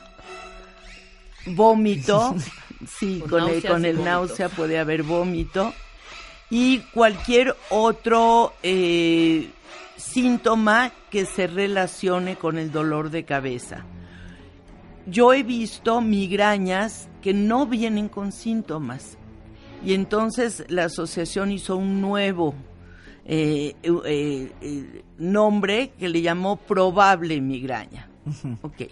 [1.46, 2.34] vómito,
[2.98, 5.72] sí, Con con, el, con el náusea puede haber vómito,
[6.50, 9.50] y cualquier otro eh,
[9.96, 13.84] síntoma que se relacione con el dolor de cabeza.
[15.06, 19.18] Yo he visto migrañas que no vienen con síntomas.
[19.84, 22.54] Y entonces la asociación hizo un nuevo
[23.24, 28.08] eh, eh, eh, nombre que le llamó probable migraña.
[28.62, 28.82] Ok.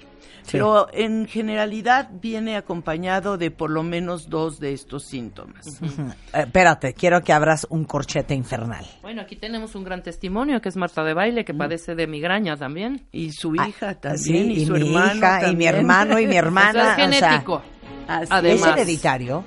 [0.51, 5.81] Pero en generalidad viene acompañado de por lo menos dos de estos síntomas.
[5.81, 8.85] Eh, espérate, quiero que abras un corchete infernal.
[9.03, 12.57] Bueno, aquí tenemos un gran testimonio que es Marta de Baile, que padece de migraña
[12.57, 13.07] también.
[13.13, 16.19] Y su Ah, hija sí, también, y, y su mi hermano hija, y mi hermano,
[16.19, 16.71] y mi hermana.
[16.71, 17.63] O sea, es o sea, genético.
[18.09, 18.61] Además.
[18.61, 19.45] es hereditario.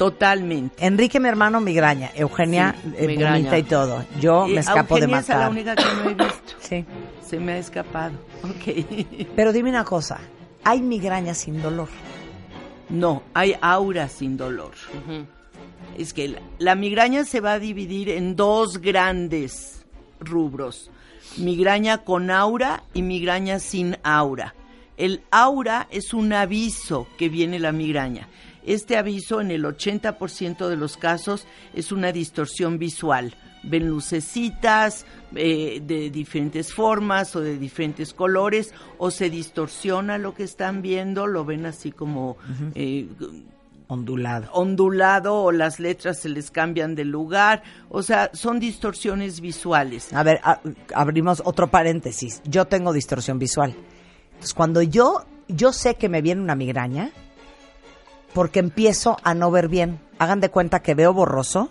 [0.00, 0.86] Totalmente.
[0.86, 2.10] Enrique, mi hermano, migraña.
[2.14, 3.58] Eugenia, Sí, eh, migraña.
[3.58, 4.02] y todo.
[4.18, 5.50] Yo me escapo de Eugenia es la matar.
[5.50, 6.52] única que no he visto.
[6.58, 6.84] Sí.
[7.22, 8.14] Se me ha escapado.
[8.42, 9.26] Ok.
[9.36, 10.18] Pero dime una cosa.
[10.64, 11.88] Hay migraña sin dolor.
[12.88, 14.72] No, hay aura sin dolor.
[15.98, 19.84] Es que la, la migraña se va a dividir en dos grandes
[20.18, 20.90] rubros.
[21.36, 24.54] Migraña con aura y migraña sin aura.
[24.96, 28.28] El aura es un aviso que viene la migraña.
[28.64, 33.34] Este aviso en el 80% de los casos es una distorsión visual.
[33.62, 35.04] Ven lucecitas
[35.34, 41.26] eh, de diferentes formas o de diferentes colores o se distorsiona lo que están viendo,
[41.26, 42.36] lo ven así como
[42.74, 43.06] eh,
[43.88, 44.48] Ondulado.
[44.52, 50.12] ondulado o las letras se les cambian de lugar, o sea, son distorsiones visuales.
[50.12, 50.60] A ver, a-
[50.94, 52.40] abrimos otro paréntesis.
[52.44, 53.74] Yo tengo distorsión visual.
[54.28, 57.10] Entonces, cuando yo, yo sé que me viene una migraña,
[58.34, 60.00] porque empiezo a no ver bien.
[60.18, 61.70] Hagan de cuenta que veo borroso,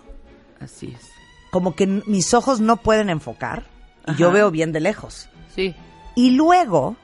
[0.60, 1.08] Así es.
[1.52, 3.64] como que mis ojos no pueden enfocar,
[4.08, 5.30] y yo veo bien de lejos.
[5.56, 5.76] Sí.
[6.16, 6.96] Y luego,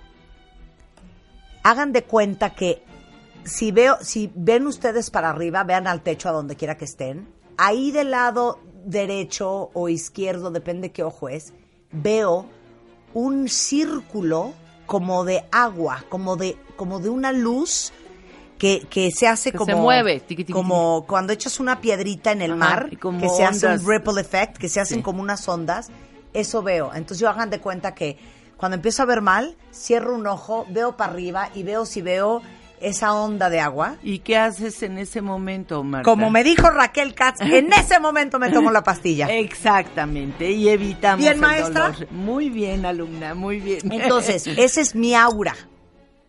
[1.63, 2.83] hagan de cuenta que
[3.43, 7.27] si veo, si ven ustedes para arriba, vean al techo a donde quiera que estén,
[7.57, 11.53] ahí del lado derecho o izquierdo, depende qué ojo es,
[11.91, 12.47] veo
[13.13, 14.53] un círculo
[14.85, 17.93] como de agua, como de, como de una luz
[18.57, 22.31] que, que se hace Que como se mueve, tiqui, tiqui, como cuando echas una piedrita
[22.31, 25.03] en el Ajá, mar, que se hace un ripple effect, que se hacen Sí.
[25.03, 25.89] como unas ondas,
[26.33, 26.91] eso veo.
[26.93, 28.17] Entonces yo hagan de cuenta que
[28.57, 32.41] cuando empiezo a ver mal, cierro un ojo, veo para arriba y veo si veo
[32.79, 33.95] esa onda de agua.
[34.03, 36.03] ¿Y qué haces en ese momento, Marta?
[36.09, 39.27] Como me dijo Raquel Katz, en ese momento me tomo la pastilla.
[39.27, 41.89] Exactamente, y evitamos Bien, el maestra.
[41.91, 42.11] dolor.
[42.11, 43.79] Muy bien, alumna, muy bien.
[43.91, 45.55] Entonces, ese es mi aura.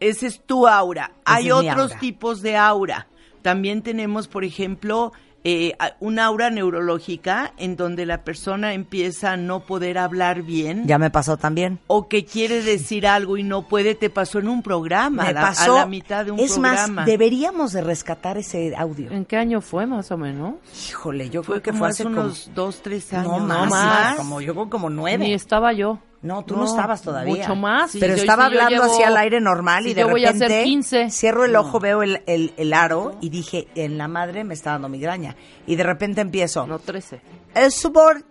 [0.01, 1.13] Ese es tu aura.
[1.25, 1.99] Hay es otros aura.
[2.01, 3.07] tipos de aura.
[3.43, 5.13] También tenemos, por ejemplo,
[5.45, 5.75] eh,
[6.19, 11.37] aura neurológica en donde la persona empieza a no poder hablar bien Ya me pasó
[11.37, 11.79] también.
[11.87, 13.95] o que quiere decir algo y no puede.
[13.95, 15.77] Te pasó en un programa, Me a la, pasó.
[15.77, 16.89] a la mitad de un es programa.
[16.89, 19.13] más, deberíamos de rescatar ese audio.
[19.13, 20.55] ¿En qué año fue más o menos?
[20.91, 22.23] Híjole, yo fue creo que fue hace hace como...
[22.23, 23.39] unos dos, tres años.
[23.39, 24.17] No más, más.
[24.17, 25.33] como yo creo como Ni nueve.
[25.33, 26.01] estaba yo.
[26.23, 27.37] No, tú no, estabas todavía.
[27.37, 27.93] Mucho más.
[27.99, 30.29] Pero yo- estaba si hablando llevo- así al aire normal y de yo voy a
[30.33, 31.11] repente hacer 15.
[31.11, 34.73] cierro el ojo, veo el, el, el aro y dije, en la madre me está
[34.73, 35.37] dando migraña.
[35.67, 36.67] Y de repente empiezo.
[36.67, 37.21] No, 13.
[37.55, 38.25] El subor-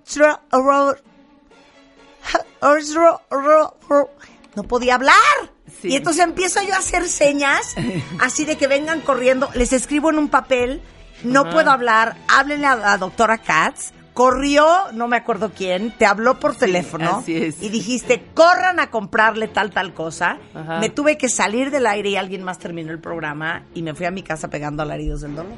[4.55, 5.15] No podía hablar.
[5.81, 5.89] Sí.
[5.89, 7.75] Y entonces empiezo yo a hacer señas,
[8.21, 9.49] así de que vengan corriendo.
[9.53, 10.81] Les escribo en un papel,
[11.23, 11.49] no Ajá.
[11.51, 13.91] puedo hablar, háblenle a la doctora Katz.
[14.15, 17.61] Corrió, no me acuerdo quién, te habló por teléfono así es.
[17.61, 20.37] y dijiste, corran a comprarle tal, tal cosa.
[20.55, 20.79] Ajá.
[20.79, 24.05] Me tuve que salir del aire y alguien más terminó el programa y me fui
[24.05, 25.51] a mi casa pegando alaridos del dolor.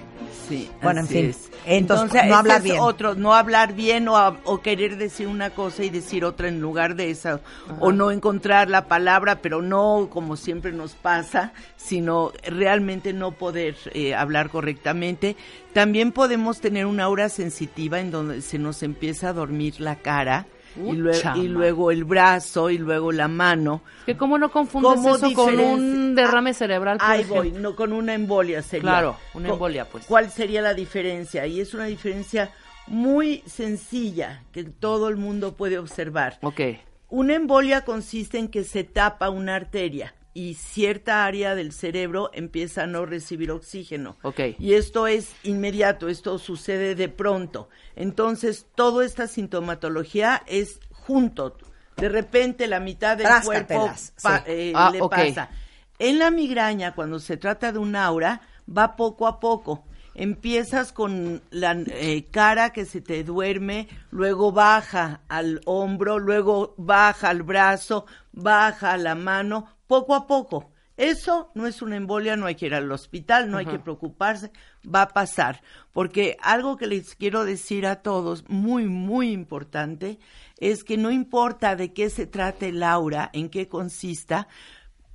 [0.50, 1.26] Sí, Bueno, en fin.
[1.30, 1.52] es.
[1.66, 2.78] Entonces, no hablar bien.
[2.80, 6.60] Otro, no hablar bien o, a- o querer decir una cosa y decir otra en
[6.60, 7.42] lugar de esa.
[7.80, 13.76] O no encontrar la palabra, pero no como siempre nos pasa, sino realmente no poder
[13.94, 15.38] eh, hablar correctamente.
[15.74, 20.48] También podemos tener una aura sensitiva en donde se nos empieza a dormir la cara.
[20.76, 23.82] Y, luego el brazo y luego la mano.
[24.06, 27.00] Que cómo no confundes ¿Cómo eso con un derrame cerebral.
[27.00, 28.84] por Ahí voy, no con una embolia sería.
[28.84, 30.06] Claro, una embolia, pues.
[30.06, 31.48] ¿Cuál sería la diferencia?
[31.48, 32.52] Y es una diferencia
[32.86, 36.38] muy sencilla que todo el mundo puede observar.
[36.44, 36.62] Ok.
[37.10, 42.84] Una embolia consiste en que se tapa una arteria y cierta área del cerebro empieza
[42.84, 44.18] a no recibir oxígeno.
[44.60, 47.70] Y esto es inmediato, esto sucede de pronto.
[47.96, 51.58] Entonces, toda esta sintomatología es junto.
[51.96, 54.44] De repente la mitad del cuerpo Tráscatelas, pa- sí.
[54.46, 55.50] eh, Ah, le pasa.
[55.98, 59.86] En la migraña, cuando se trata de un aura, va poco a poco.
[60.14, 67.30] Empiezas con la eh, cara que se te duerme, luego baja al hombro, luego baja
[67.30, 70.72] al brazo, baja a la mano, poco a poco.
[70.98, 74.52] Eso no es una embolia, no hay que ir al hospital, no hay que preocuparse,
[74.84, 75.62] va a pasar.
[75.94, 80.18] Porque algo que les quiero decir a todos, muy, muy importante,
[80.58, 84.48] es que no importa de qué se trate el aura, en qué consista,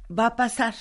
[0.09, 0.75] va a pasar.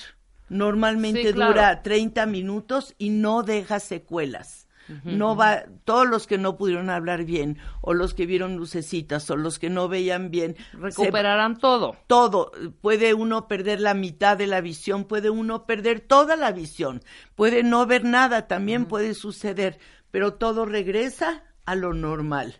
[0.48, 1.52] Normalmente Sí, claro.
[1.52, 4.68] dura 30 minutos y no deja secuelas.
[5.04, 9.36] No va, todos los que no pudieron hablar bien, o los que vieron lucecitas, o
[9.36, 11.96] los que no veían bien, se- Recuperarán todo.
[12.06, 12.52] todo.
[12.80, 17.02] Puede uno perder la mitad de la visión, puede uno perder toda la visión,
[17.36, 19.78] puede no ver nada, también puede suceder,
[20.10, 22.56] pero todo regresa a lo normal.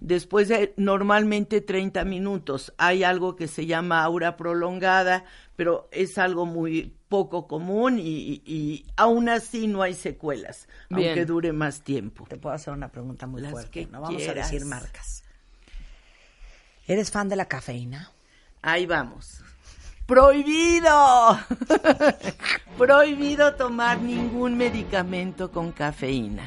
[0.00, 5.24] Después de normalmente 30 minutos, hay algo que se llama aura prolongada,
[5.56, 11.10] pero es algo muy poco común y, aún así no hay secuelas, Bien.
[11.10, 12.26] aunque dure más tiempo.
[12.28, 13.86] Te puedo hacer una pregunta muy Las fuerte.
[13.86, 14.48] No vamos quieras.
[14.48, 15.22] a decir marcas.
[16.88, 18.10] ¿Eres fan de la cafeína?
[18.62, 19.44] Ahí vamos.
[20.06, 21.38] Prohibido.
[22.78, 26.42] Prohibido tomar ningún medicamento con cafeína.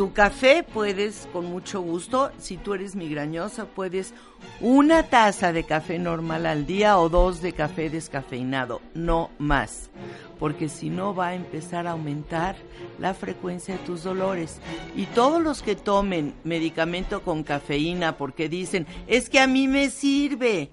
[0.00, 4.14] Tu café puedes, con mucho gusto, si tú eres migrañosa, puedes
[4.58, 9.90] una taza de café normal al día o dos de café descafeinado, no más,
[10.38, 12.56] porque si no va a empezar a aumentar
[12.98, 14.62] la frecuencia de tus dolores.
[14.96, 19.90] Y todos los que tomen medicamento con cafeína porque dicen, es que a mí me
[19.90, 20.70] sirve,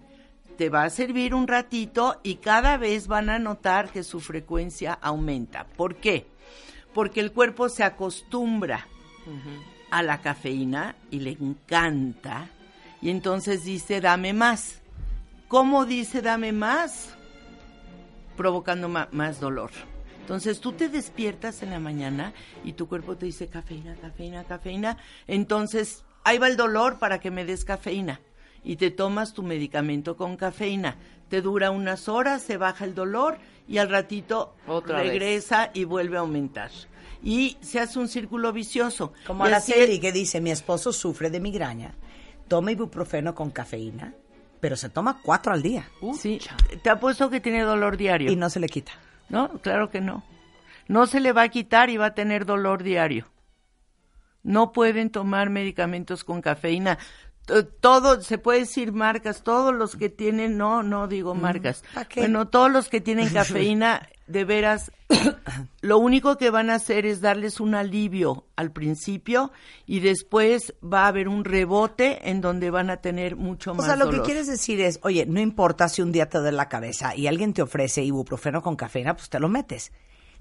[0.58, 4.94] te va a servir un ratito y cada vez van a notar que su frecuencia
[4.94, 5.68] aumenta.
[5.76, 6.28] ¿Por qué?
[6.94, 8.88] Porque el cuerpo se acostumbra
[9.90, 12.50] a la cafeína y le encanta
[13.02, 14.82] y entonces dice dame más.
[15.48, 17.16] ¿Cómo dice dame más?
[18.36, 19.72] Provocando más dolor.
[20.20, 22.34] Entonces tú te despiertas en la mañana
[22.64, 24.98] y tu cuerpo te dice cafeína, cafeína, cafeína.
[25.26, 28.20] Entonces ahí va el dolor para que me des cafeína.
[28.64, 30.96] Y te tomas tu medicamento con cafeína.
[31.30, 33.38] Te dura unas horas, se baja el dolor
[33.68, 35.10] y al ratito Otra vez.
[35.10, 36.72] regresa y vuelve a aumentar.
[37.24, 39.14] Y se hace un círculo vicioso.
[39.26, 41.94] Como Y así- Araceli que dice, mi esposo sufre de migraña,
[42.48, 44.14] toma ibuprofeno con cafeína,
[44.60, 45.90] pero se toma cuatro al día
[46.20, 46.40] Sí,
[46.84, 48.32] te apuesto que tiene dolor diario.
[48.32, 48.92] y no se le quita.
[49.30, 50.24] No, claro que no.
[50.88, 53.28] No se le va a quitar y va a tener dolor diario.
[54.44, 56.98] No pueden tomar medicamentos con cafeína.
[57.48, 61.84] T- Todo, se puede decir marcas, todos los que tienen, no, no digo marcas.
[62.16, 64.92] Bueno, todos los que tienen cafeína, de veras,
[65.82, 69.52] lo único que van a hacer es darles un alivio al principio
[69.86, 73.86] y después va a haber un rebote en donde van a tener mucho O más
[73.86, 74.22] sea, lo dolor.
[74.22, 77.28] que quieres decir es, oye, no importa si un día te duele la cabeza y
[77.28, 79.94] alguien te ofrece ibuprofeno con cafeína, pues te lo metes.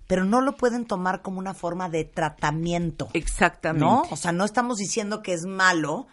[0.09, 3.09] Pero no lo pueden tomar como una forma de tratamiento.
[3.12, 3.85] Exactamente.
[3.87, 4.03] ¿No?
[4.11, 6.07] O sea, no estamos diciendo que es malo.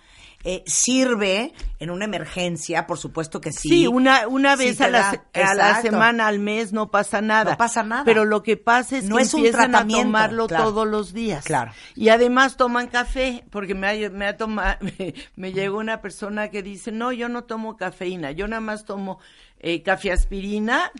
[0.45, 3.69] Eh, sirve en una emergencia, por supuesto que sí.
[3.69, 7.51] Sí, una, una vez a, la, da- a la semana, al mes, no pasa nada.
[7.51, 8.03] No pasa nada.
[8.03, 10.63] Pero lo que pasa es No que es un empiezan a tratamiento, tomarlo claro.
[10.65, 11.45] todos los días.
[11.45, 11.71] Claro.
[11.95, 16.49] Y además toman café, porque me ha, me ha toma- me, me llegó una persona
[16.49, 19.19] que dice, no, yo no tomo cafeína, yo nada más tomo
[19.59, 20.91] eh, café aspirina,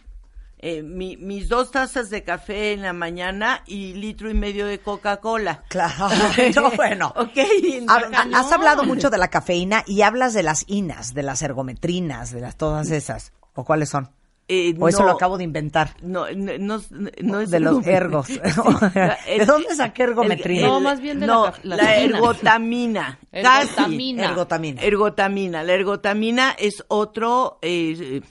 [0.65, 4.79] eh, mi- mis dos tazas de café en la mañana y litro y medio de
[4.79, 5.63] Coca-Cola.
[5.69, 6.07] Claro,
[6.55, 7.13] no, bueno.
[7.17, 8.37] Ok, Hab- no.
[8.37, 12.41] Has hablado mucho de la cafeína y hablas de las inas, de las ergometrinas, de
[12.41, 13.33] las todas esas.
[13.55, 14.09] ¿O cuáles son?
[14.47, 15.05] Eh, O eso no.
[15.07, 15.95] lo acabo de inventar.
[16.01, 16.81] No, no, no,
[17.21, 18.27] no es de los ergos.
[18.27, 20.67] ¿De dónde saqué ergometría?
[20.67, 23.19] No, más bien de no, la la, ergotamina.
[23.31, 23.69] Casi.
[23.69, 24.25] Ergotamina.
[24.25, 24.81] Ergotamina.
[24.81, 25.63] Ergotamina.
[25.63, 28.21] La ergotamina es otro, eh,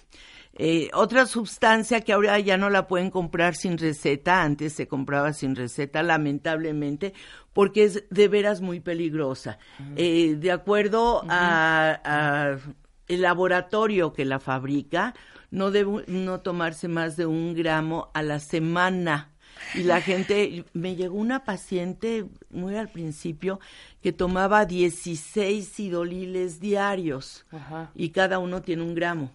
[0.64, 4.44] eh, otra sustancia que ahora ya no la pueden comprar sin receta.
[4.44, 7.14] Antes se compraba sin receta, lamentablemente,
[7.52, 9.58] porque es de veras muy peligrosa.
[9.96, 12.58] Eh, de acuerdo a, a
[13.08, 15.14] el laboratorio que la fabrica,
[15.50, 19.32] no debe no tomarse más de un gramo a la semana.
[19.74, 23.58] Y la gente, me llegó una paciente muy al principio
[24.00, 27.90] que tomaba 16 sidoliles diarios Ajá.
[27.96, 29.32] y cada uno tiene un gramo.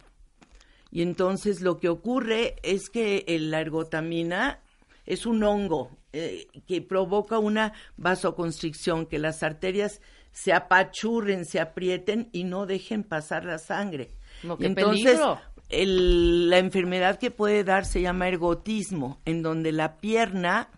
[0.92, 4.60] Y entonces lo que ocurre es que el- la ergotamina
[5.06, 10.02] es un hongo eh, que provoca una vasoconstricción, que las arterias
[10.32, 14.10] se apachurren, se aprieten y no dejen pasar la sangre.
[14.44, 15.20] No, qué entonces,
[15.70, 20.70] el- la enfermedad que puede dar se llama ergotismo, en donde la pierna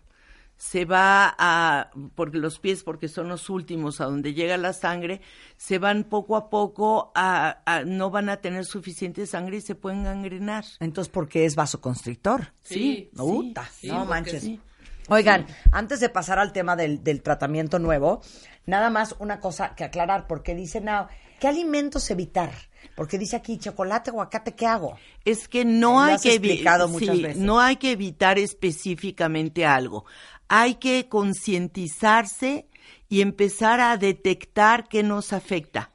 [0.62, 5.22] se va a, porque los pies, porque son los últimos a donde llega la sangre,
[5.56, 9.74] se van poco a poco a, a- no van a tener suficiente sangre y se
[9.74, 10.66] pueden gangrenar.
[10.78, 12.52] Entonces, ¿por qué es vasoconstrictor?
[12.62, 14.42] Sí, Puta, sí, no porque manches.
[14.42, 14.60] sí.
[15.08, 18.20] Oigan, antes de pasar al tema del, del tratamiento nuevo,
[18.66, 21.08] nada más una cosa que aclarar, porque dice, no,
[21.40, 22.52] ¿qué alimentos evitar?
[22.94, 24.98] Porque dice aquí, chocolate, aguacate, ¿qué hago?
[25.24, 28.38] Es que no Lo hay has que evi- explicado muchas sí, no hay que evitar
[28.38, 30.04] específicamente algo.
[30.52, 32.66] Hay que concientizarse
[33.08, 35.90] y empezar a detectar qué nos afecta.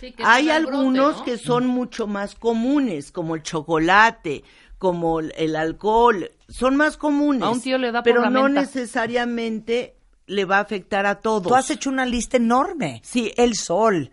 [0.00, 1.24] Sí, que Hay brote, algunos ¿no?
[1.24, 4.42] que son mucho más comunes, como el chocolate,
[4.78, 7.42] como el- el alcohol, son más comunes.
[7.42, 8.62] A un tío le da por pero la no menta.
[8.62, 9.94] necesariamente
[10.26, 11.46] le va a afectar a todos.
[11.46, 13.00] Tú has hecho una lista enorme.
[13.04, 13.32] Sí.
[13.36, 14.10] El sol.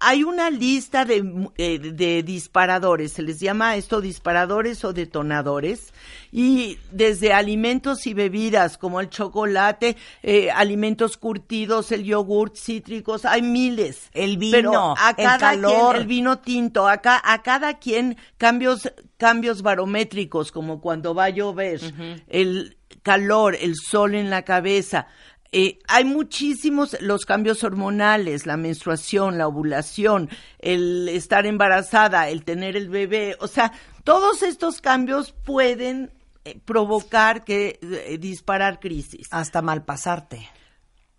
[0.00, 5.92] Hay una lista de, eh, de disparadores, se les llama esto disparadores o detonadores,
[6.32, 13.42] y desde alimentos y bebidas como el chocolate, eh, alimentos curtidos, el yogurt, cítricos, hay
[13.42, 14.10] miles.
[14.12, 15.92] El vino, Pero a el cada calor.
[15.92, 21.30] quien, el vino tinto, acá, a cada quien cambios, cambios barométricos, como cuando va a
[21.30, 21.80] llover,
[22.28, 25.06] el calor, el sol en la cabeza,
[25.52, 32.76] eh, hay muchísimos los cambios hormonales, la menstruación, la ovulación, el estar embarazada, el tener
[32.76, 33.72] el bebé, o sea,
[34.04, 36.12] todos estos cambios pueden
[36.44, 39.28] eh, provocar que eh, disparar crisis.
[39.30, 40.48] Hasta malpasarte.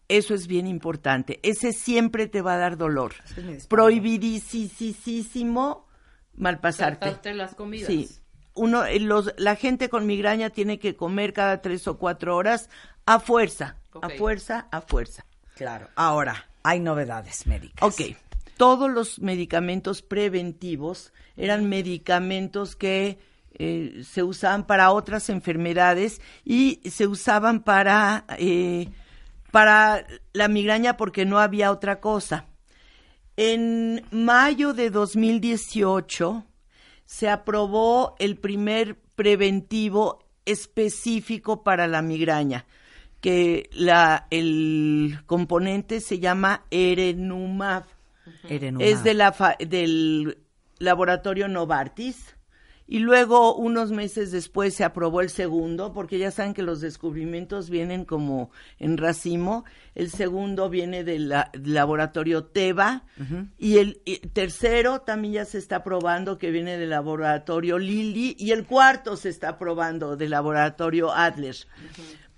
[0.07, 1.39] Eso es bien importante.
[1.43, 3.13] Ese siempre te va a dar dolor.
[3.37, 3.67] Es.
[3.67, 5.85] Prohibidísimo
[6.35, 7.05] malpasarte.
[7.05, 7.87] Saltarte las comidas.
[7.87, 8.09] Sí.
[8.55, 12.71] Uno, eh, los, la gente con migraña tiene que comer cada tres o cuatro horas
[13.05, 15.25] a fuerza, a fuerza, a fuerza.
[15.55, 15.89] Claro.
[15.95, 17.81] Ahora, hay novedades médicas.
[17.81, 18.15] Ok.
[18.57, 23.17] Todos los medicamentos preventivos eran medicamentos que
[23.53, 28.89] eh, se usaban para otras enfermedades y se usaban para, eh,
[29.51, 32.45] para la migraña porque no había otra cosa.
[33.37, 36.45] En mayo de 2018
[37.05, 42.65] se aprobó el primer preventivo específico para la migraña,
[43.21, 47.83] que la, el componente se llama Erenumab.
[48.47, 48.87] Erenumab.
[48.87, 50.37] Es de la fa- del
[50.79, 52.35] laboratorio Novartis.
[52.91, 57.69] Y luego, unos meses después, se aprobó el segundo, porque ya saben que los descubrimientos
[57.69, 59.63] vienen como en racimo.
[59.93, 63.03] El segundo viene del la- laboratorio Teva.
[63.59, 68.35] Y el y tercero también ya se está probando, que viene del laboratorio Lilly.
[68.39, 71.57] Y el cuarto se está probando del laboratorio Adler.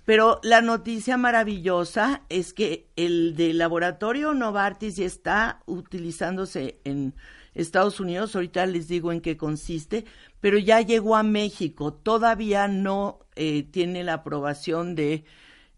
[0.04, 7.14] Pero la noticia maravillosa es que el del laboratorio Novartis ya está utilizándose en
[7.54, 10.04] Estados Unidos, ahorita les digo en qué consiste,
[10.40, 15.24] pero ya llegó a México, todavía no eh, tiene la aprobación de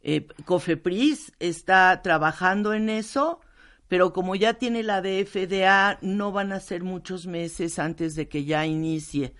[0.02, 3.40] eh, Cofepris, está trabajando en eso,
[3.88, 8.28] pero como ya tiene la de FDA, no van a ser muchos meses antes de
[8.28, 9.34] que ya inicie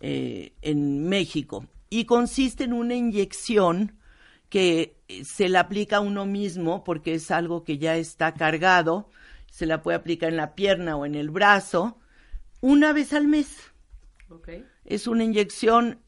[0.00, 1.66] eh, en México.
[1.90, 3.98] Y consiste en una inyección
[4.54, 9.10] que eh, se la aplica a uno mismo porque es algo que ya está cargado,
[9.50, 11.98] se la puede aplicar en la pierna o en el brazo,
[12.60, 13.48] una vez al mes.
[14.84, 15.98] Es una inyección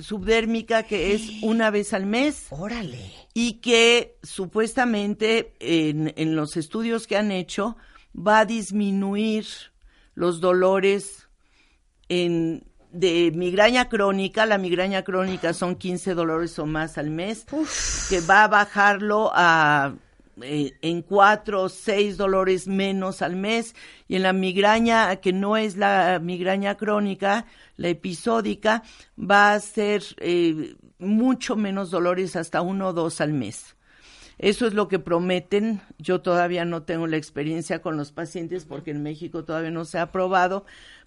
[0.00, 3.12] subdérmica que es una vez al mes Órale.
[3.34, 7.76] y que supuestamente en, en los estudios que han hecho
[8.16, 9.46] va a disminuir
[10.16, 11.28] los dolores
[12.08, 12.64] en,
[12.94, 14.46] de migraña crónica.
[14.46, 17.44] La migraña crónica son 15 dolores o más al mes,
[18.08, 19.94] que va a bajarlo a
[20.42, 23.76] eh, en cuatro o seis dolores menos al mes
[24.08, 27.46] y en la migraña que no es la migraña crónica,
[27.76, 28.82] la episódica,
[29.18, 33.76] va a ser eh, mucho menos dolores, hasta uno o dos al mes.
[34.38, 35.80] Eso es lo que prometen.
[35.98, 39.98] Yo todavía no tengo la experiencia con los pacientes porque en México todavía no se
[39.98, 40.64] ha aprobado,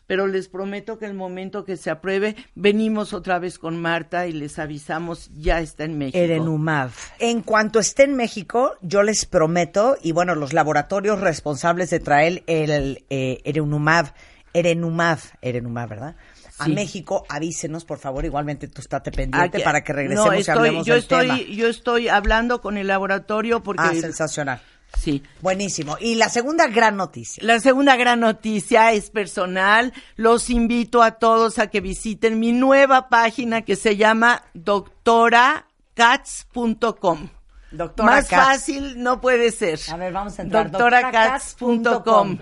[0.07, 4.31] pero les prometo que el momento que se apruebe, venimos otra vez con Marta y
[4.31, 6.17] les avisamos, ya está en México.
[6.17, 6.89] Erenumab.
[7.19, 12.43] En cuanto esté en México, yo les prometo, y bueno, los laboratorios responsables de traer
[12.47, 14.13] el eh, Erenumab,
[14.53, 16.15] Erenumab, Erenumab, ¿verdad?
[16.59, 16.73] A Sí.
[16.73, 20.55] México, avísenos, por favor, igualmente tú estate pendiente Aquí- para que regresemos no, y estoy,
[20.57, 21.39] hablemos yo del estoy, tema.
[21.55, 23.83] Yo estoy hablando con el laboratorio porque...
[23.85, 24.59] Ah, sensacional.
[24.95, 25.23] Sí.
[25.41, 25.97] Buenísimo.
[25.99, 27.43] Y la segunda gran noticia.
[27.43, 29.93] La segunda gran noticia es personal.
[30.15, 35.65] Los invito a todos a que visiten mi nueva página que se llama Doctora
[35.95, 37.29] doctoracats.com.
[37.71, 38.43] Doctora Más Katz.
[38.45, 39.79] fácil no puede ser.
[39.91, 40.71] A ver, vamos a entrar.
[40.71, 42.37] Doctoracats.com.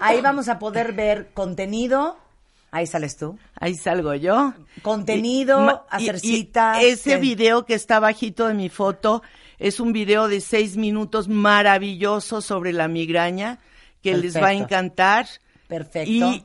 [0.00, 2.18] Ahí vamos a poder ver contenido.
[2.70, 3.38] Ahí sales tú.
[3.58, 4.52] Ahí salgo yo.
[4.82, 6.78] Contenido, hacer y- y citas.
[6.82, 7.16] Ese ¿qué?
[7.16, 9.22] video que está bajito de mi foto
[9.58, 13.58] es un video de seis minutos maravilloso sobre la migraña
[14.02, 15.26] que les va a encantar.
[15.66, 16.10] Perfecto.
[16.10, 16.44] Y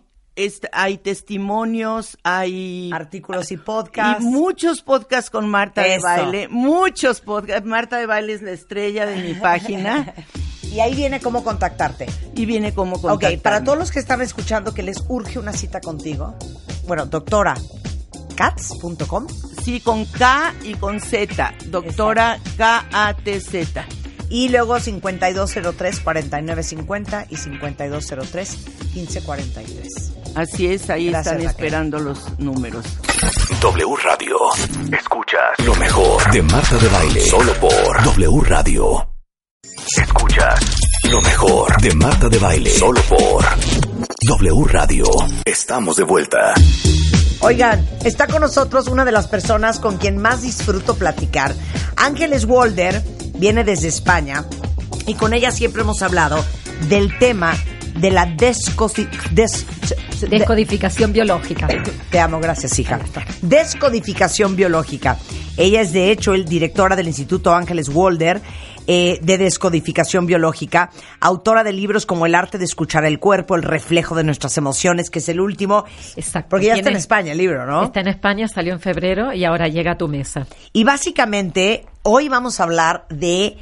[0.72, 4.24] hay testimonios, hay Artículos y podcasts.
[4.24, 6.08] y muchos podcasts con Marta Eso.
[6.08, 7.66] de Baile, muchos podcasts.
[7.68, 10.14] Marta de Baile es la estrella de mi página
[10.64, 12.08] Y ahí viene cómo contactarte.
[12.36, 13.38] y viene como Ok, contactarme.
[13.40, 16.36] para todos los que están escuchando que les urge una cita contigo,
[16.88, 17.54] bueno, doctora,
[18.36, 19.28] cats.com
[19.64, 23.86] Sí, con K y con Z, doctora K-A-T-Z.
[24.30, 29.88] y luego 5203-4950 y 5203-1543.
[30.36, 31.50] Así es, ahí Gracias, están Raquel.
[31.50, 32.86] esperando los números.
[33.62, 34.36] W Radio.
[34.92, 37.22] Escuchas lo mejor de Marta de Baile.
[37.22, 39.10] Solo por W Radio.
[39.98, 40.60] Escuchas
[41.12, 42.70] lo mejor de Marta de Baile.
[42.72, 43.46] Solo por
[44.28, 45.06] W Radio.
[45.46, 46.54] Estamos de vuelta.
[47.44, 51.54] Oigan, está con nosotros una de las personas con quien más disfruto platicar.
[51.98, 53.02] Ángeles Walder
[53.38, 54.46] viene desde España
[55.06, 56.44] y con ella siempre hemos hablado
[56.88, 57.54] del tema
[57.98, 59.66] de la descosi- des-
[60.22, 61.68] de- Descodificación biológica.
[62.10, 62.98] Te amo, gracias, hija.
[63.42, 65.18] Descodificación biológica.
[65.58, 68.42] Ella es, de hecho, el directora del Instituto Ángeles Walder
[68.88, 70.90] eh, de Descodificación Biológica,
[71.20, 75.10] autora de libros como El arte de escuchar el cuerpo, El reflejo de nuestras emociones,
[75.10, 75.86] que es el último.
[76.16, 76.50] Exacto.
[76.50, 77.86] Porque ya está en España el libro, ¿no?
[77.86, 80.48] Está en España, salió en febrero y ahora llega a tu mesa.
[80.74, 83.58] Y básicamente, hoy vamos a hablar de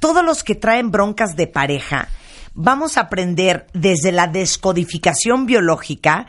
[0.00, 2.08] todos los que traen broncas de pareja.
[2.54, 6.26] Vamos a aprender desde la descodificación biológica,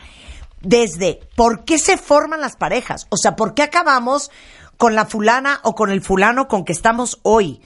[0.60, 3.06] desde por qué se forman las parejas.
[3.10, 4.30] O sea, por qué acabamos
[4.76, 7.60] con la fulana o con el fulano con que estamos hoy.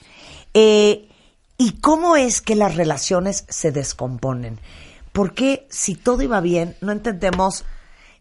[0.53, 1.07] Eh,
[1.57, 4.59] y cómo es que las relaciones se descomponen.
[5.11, 7.65] ¿Por qué si todo iba bien no entendemos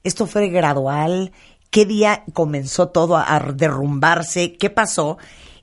[0.03, 1.33] esto fue gradual?
[1.71, 4.57] ¿Qué día comenzó todo a, derrumbarse?
[4.57, 5.19] ¿Qué pasó?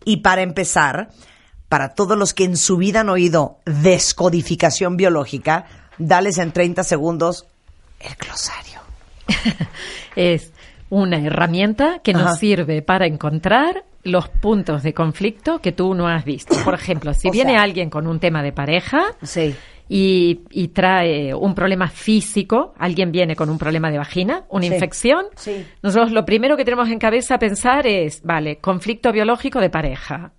[0.06, 1.10] Y para empezar,
[1.70, 5.66] para todos los que en su vida han oído descodificación biológica,
[5.98, 7.46] dales en 30 segundos
[8.00, 8.80] el glosario.
[10.16, 10.52] Es
[10.90, 12.24] una herramienta que Ajá.
[12.24, 16.56] nos sirve para encontrar los puntos de conflicto que tú no has visto.
[16.64, 19.54] Por ejemplo, si O viene sea- alguien con un tema de pareja Sí.
[19.90, 24.74] y, y trae un problema físico, alguien viene con un problema de vagina, una Sí.
[24.74, 25.66] infección, Sí.
[25.84, 30.32] nosotros lo primero que tenemos en cabeza pensar es, vale, conflicto biológico de pareja.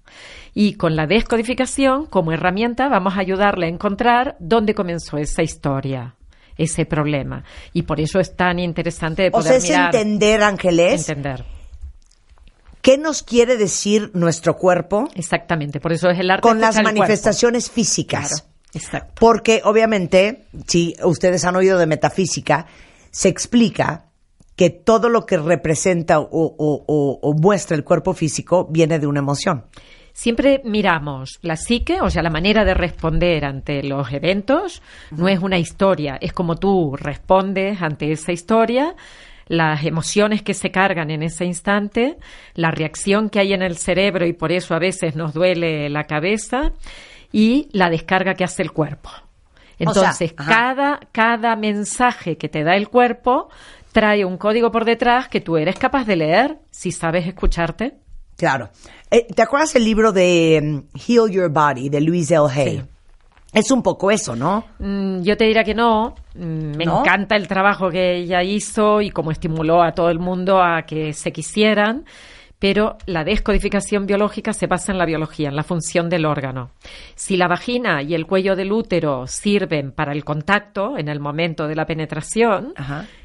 [0.54, 6.14] Y con la descodificación como herramienta vamos a ayudarle a encontrar dónde comenzó esa historia,
[6.56, 7.44] ese problema.
[7.72, 11.44] Y por eso es tan interesante de O poder sea, es mirar, entender, Ángeles, entender.
[12.88, 16.82] Qué nos quiere decir nuestro cuerpo Exactamente, por eso es el arte con de las
[16.82, 18.28] manifestaciones físicas.
[18.28, 19.12] Claro, exacto.
[19.20, 22.66] Porque obviamente, si ustedes han oído de metafísica,
[23.10, 24.06] se explica
[24.56, 29.06] que todo lo que representa o, o- o- o muestra el cuerpo físico viene de
[29.06, 29.66] una emoción.
[30.12, 34.82] Siempre miramos la psique, o sea, la manera de responder ante los eventos,
[35.12, 38.96] no es una historia, es como tú respondes ante esa historia,
[39.48, 42.18] las emociones que se cargan en ese instante,
[42.54, 46.04] la reacción que hay en el cerebro y por eso a veces nos duele la
[46.04, 46.72] cabeza
[47.32, 49.10] y la descarga que hace el cuerpo.
[49.78, 53.48] Entonces, cada, cada mensaje que te da el cuerpo
[53.92, 57.94] trae un código por detrás que tú eres capaz de leer si sabes escucharte.
[58.36, 58.70] Claro.
[59.10, 62.46] Eh, ¿Te acuerdas el libro de mm, Heal Your Body de Louise L.
[62.50, 62.78] Hay?
[62.78, 62.84] Sí.
[63.52, 64.64] Es un poco eso, ¿no?
[64.78, 66.14] Mm, yo te diría que no.
[66.34, 67.00] Mm, Me ¿No?
[67.00, 71.12] encanta el trabajo que ella hizo y cómo estimuló a todo el mundo a que
[71.14, 72.04] se quisieran,
[72.58, 76.72] pero la descodificación biológica se basa en la biología, en la función del órgano.
[77.14, 81.66] Si la vagina y el cuello del útero sirven para el contacto en el momento
[81.68, 82.74] de la penetración,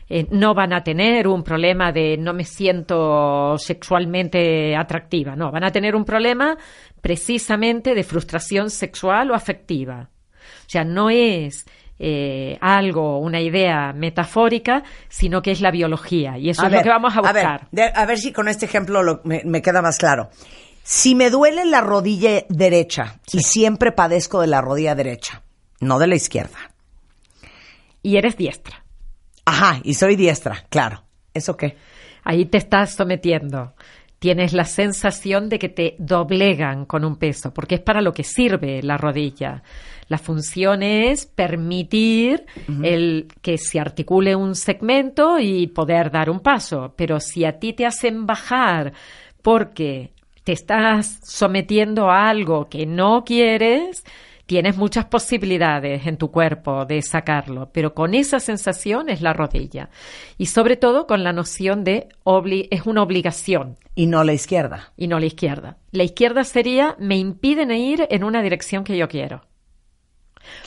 [0.08, 5.64] eh, no van a tener un problema de no me siento sexualmente atractiva, no, van
[5.64, 6.56] a tener un problema
[7.02, 10.10] precisamente de frustración sexual o afectiva.
[10.74, 11.66] O sea, no es
[12.00, 16.80] eh, algo, una idea metafórica, sino que es la biología y eso A es ver,
[16.80, 17.68] lo que vamos a ver, buscar.
[17.72, 20.32] de- A ver, si con este ejemplo lo- me, me queda más claro.
[20.82, 25.44] Si me duele la rodilla derecha y siempre padezco de la rodilla derecha,
[25.80, 26.58] no de la izquierda.
[28.02, 28.84] Y eres diestra.
[29.45, 31.04] Ajá, y soy diestra, claro.
[31.36, 31.78] ¿Eso qué?
[32.24, 33.76] Ahí te estás sometiendo.
[34.20, 38.24] Tienes la sensación de que te doblegan con un peso, porque es para lo que
[38.24, 39.64] sirve la rodilla.
[40.08, 42.46] La función es permitir
[42.84, 46.94] el que se articule un segmento y poder dar un paso.
[46.96, 48.94] Pero si a ti te hacen bajar
[49.42, 50.12] porque
[50.44, 54.04] te estás sometiendo a algo que no quieres,
[54.46, 59.90] tienes muchas posibilidades en tu cuerpo de sacarlo, pero con esa sensación es la rodilla.
[60.38, 64.92] Y sobre todo con la noción de obli es una obligación Y no la izquierda.
[64.98, 65.78] y no la izquierda.
[65.92, 69.42] La izquierda sería me impiden ir en una dirección que yo quiero.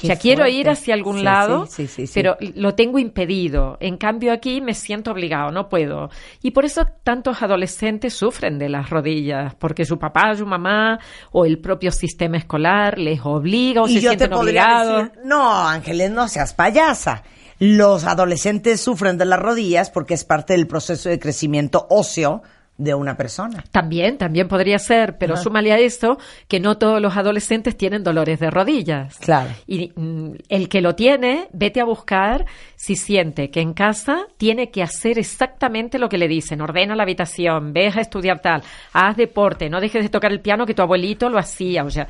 [0.01, 0.57] Qué o sea, quiero fuerte.
[0.57, 3.77] ir hacia algún Sí, lado, sí, sí, pero lo tengo impedido.
[3.81, 6.11] En cambio, aquí me siento obligado, no puedo.
[6.43, 10.99] Y por eso tantos adolescentes sufren de las rodillas, porque su papá, su mamá
[11.33, 15.05] o el propio sistema escolar les obliga o y se yo sienten obligados.
[15.11, 17.23] decir, no, Ángeles, no seas payasa.
[17.59, 22.43] Los adolescentes sufren de las rodillas porque es parte del proceso de crecimiento óseo
[22.79, 23.65] de una persona.
[23.71, 25.43] También, también podría ser, pero Ajá.
[25.43, 29.17] súmale a eso que no todos los adolescentes tienen dolores de rodillas.
[29.19, 29.51] Claro.
[29.67, 32.45] Y mm, el que lo tiene, vete a buscar
[32.75, 36.61] si siente que en casa tiene que hacer exactamente lo que le dicen.
[36.61, 38.63] Ordena la habitación, ve a estudiar tal,
[38.93, 41.85] haz deporte, no dejes de tocar el piano que tu abuelito lo hacía.
[41.85, 42.07] O sea,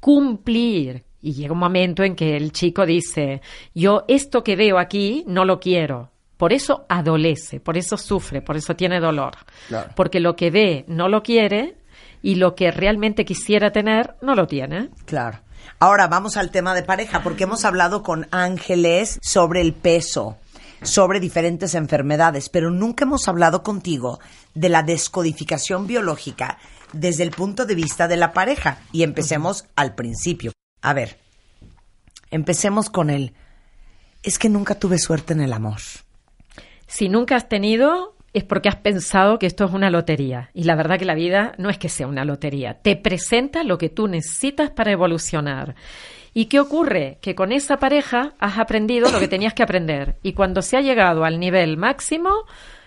[0.00, 1.04] cumplir.
[1.22, 3.42] Y llega un momento en que el chico dice,
[3.74, 6.10] yo esto que veo aquí no lo quiero.
[6.40, 9.32] Por eso adolece, por eso sufre, por eso tiene dolor.
[9.68, 9.90] Claro.
[9.94, 11.76] Porque lo que ve no lo quiere
[12.22, 14.88] y lo que realmente quisiera tener no lo tiene.
[15.04, 15.40] Claro.
[15.78, 20.38] Ahora vamos al tema de pareja, porque hemos hablado con Ángeles sobre el peso,
[20.80, 24.18] sobre diferentes enfermedades, pero nunca hemos hablado contigo
[24.54, 26.56] de la descodificación biológica
[26.94, 28.78] desde el punto de vista de la pareja.
[28.92, 30.52] Y empecemos al principio.
[30.80, 31.18] A ver,
[32.30, 33.34] empecemos con el,
[34.22, 35.80] es que nunca tuve suerte en el amor.
[36.90, 40.50] Si nunca has tenido, es porque has pensado que esto es una lotería.
[40.54, 42.74] Y la verdad que la vida no es que sea una lotería.
[42.82, 45.76] Te presenta lo que tú necesitas para evolucionar.
[46.34, 47.18] ¿Y qué ocurre?
[47.20, 50.16] Que con esa pareja has aprendido lo que tenías que aprender.
[50.24, 52.30] Y cuando se ha llegado al nivel máximo,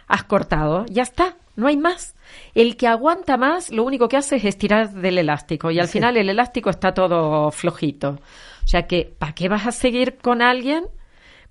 [0.10, 0.86] has cortado.
[0.90, 2.14] Ya está, no hay más.
[2.56, 5.72] El que aguanta más, lo único que hace es estirar del elástico.
[5.72, 8.20] Y al final el elástico está todo flojito.
[8.66, 10.88] O sea que, ¿para qué vas a seguir con alguien?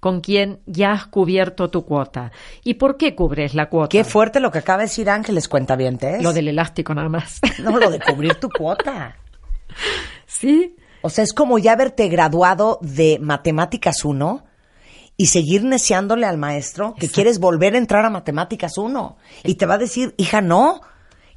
[0.02, 2.32] Con quien ya has cubierto tu cuota.
[2.64, 3.88] ¿Y por qué cubres la cuota?
[3.88, 7.38] Qué fuerte lo que acaba de decir Ángeles, cuenta bien, Lo del elástico nada más.
[7.62, 9.16] No, lo de cubrir tu cuota.
[10.26, 10.74] sí.
[11.02, 14.44] O sea, es como ya haberte graduado de Matemáticas 1
[15.16, 19.16] y seguir neciándole al maestro que quieres volver a entrar a Matemáticas 1.
[19.44, 20.80] Y te va a decir, hija, no,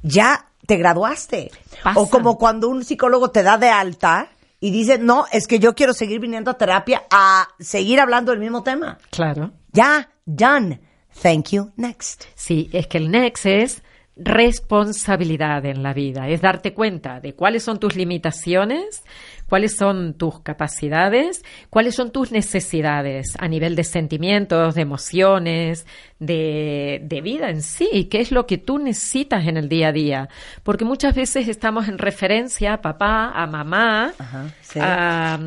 [0.02, 1.52] ya te graduaste.
[1.84, 2.00] Pasa.
[2.00, 4.30] O como cuando un psicólogo te da de alta
[4.66, 8.40] y dice, no, es que yo quiero seguir viniendo a terapia a seguir hablando del
[8.40, 8.98] mismo tema.
[9.10, 9.52] Claro.
[9.72, 10.80] Ya, done.
[11.22, 11.70] Thank you.
[11.76, 12.24] Next.
[12.34, 13.84] Sí, es que el next es
[14.16, 19.04] responsabilidad en la vida, es darte cuenta de cuáles son tus limitaciones,
[19.48, 25.86] cuáles son tus capacidades, cuáles son tus necesidades a nivel de sentimientos, de emociones,
[26.18, 29.92] de, de vida en sí, qué es lo que tú necesitas en el día a
[29.92, 30.28] día.
[30.62, 34.78] Porque muchas veces estamos en referencia a papá, a mamá, Ajá, sí.
[34.82, 35.38] a,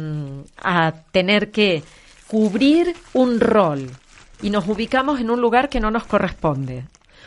[0.57, 1.83] a tener que
[2.27, 3.89] cubrir un rol
[4.41, 6.85] y nos ubicamos en un lugar que no nos corresponde.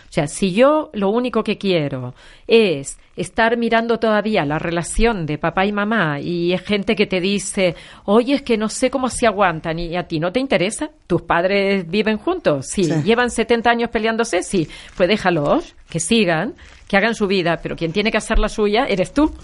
[0.08, 2.14] O sea, si yo lo único que quiero
[2.46, 7.20] es estar mirando todavía la relación de papá y mamá y es gente que te
[7.20, 7.74] dice,
[8.04, 11.22] oye, es que no sé cómo se aguantan y a ti no te interesa, tus
[11.22, 13.02] padres viven juntos, sí, Sí.
[13.04, 16.54] llevan 70 años peleándose, sí, pues déjalos, que sigan,
[16.88, 19.34] que hagan su vida, pero quien tiene que hacer la suya eres tú.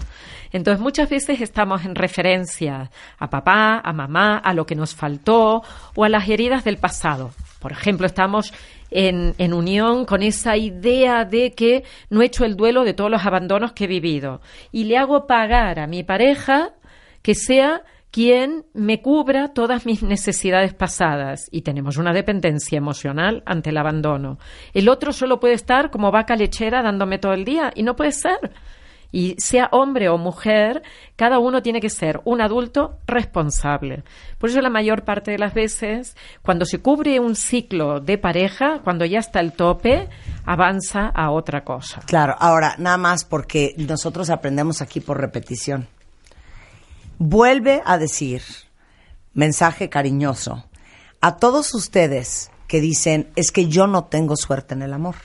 [0.51, 2.89] Entonces muchas veces estamos en referencia
[3.19, 5.61] a papá, a mamá, a lo que nos faltó
[5.95, 7.31] o a las heridas del pasado.
[7.59, 8.53] Por ejemplo, estamos
[8.89, 13.11] en, en unión con esa idea de que no he hecho el duelo de todos
[13.11, 14.41] los abandonos que he vivido
[14.71, 16.73] y le hago pagar a mi pareja
[17.21, 23.69] que sea quien me cubra todas mis necesidades pasadas y tenemos una dependencia emocional ante
[23.69, 24.39] el abandono.
[24.73, 28.11] El otro solo puede estar como vaca lechera dándome todo el día y no puede
[28.11, 28.51] ser.
[29.11, 30.83] Y sea hombre o mujer,
[31.15, 34.03] cada uno tiene que ser un adulto responsable.
[34.37, 38.81] Por eso la mayor parte de las veces, cuando se cubre un ciclo de pareja,
[38.83, 40.09] cuando ya está el tope,
[40.45, 42.01] avanza a otra cosa.
[42.05, 45.87] Claro, ahora, nada más porque nosotros aprendemos aquí por repetición.
[47.17, 48.43] Vuelve a decir,
[49.33, 50.65] mensaje cariñoso,
[51.21, 55.15] a todos ustedes que dicen, es que yo no tengo suerte en el amor.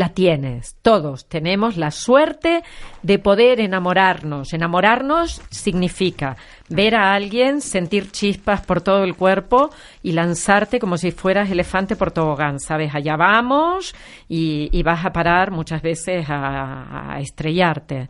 [0.00, 0.76] La tienes.
[0.80, 2.62] Todos tenemos la suerte
[3.02, 4.54] de poder enamorarnos.
[4.54, 6.38] Enamorarnos significa
[6.70, 9.68] ver a alguien, sentir chispas por todo el cuerpo
[10.02, 12.60] y lanzarte como si fueras elefante por tobogán.
[12.60, 13.94] Sabes, allá vamos
[14.26, 18.08] y, y vas a parar muchas veces a, a estrellarte.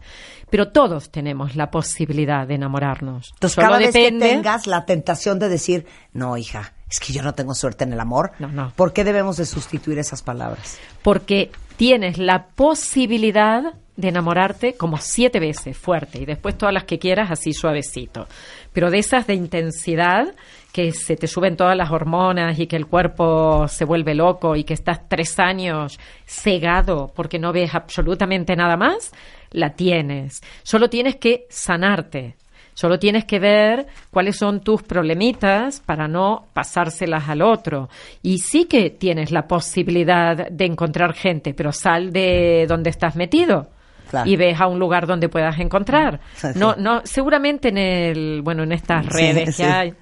[0.49, 3.31] Pero todos tenemos la posibilidad de enamorarnos.
[3.35, 4.29] Entonces, Solo cada vez depende.
[4.29, 7.93] que tengas la tentación de decir, no, hija, es que yo no tengo suerte en
[7.95, 8.73] el amor, No, no.
[8.77, 10.79] ¿por qué debemos de sustituir esas palabras?
[11.03, 11.51] porque
[11.81, 17.31] tienes la posibilidad de enamorarte como siete veces fuerte y después todas las que quieras
[17.31, 18.29] así suavecito.
[18.75, 20.35] Pero de esas de intensidad
[20.73, 24.65] que se te suben todas las hormonas y que el cuerpo se vuelve loco y
[24.65, 29.11] que estás tres años cegado porque no ves absolutamente nada más,
[29.51, 30.43] la tienes.
[30.63, 32.37] Solo tienes que sanarte.
[32.81, 37.91] Solo tienes que ver cuáles son tus problemitas para no pasárselas al otro.
[38.23, 43.69] Y sí que tienes la posibilidad de encontrar gente, pero sal de donde estás metido.
[44.09, 44.31] Claro.
[44.31, 46.21] Y ves a un lugar donde puedas encontrar.
[46.35, 46.59] Sí, sí.
[46.59, 49.63] No, no, seguramente en el, bueno, en estas redes sí.
[49.63, 49.95] que hay,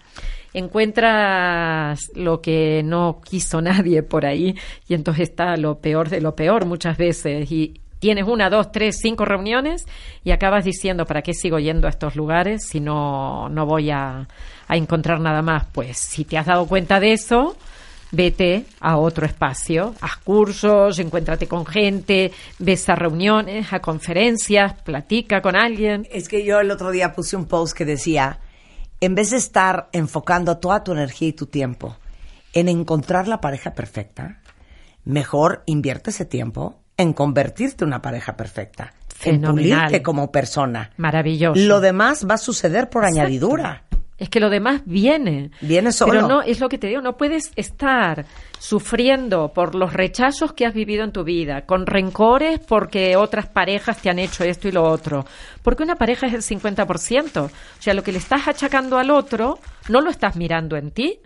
[0.55, 4.55] encuentras lo que no quiso nadie por ahí
[4.86, 8.98] y entonces está lo peor de lo peor muchas veces y tienes una, dos, tres,
[9.00, 9.86] cinco reuniones
[10.24, 14.28] y acabas diciendo ¿para qué sigo yendo a estos lugares si no, no voy a,
[14.66, 15.66] a encontrar nada más?
[15.72, 17.56] Pues si te has dado cuenta de eso,
[18.10, 25.42] vete a otro espacio, haz cursos, encuéntrate con gente, ves a reuniones, a conferencias, platica
[25.42, 26.06] con alguien.
[26.10, 28.40] Es que yo el otro día puse un post que decía,
[29.00, 31.96] en vez de estar enfocando toda tu energía y tu tiempo
[32.52, 34.40] en encontrar la pareja perfecta,
[35.04, 38.92] mejor invierte ese tiempo en convertirte en una pareja perfecta,
[39.24, 39.54] en Fenomenal.
[39.86, 40.90] pulirte como persona.
[40.98, 41.58] Maravilloso.
[41.60, 43.20] Lo demás va a suceder por Exacto.
[43.22, 43.84] añadidura.
[44.18, 45.52] Es que lo demás viene.
[45.60, 46.12] Viene solo.
[46.12, 48.26] Pero no, es lo que te digo, no puedes estar
[48.58, 54.02] sufriendo por los rechazos que has vivido en tu vida, con rencores porque otras parejas
[54.02, 55.24] te han hecho esto y lo otro.
[55.62, 57.44] Porque una pareja es el 50%.
[57.44, 61.20] O sea, lo que le estás achacando al otro, no lo estás mirando en ti.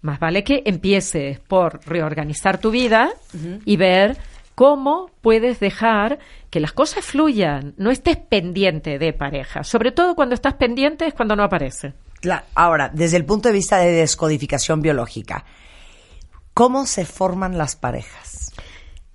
[0.00, 3.10] Más vale que empieces por reorganizar tu vida
[3.64, 4.16] y ver
[4.60, 6.18] cómo puedes dejar
[6.50, 7.72] que las cosas fluyan.
[7.78, 9.64] No estés pendiente de pareja.
[9.64, 11.94] Sobre todo cuando estás pendiente es cuando no aparece.
[12.54, 15.46] Ahora, desde el punto de vista de descodificación biológica,
[16.52, 18.52] ¿cómo se forman las parejas?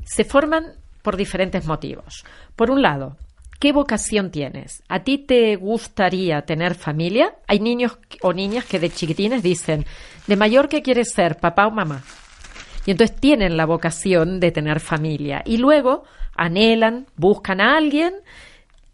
[0.03, 2.25] Se forman por diferentes motivos.
[2.55, 3.15] Por un lado,
[3.59, 4.81] ¿qué vocación tienes?
[4.89, 7.35] ¿A ti te gustaría tener familia?
[7.47, 9.85] Hay niños o niñas que de chiquitines dicen,
[10.25, 12.01] ¿de mayor qué quieres ser, papá o mamá?
[12.85, 15.41] Y entonces tienen la vocación de tener familia.
[15.45, 16.03] Y luego
[16.35, 18.13] anhelan, buscan a alguien,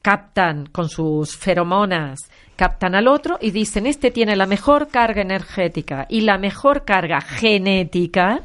[0.01, 2.19] captan con sus feromonas,
[2.55, 7.22] captan al otro y dicen, este tiene la mejor carga energética y la mejor carga
[7.22, 8.41] genética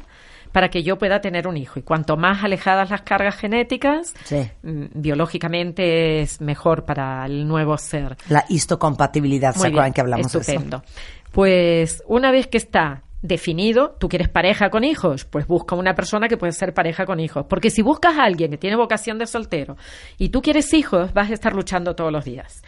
[0.51, 1.79] para que yo pueda tener un hijo.
[1.79, 4.49] Y cuanto más alejadas las cargas genéticas, Sí.
[4.63, 8.17] mm, biológicamente es mejor para el nuevo ser.
[8.29, 10.83] La histocompatibilidad, ¿se acuerdan que hablamos de estupendo.
[11.31, 16.27] Pues una vez que está definido, tú quieres pareja con hijos, pues busca una persona
[16.27, 17.45] que puede ser pareja con hijos.
[17.47, 19.77] Porque si buscas a alguien que tiene vocación de soltero
[20.17, 22.63] y tú quieres hijos, vas a estar luchando todos los días.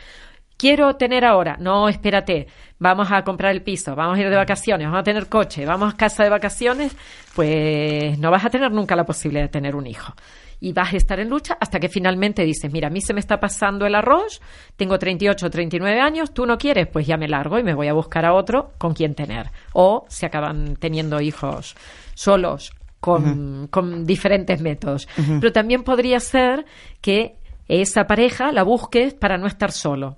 [0.58, 2.48] Quiero tener ahora, no, espérate,
[2.80, 5.94] vamos a comprar el piso, vamos a ir de vacaciones, vamos a tener coche, vamos
[5.94, 6.98] a casa de vacaciones,
[7.34, 10.14] pues no vas a tener nunca la posibilidad de tener un hijo.
[10.62, 13.20] Y vas a estar en lucha hasta que finalmente dices, mira, a mí se me
[13.20, 14.42] está pasando el arroz,
[14.76, 17.94] tengo 38, 39 años, tú no quieres, pues ya me largo y me voy a
[17.94, 19.52] buscar a otro con quien tener.
[19.74, 21.76] O se acaban teniendo hijos
[22.14, 25.08] solos con, con diferentes métodos.
[25.16, 26.66] Pero también podría ser
[27.02, 27.36] que
[27.68, 30.18] esa pareja la busques para no estar solo.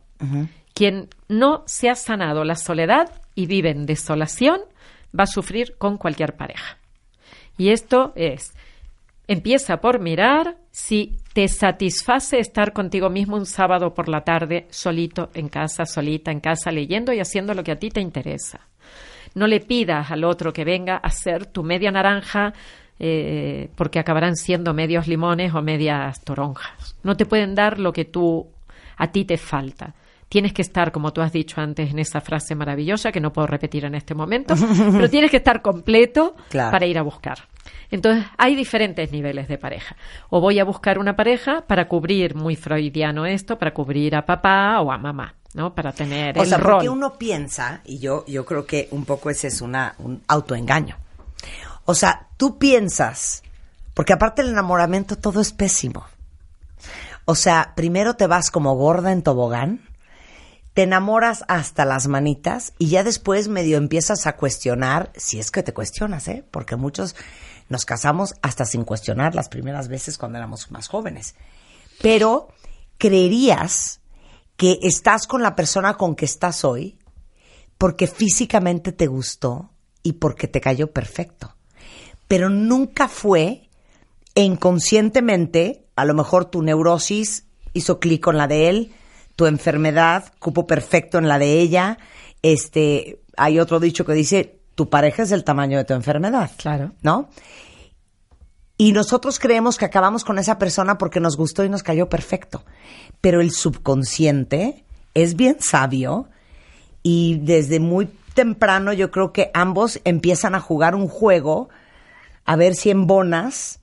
[0.73, 4.61] Quien no se ha sanado la soledad y vive en desolación
[5.17, 6.77] va a sufrir con cualquier pareja.
[7.57, 8.53] Y esto es,
[9.31, 15.29] empieza por mirar si te satisface estar contigo mismo un sábado por la tarde, solito
[15.33, 18.59] en casa, solita en casa, leyendo y haciendo lo que a ti te interesa.
[19.33, 22.53] No le pidas al otro que venga a ser tu media naranja
[22.99, 26.97] eh, porque acabarán siendo medios limones o medias toronjas.
[27.01, 28.49] No te pueden dar lo que tú
[28.97, 29.95] a ti te falta.
[30.31, 33.47] Tienes que estar, como tú has dicho antes, en esa frase maravillosa que no puedo
[33.47, 34.55] repetir en este momento,
[34.93, 36.71] pero tienes que estar completo Claro.
[36.71, 37.39] para ir a buscar.
[37.91, 39.97] Entonces, hay diferentes niveles de pareja.
[40.29, 44.79] O voy a buscar una pareja para cubrir, muy freudiano esto, para cubrir a papá
[44.79, 45.75] o a mamá, ¿no?
[45.75, 46.75] Para tener O el sea, rol.
[46.75, 50.95] porque uno piensa, y yo, yo creo que un poco ese es una, un autoengaño.
[51.83, 53.43] O sea, tú piensas,
[53.93, 56.05] porque aparte del enamoramiento todo es pésimo.
[57.25, 59.81] O sea, primero te vas como gorda en tobogán,
[60.73, 65.63] te enamoras hasta las manitas y ya después medio empiezas a cuestionar, si es que
[65.63, 66.45] te cuestionas, ¿eh?
[66.49, 67.15] Porque muchos
[67.69, 71.35] nos casamos hasta sin cuestionar las primeras veces cuando éramos más jóvenes.
[72.01, 72.49] Pero
[72.97, 73.99] creerías
[74.55, 76.97] que estás con la persona con que estás hoy
[77.77, 79.71] porque físicamente te gustó
[80.03, 81.55] y porque te cayó perfecto.
[82.27, 83.69] Pero nunca fue
[84.35, 88.93] e inconscientemente, a lo mejor tu neurosis hizo clic con la de él,
[89.41, 91.97] tu enfermedad cupo perfecto en la de ella.
[92.43, 96.51] Este, hay otro dicho que dice, tu pareja es el tamaño de tu enfermedad.
[96.57, 96.91] Claro.
[97.01, 97.27] ¿No?
[98.77, 102.63] Y nosotros creemos que acabamos con esa persona porque nos gustó y nos cayó perfecto.
[103.19, 104.85] Pero el subconsciente
[105.15, 106.29] es bien sabio
[107.01, 111.69] y desde muy temprano yo creo que ambos empiezan a jugar un juego
[112.45, 113.79] a ver si embonas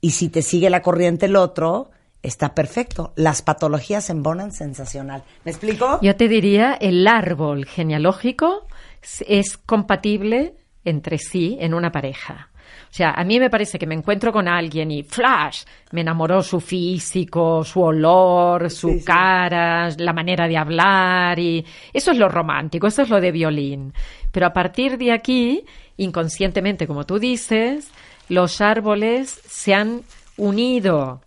[0.00, 1.92] y si te sigue la corriente el otro,
[2.26, 3.12] está perfecto.
[3.16, 5.22] Las patologías embonan sensacional.
[5.44, 5.98] ¿Me explico?
[6.02, 8.66] Yo te diría, el árbol genealógico
[9.02, 10.54] es- es compatible
[10.84, 12.50] entre sí en una pareja.
[12.90, 16.42] O sea, a mí me parece que me encuentro con alguien y flash, me enamoró
[16.42, 22.86] su físico, su olor, su cara, la manera de hablar y eso es lo romántico,
[22.86, 23.92] eso es lo de violín.
[24.32, 25.64] Pero a partir de aquí,
[25.96, 27.90] inconscientemente, como tú dices,
[28.28, 30.02] los árboles se han
[30.36, 31.20] unido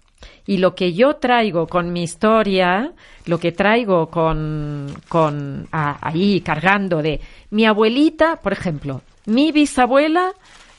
[0.49, 2.91] y lo que yo traigo con mi historia,
[3.25, 7.21] lo que traigo con, con a- ahí cargando de
[7.51, 10.31] mi abuelita, por ejemplo, mi bisabuela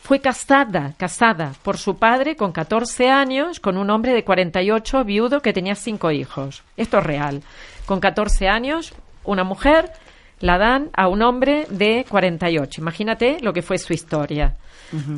[0.02, 5.40] fue casada, casada por su padre con 14 años con un hombre de 48 viudo
[5.40, 6.64] que tenía cinco hijos.
[6.76, 7.42] Esto es real.
[7.86, 8.92] Con 14 años,
[9.22, 9.92] una mujer
[10.40, 12.80] la dan a un hombre de 48.
[12.80, 14.56] Imagínate lo que fue su historia.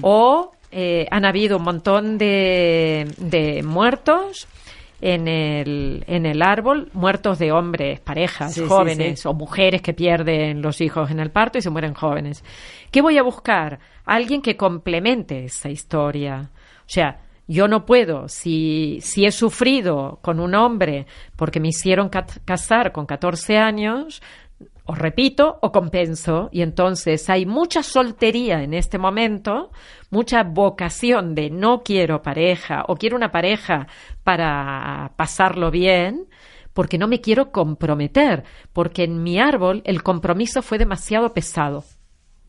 [0.02, 4.48] O eh, han habido un montón de, de muertos
[5.00, 9.28] en el, en el árbol, muertos de hombres, parejas, Sí, jóvenes sí.
[9.28, 12.44] o mujeres que pierden los hijos en el parto y se mueren jóvenes.
[12.90, 13.80] ¿Qué voy a buscar?
[14.04, 16.50] Alguien que complemente esa historia.
[16.80, 22.08] O sea, yo no puedo, si, si he sufrido con un hombre porque me hicieron
[22.08, 24.22] ca- casar con 14 años,
[24.84, 29.70] o repito o compenso y entonces hay mucha soltería en este momento,
[30.10, 33.86] mucha vocación de no quiero pareja o quiero una pareja
[34.24, 36.26] para pasarlo bien
[36.72, 41.84] porque no me quiero comprometer, porque en mi árbol el compromiso fue demasiado pesado,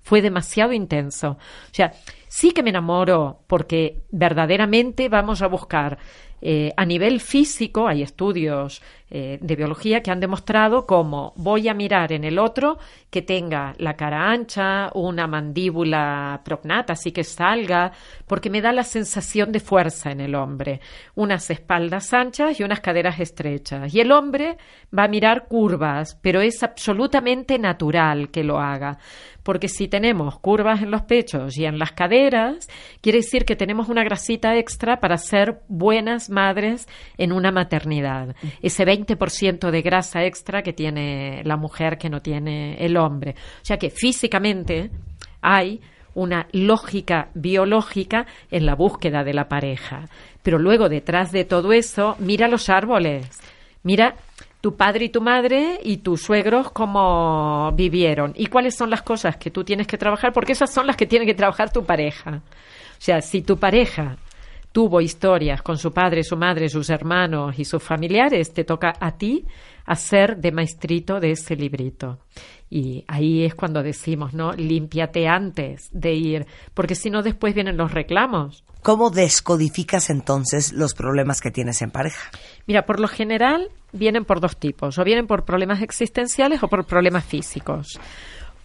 [0.01, 1.31] fue demasiado intenso.
[1.31, 1.91] O sea,
[2.35, 5.99] sí que me enamoro porque verdaderamente vamos a buscar
[6.41, 11.73] eh, a nivel físico, hay estudios eh, de biología que han demostrado cómo voy a
[11.73, 12.79] mirar en el otro
[13.09, 17.93] que tenga la cara ancha, una mandíbula prognata, así que salga,
[18.27, 20.81] porque me da la sensación de fuerza en el hombre,
[21.15, 23.93] unas espaldas anchas y unas caderas estrechas.
[23.93, 24.57] Y el hombre
[24.97, 28.97] va a mirar curvas, pero es absolutamente natural que lo haga
[29.43, 32.22] porque si tenemos curvas en los pechos y en las caderas,
[33.01, 36.87] quiere decir que tenemos una grasita extra para ser buenas madres
[37.17, 38.35] en una maternidad.
[38.61, 43.35] Ese 20% de grasa extra que tiene la mujer que no tiene el hombre.
[43.61, 44.89] O sea que físicamente
[45.41, 45.81] hay
[46.15, 50.07] una lógica biológica en la búsqueda de la pareja.
[50.43, 53.27] Pero luego detrás de todo eso, mira los árboles.
[53.83, 54.15] Mira
[54.63, 59.35] tu padre y tu madre y tus suegros cómo vivieron y cuáles son las cosas
[59.35, 62.41] que tú tienes que trabajar, porque esas son las que tiene que trabajar tu pareja.
[62.93, 64.15] O sea, si tu pareja
[64.71, 69.17] tuvo historias con su padre, su madre, sus hermanos y sus familiares, te toca a
[69.17, 69.43] ti
[69.85, 72.19] hacer de maestrito de ese librito.
[72.75, 74.51] Y ahí es cuando decimos, ¿no?
[74.53, 78.63] Límpiate antes de ir, porque si no después vienen los reclamos.
[78.81, 82.31] ¿Cómo descodificas entonces los problemas que tienes en pareja?
[82.65, 86.87] Mira, por lo general vienen por dos tipos, o vienen por problemas existenciales o por
[86.87, 87.99] problemas físicos.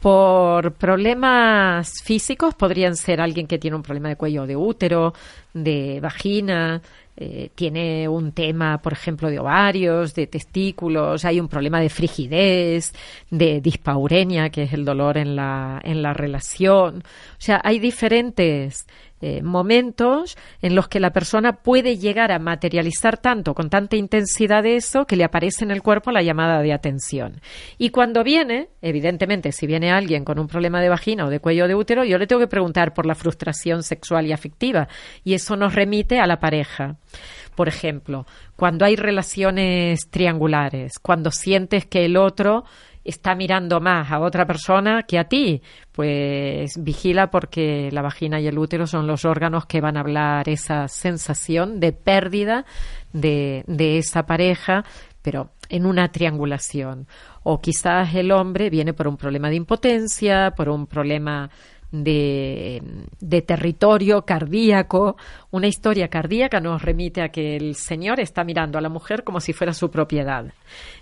[0.01, 5.12] Por problemas físicos podrían ser alguien que tiene un problema de cuello de útero,
[5.52, 6.80] de vagina,
[7.20, 12.95] eh, tiene un tema, por ejemplo, de ovarios, de testículos, hay un problema de frigidez,
[13.28, 16.99] de dispaurenia, que es el dolor en la, en la relación.
[16.99, 18.86] O sea, hay diferentes
[19.20, 24.62] eh, momentos en los que la persona puede llegar a materializar tanto, con tanta intensidad
[24.62, 27.40] de eso, que le aparece en el cuerpo la llamada de atención.
[27.78, 31.69] Y cuando viene, evidentemente, si viene alguien con un problema de vagina o de cuello
[31.69, 34.89] de útero, yo le tengo que preguntar por la frustración sexual y afectiva.
[35.24, 36.97] Y eso nos remite a la pareja.
[37.55, 38.24] Por ejemplo,
[38.55, 42.65] cuando hay relaciones triangulares, cuando sientes que el otro
[43.09, 45.62] está mirando más a otra persona que a ti,
[45.93, 50.48] pues vigila porque la vagina y el útero son los órganos que van a hablar
[50.48, 52.66] esa sensación de pérdida
[53.12, 54.85] de, de esa pareja,
[55.22, 57.06] pero en una triangulación.
[57.43, 61.51] O quizás el hombre viene por un problema de impotencia, por un problema
[61.90, 62.82] de,
[63.20, 65.16] de territorio cardíaco.
[65.51, 69.40] Una historia cardíaca nos remite a que el Señor está mirando a la mujer como
[69.40, 70.52] si fuera su propiedad.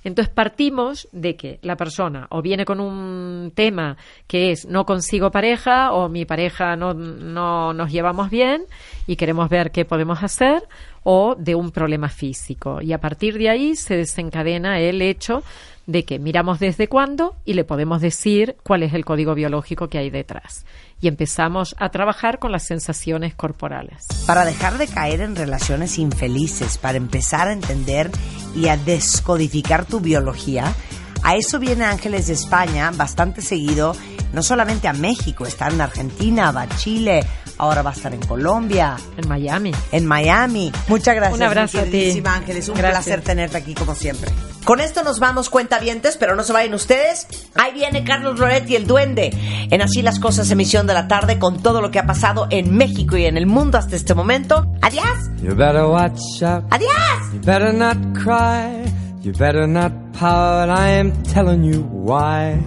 [0.04, 3.96] Entonces partimos de que la persona o viene con un tema
[4.26, 8.64] que es no consigo pareja o mi pareja no, no nos llevamos bien
[9.06, 10.62] y queremos ver qué podemos hacer
[11.08, 12.82] o de un problema físico.
[12.82, 15.44] Y a partir de ahí se desencadena el hecho
[15.86, 19.98] de que miramos desde cuándo y le podemos decir cuál es el código biológico que
[19.98, 20.66] hay detrás.
[21.00, 24.04] Y empezamos a trabajar con las sensaciones corporales.
[24.26, 28.10] Para dejar de caer en relaciones infelices, para empezar a entender
[28.56, 30.74] y a descodificar tu biología,
[31.22, 33.94] a eso viene Ángeles de España bastante seguido,
[34.32, 37.24] no solamente a México, está en Argentina, va a Chile,
[37.58, 39.72] ahora va a estar en Colombia, En Miami.
[39.92, 40.72] en Miami.
[40.88, 41.38] Muchas gracias.
[41.38, 42.22] Un abrazo a ti.
[42.24, 43.04] Ángeles, un Gracias.
[43.04, 44.30] placer tenerte aquí como siempre.
[44.64, 47.26] Con esto nos vamos cuentavientes, pero no se vayan ustedes.
[47.54, 49.30] Ahí viene Carlos Loretti, el duende,
[49.70, 52.76] en Así las Cosas, emisión de la tarde, con todo lo que ha pasado en
[52.76, 54.66] México y en el mundo hasta este momento.
[54.82, 55.04] Adiós.
[55.40, 56.64] You better watch out.
[56.70, 57.32] Adiós.
[57.32, 58.84] You better not cry.
[59.22, 60.68] You better not pout.
[60.68, 62.60] I am telling you why.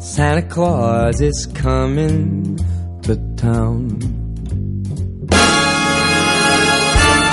[0.00, 2.58] Santa Claus is coming
[3.02, 3.98] to town.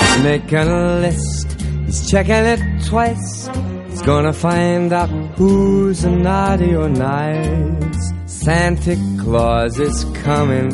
[0.00, 1.60] He's making a list.
[1.86, 3.48] He's checking it twice.
[3.88, 8.12] He's gonna find out who's naughty or nice.
[8.26, 10.70] Santa Claus is coming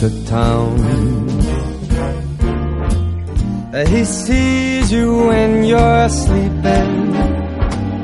[0.00, 0.78] to town.
[3.88, 7.14] He sees you when you're sleeping,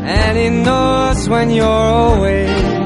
[0.04, 2.80] and he knows when you're awake.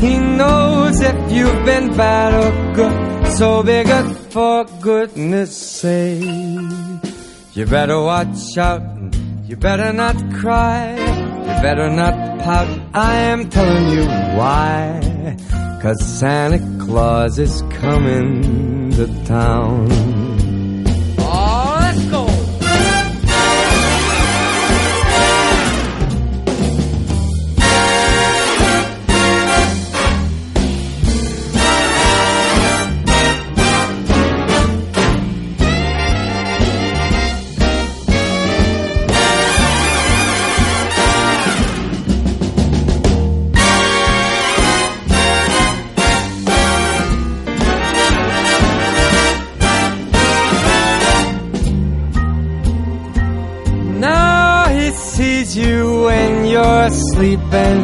[0.00, 6.24] He knows if you've been bad or good, so be good for goodness sake.
[7.54, 8.82] You better watch out,
[9.44, 12.68] you better not cry, you better not pout.
[12.94, 14.04] I am telling you
[14.38, 15.36] why.
[15.82, 20.29] Cause Santa Claus is coming to town.
[57.20, 57.80] Sleeping,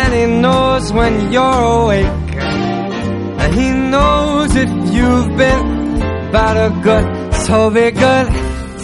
[0.00, 2.30] and he knows when you're awake.
[3.42, 5.66] And he knows if you've been
[6.34, 7.06] bad or good,
[7.46, 8.26] so be good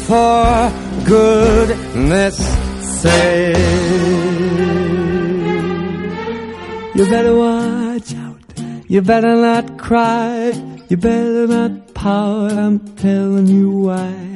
[0.06, 0.72] for
[1.12, 2.36] goodness
[3.02, 3.56] sake.
[6.96, 8.42] You better watch out.
[8.86, 10.52] You better not cry.
[10.88, 12.52] You better not pout.
[12.52, 14.35] I'm telling you why.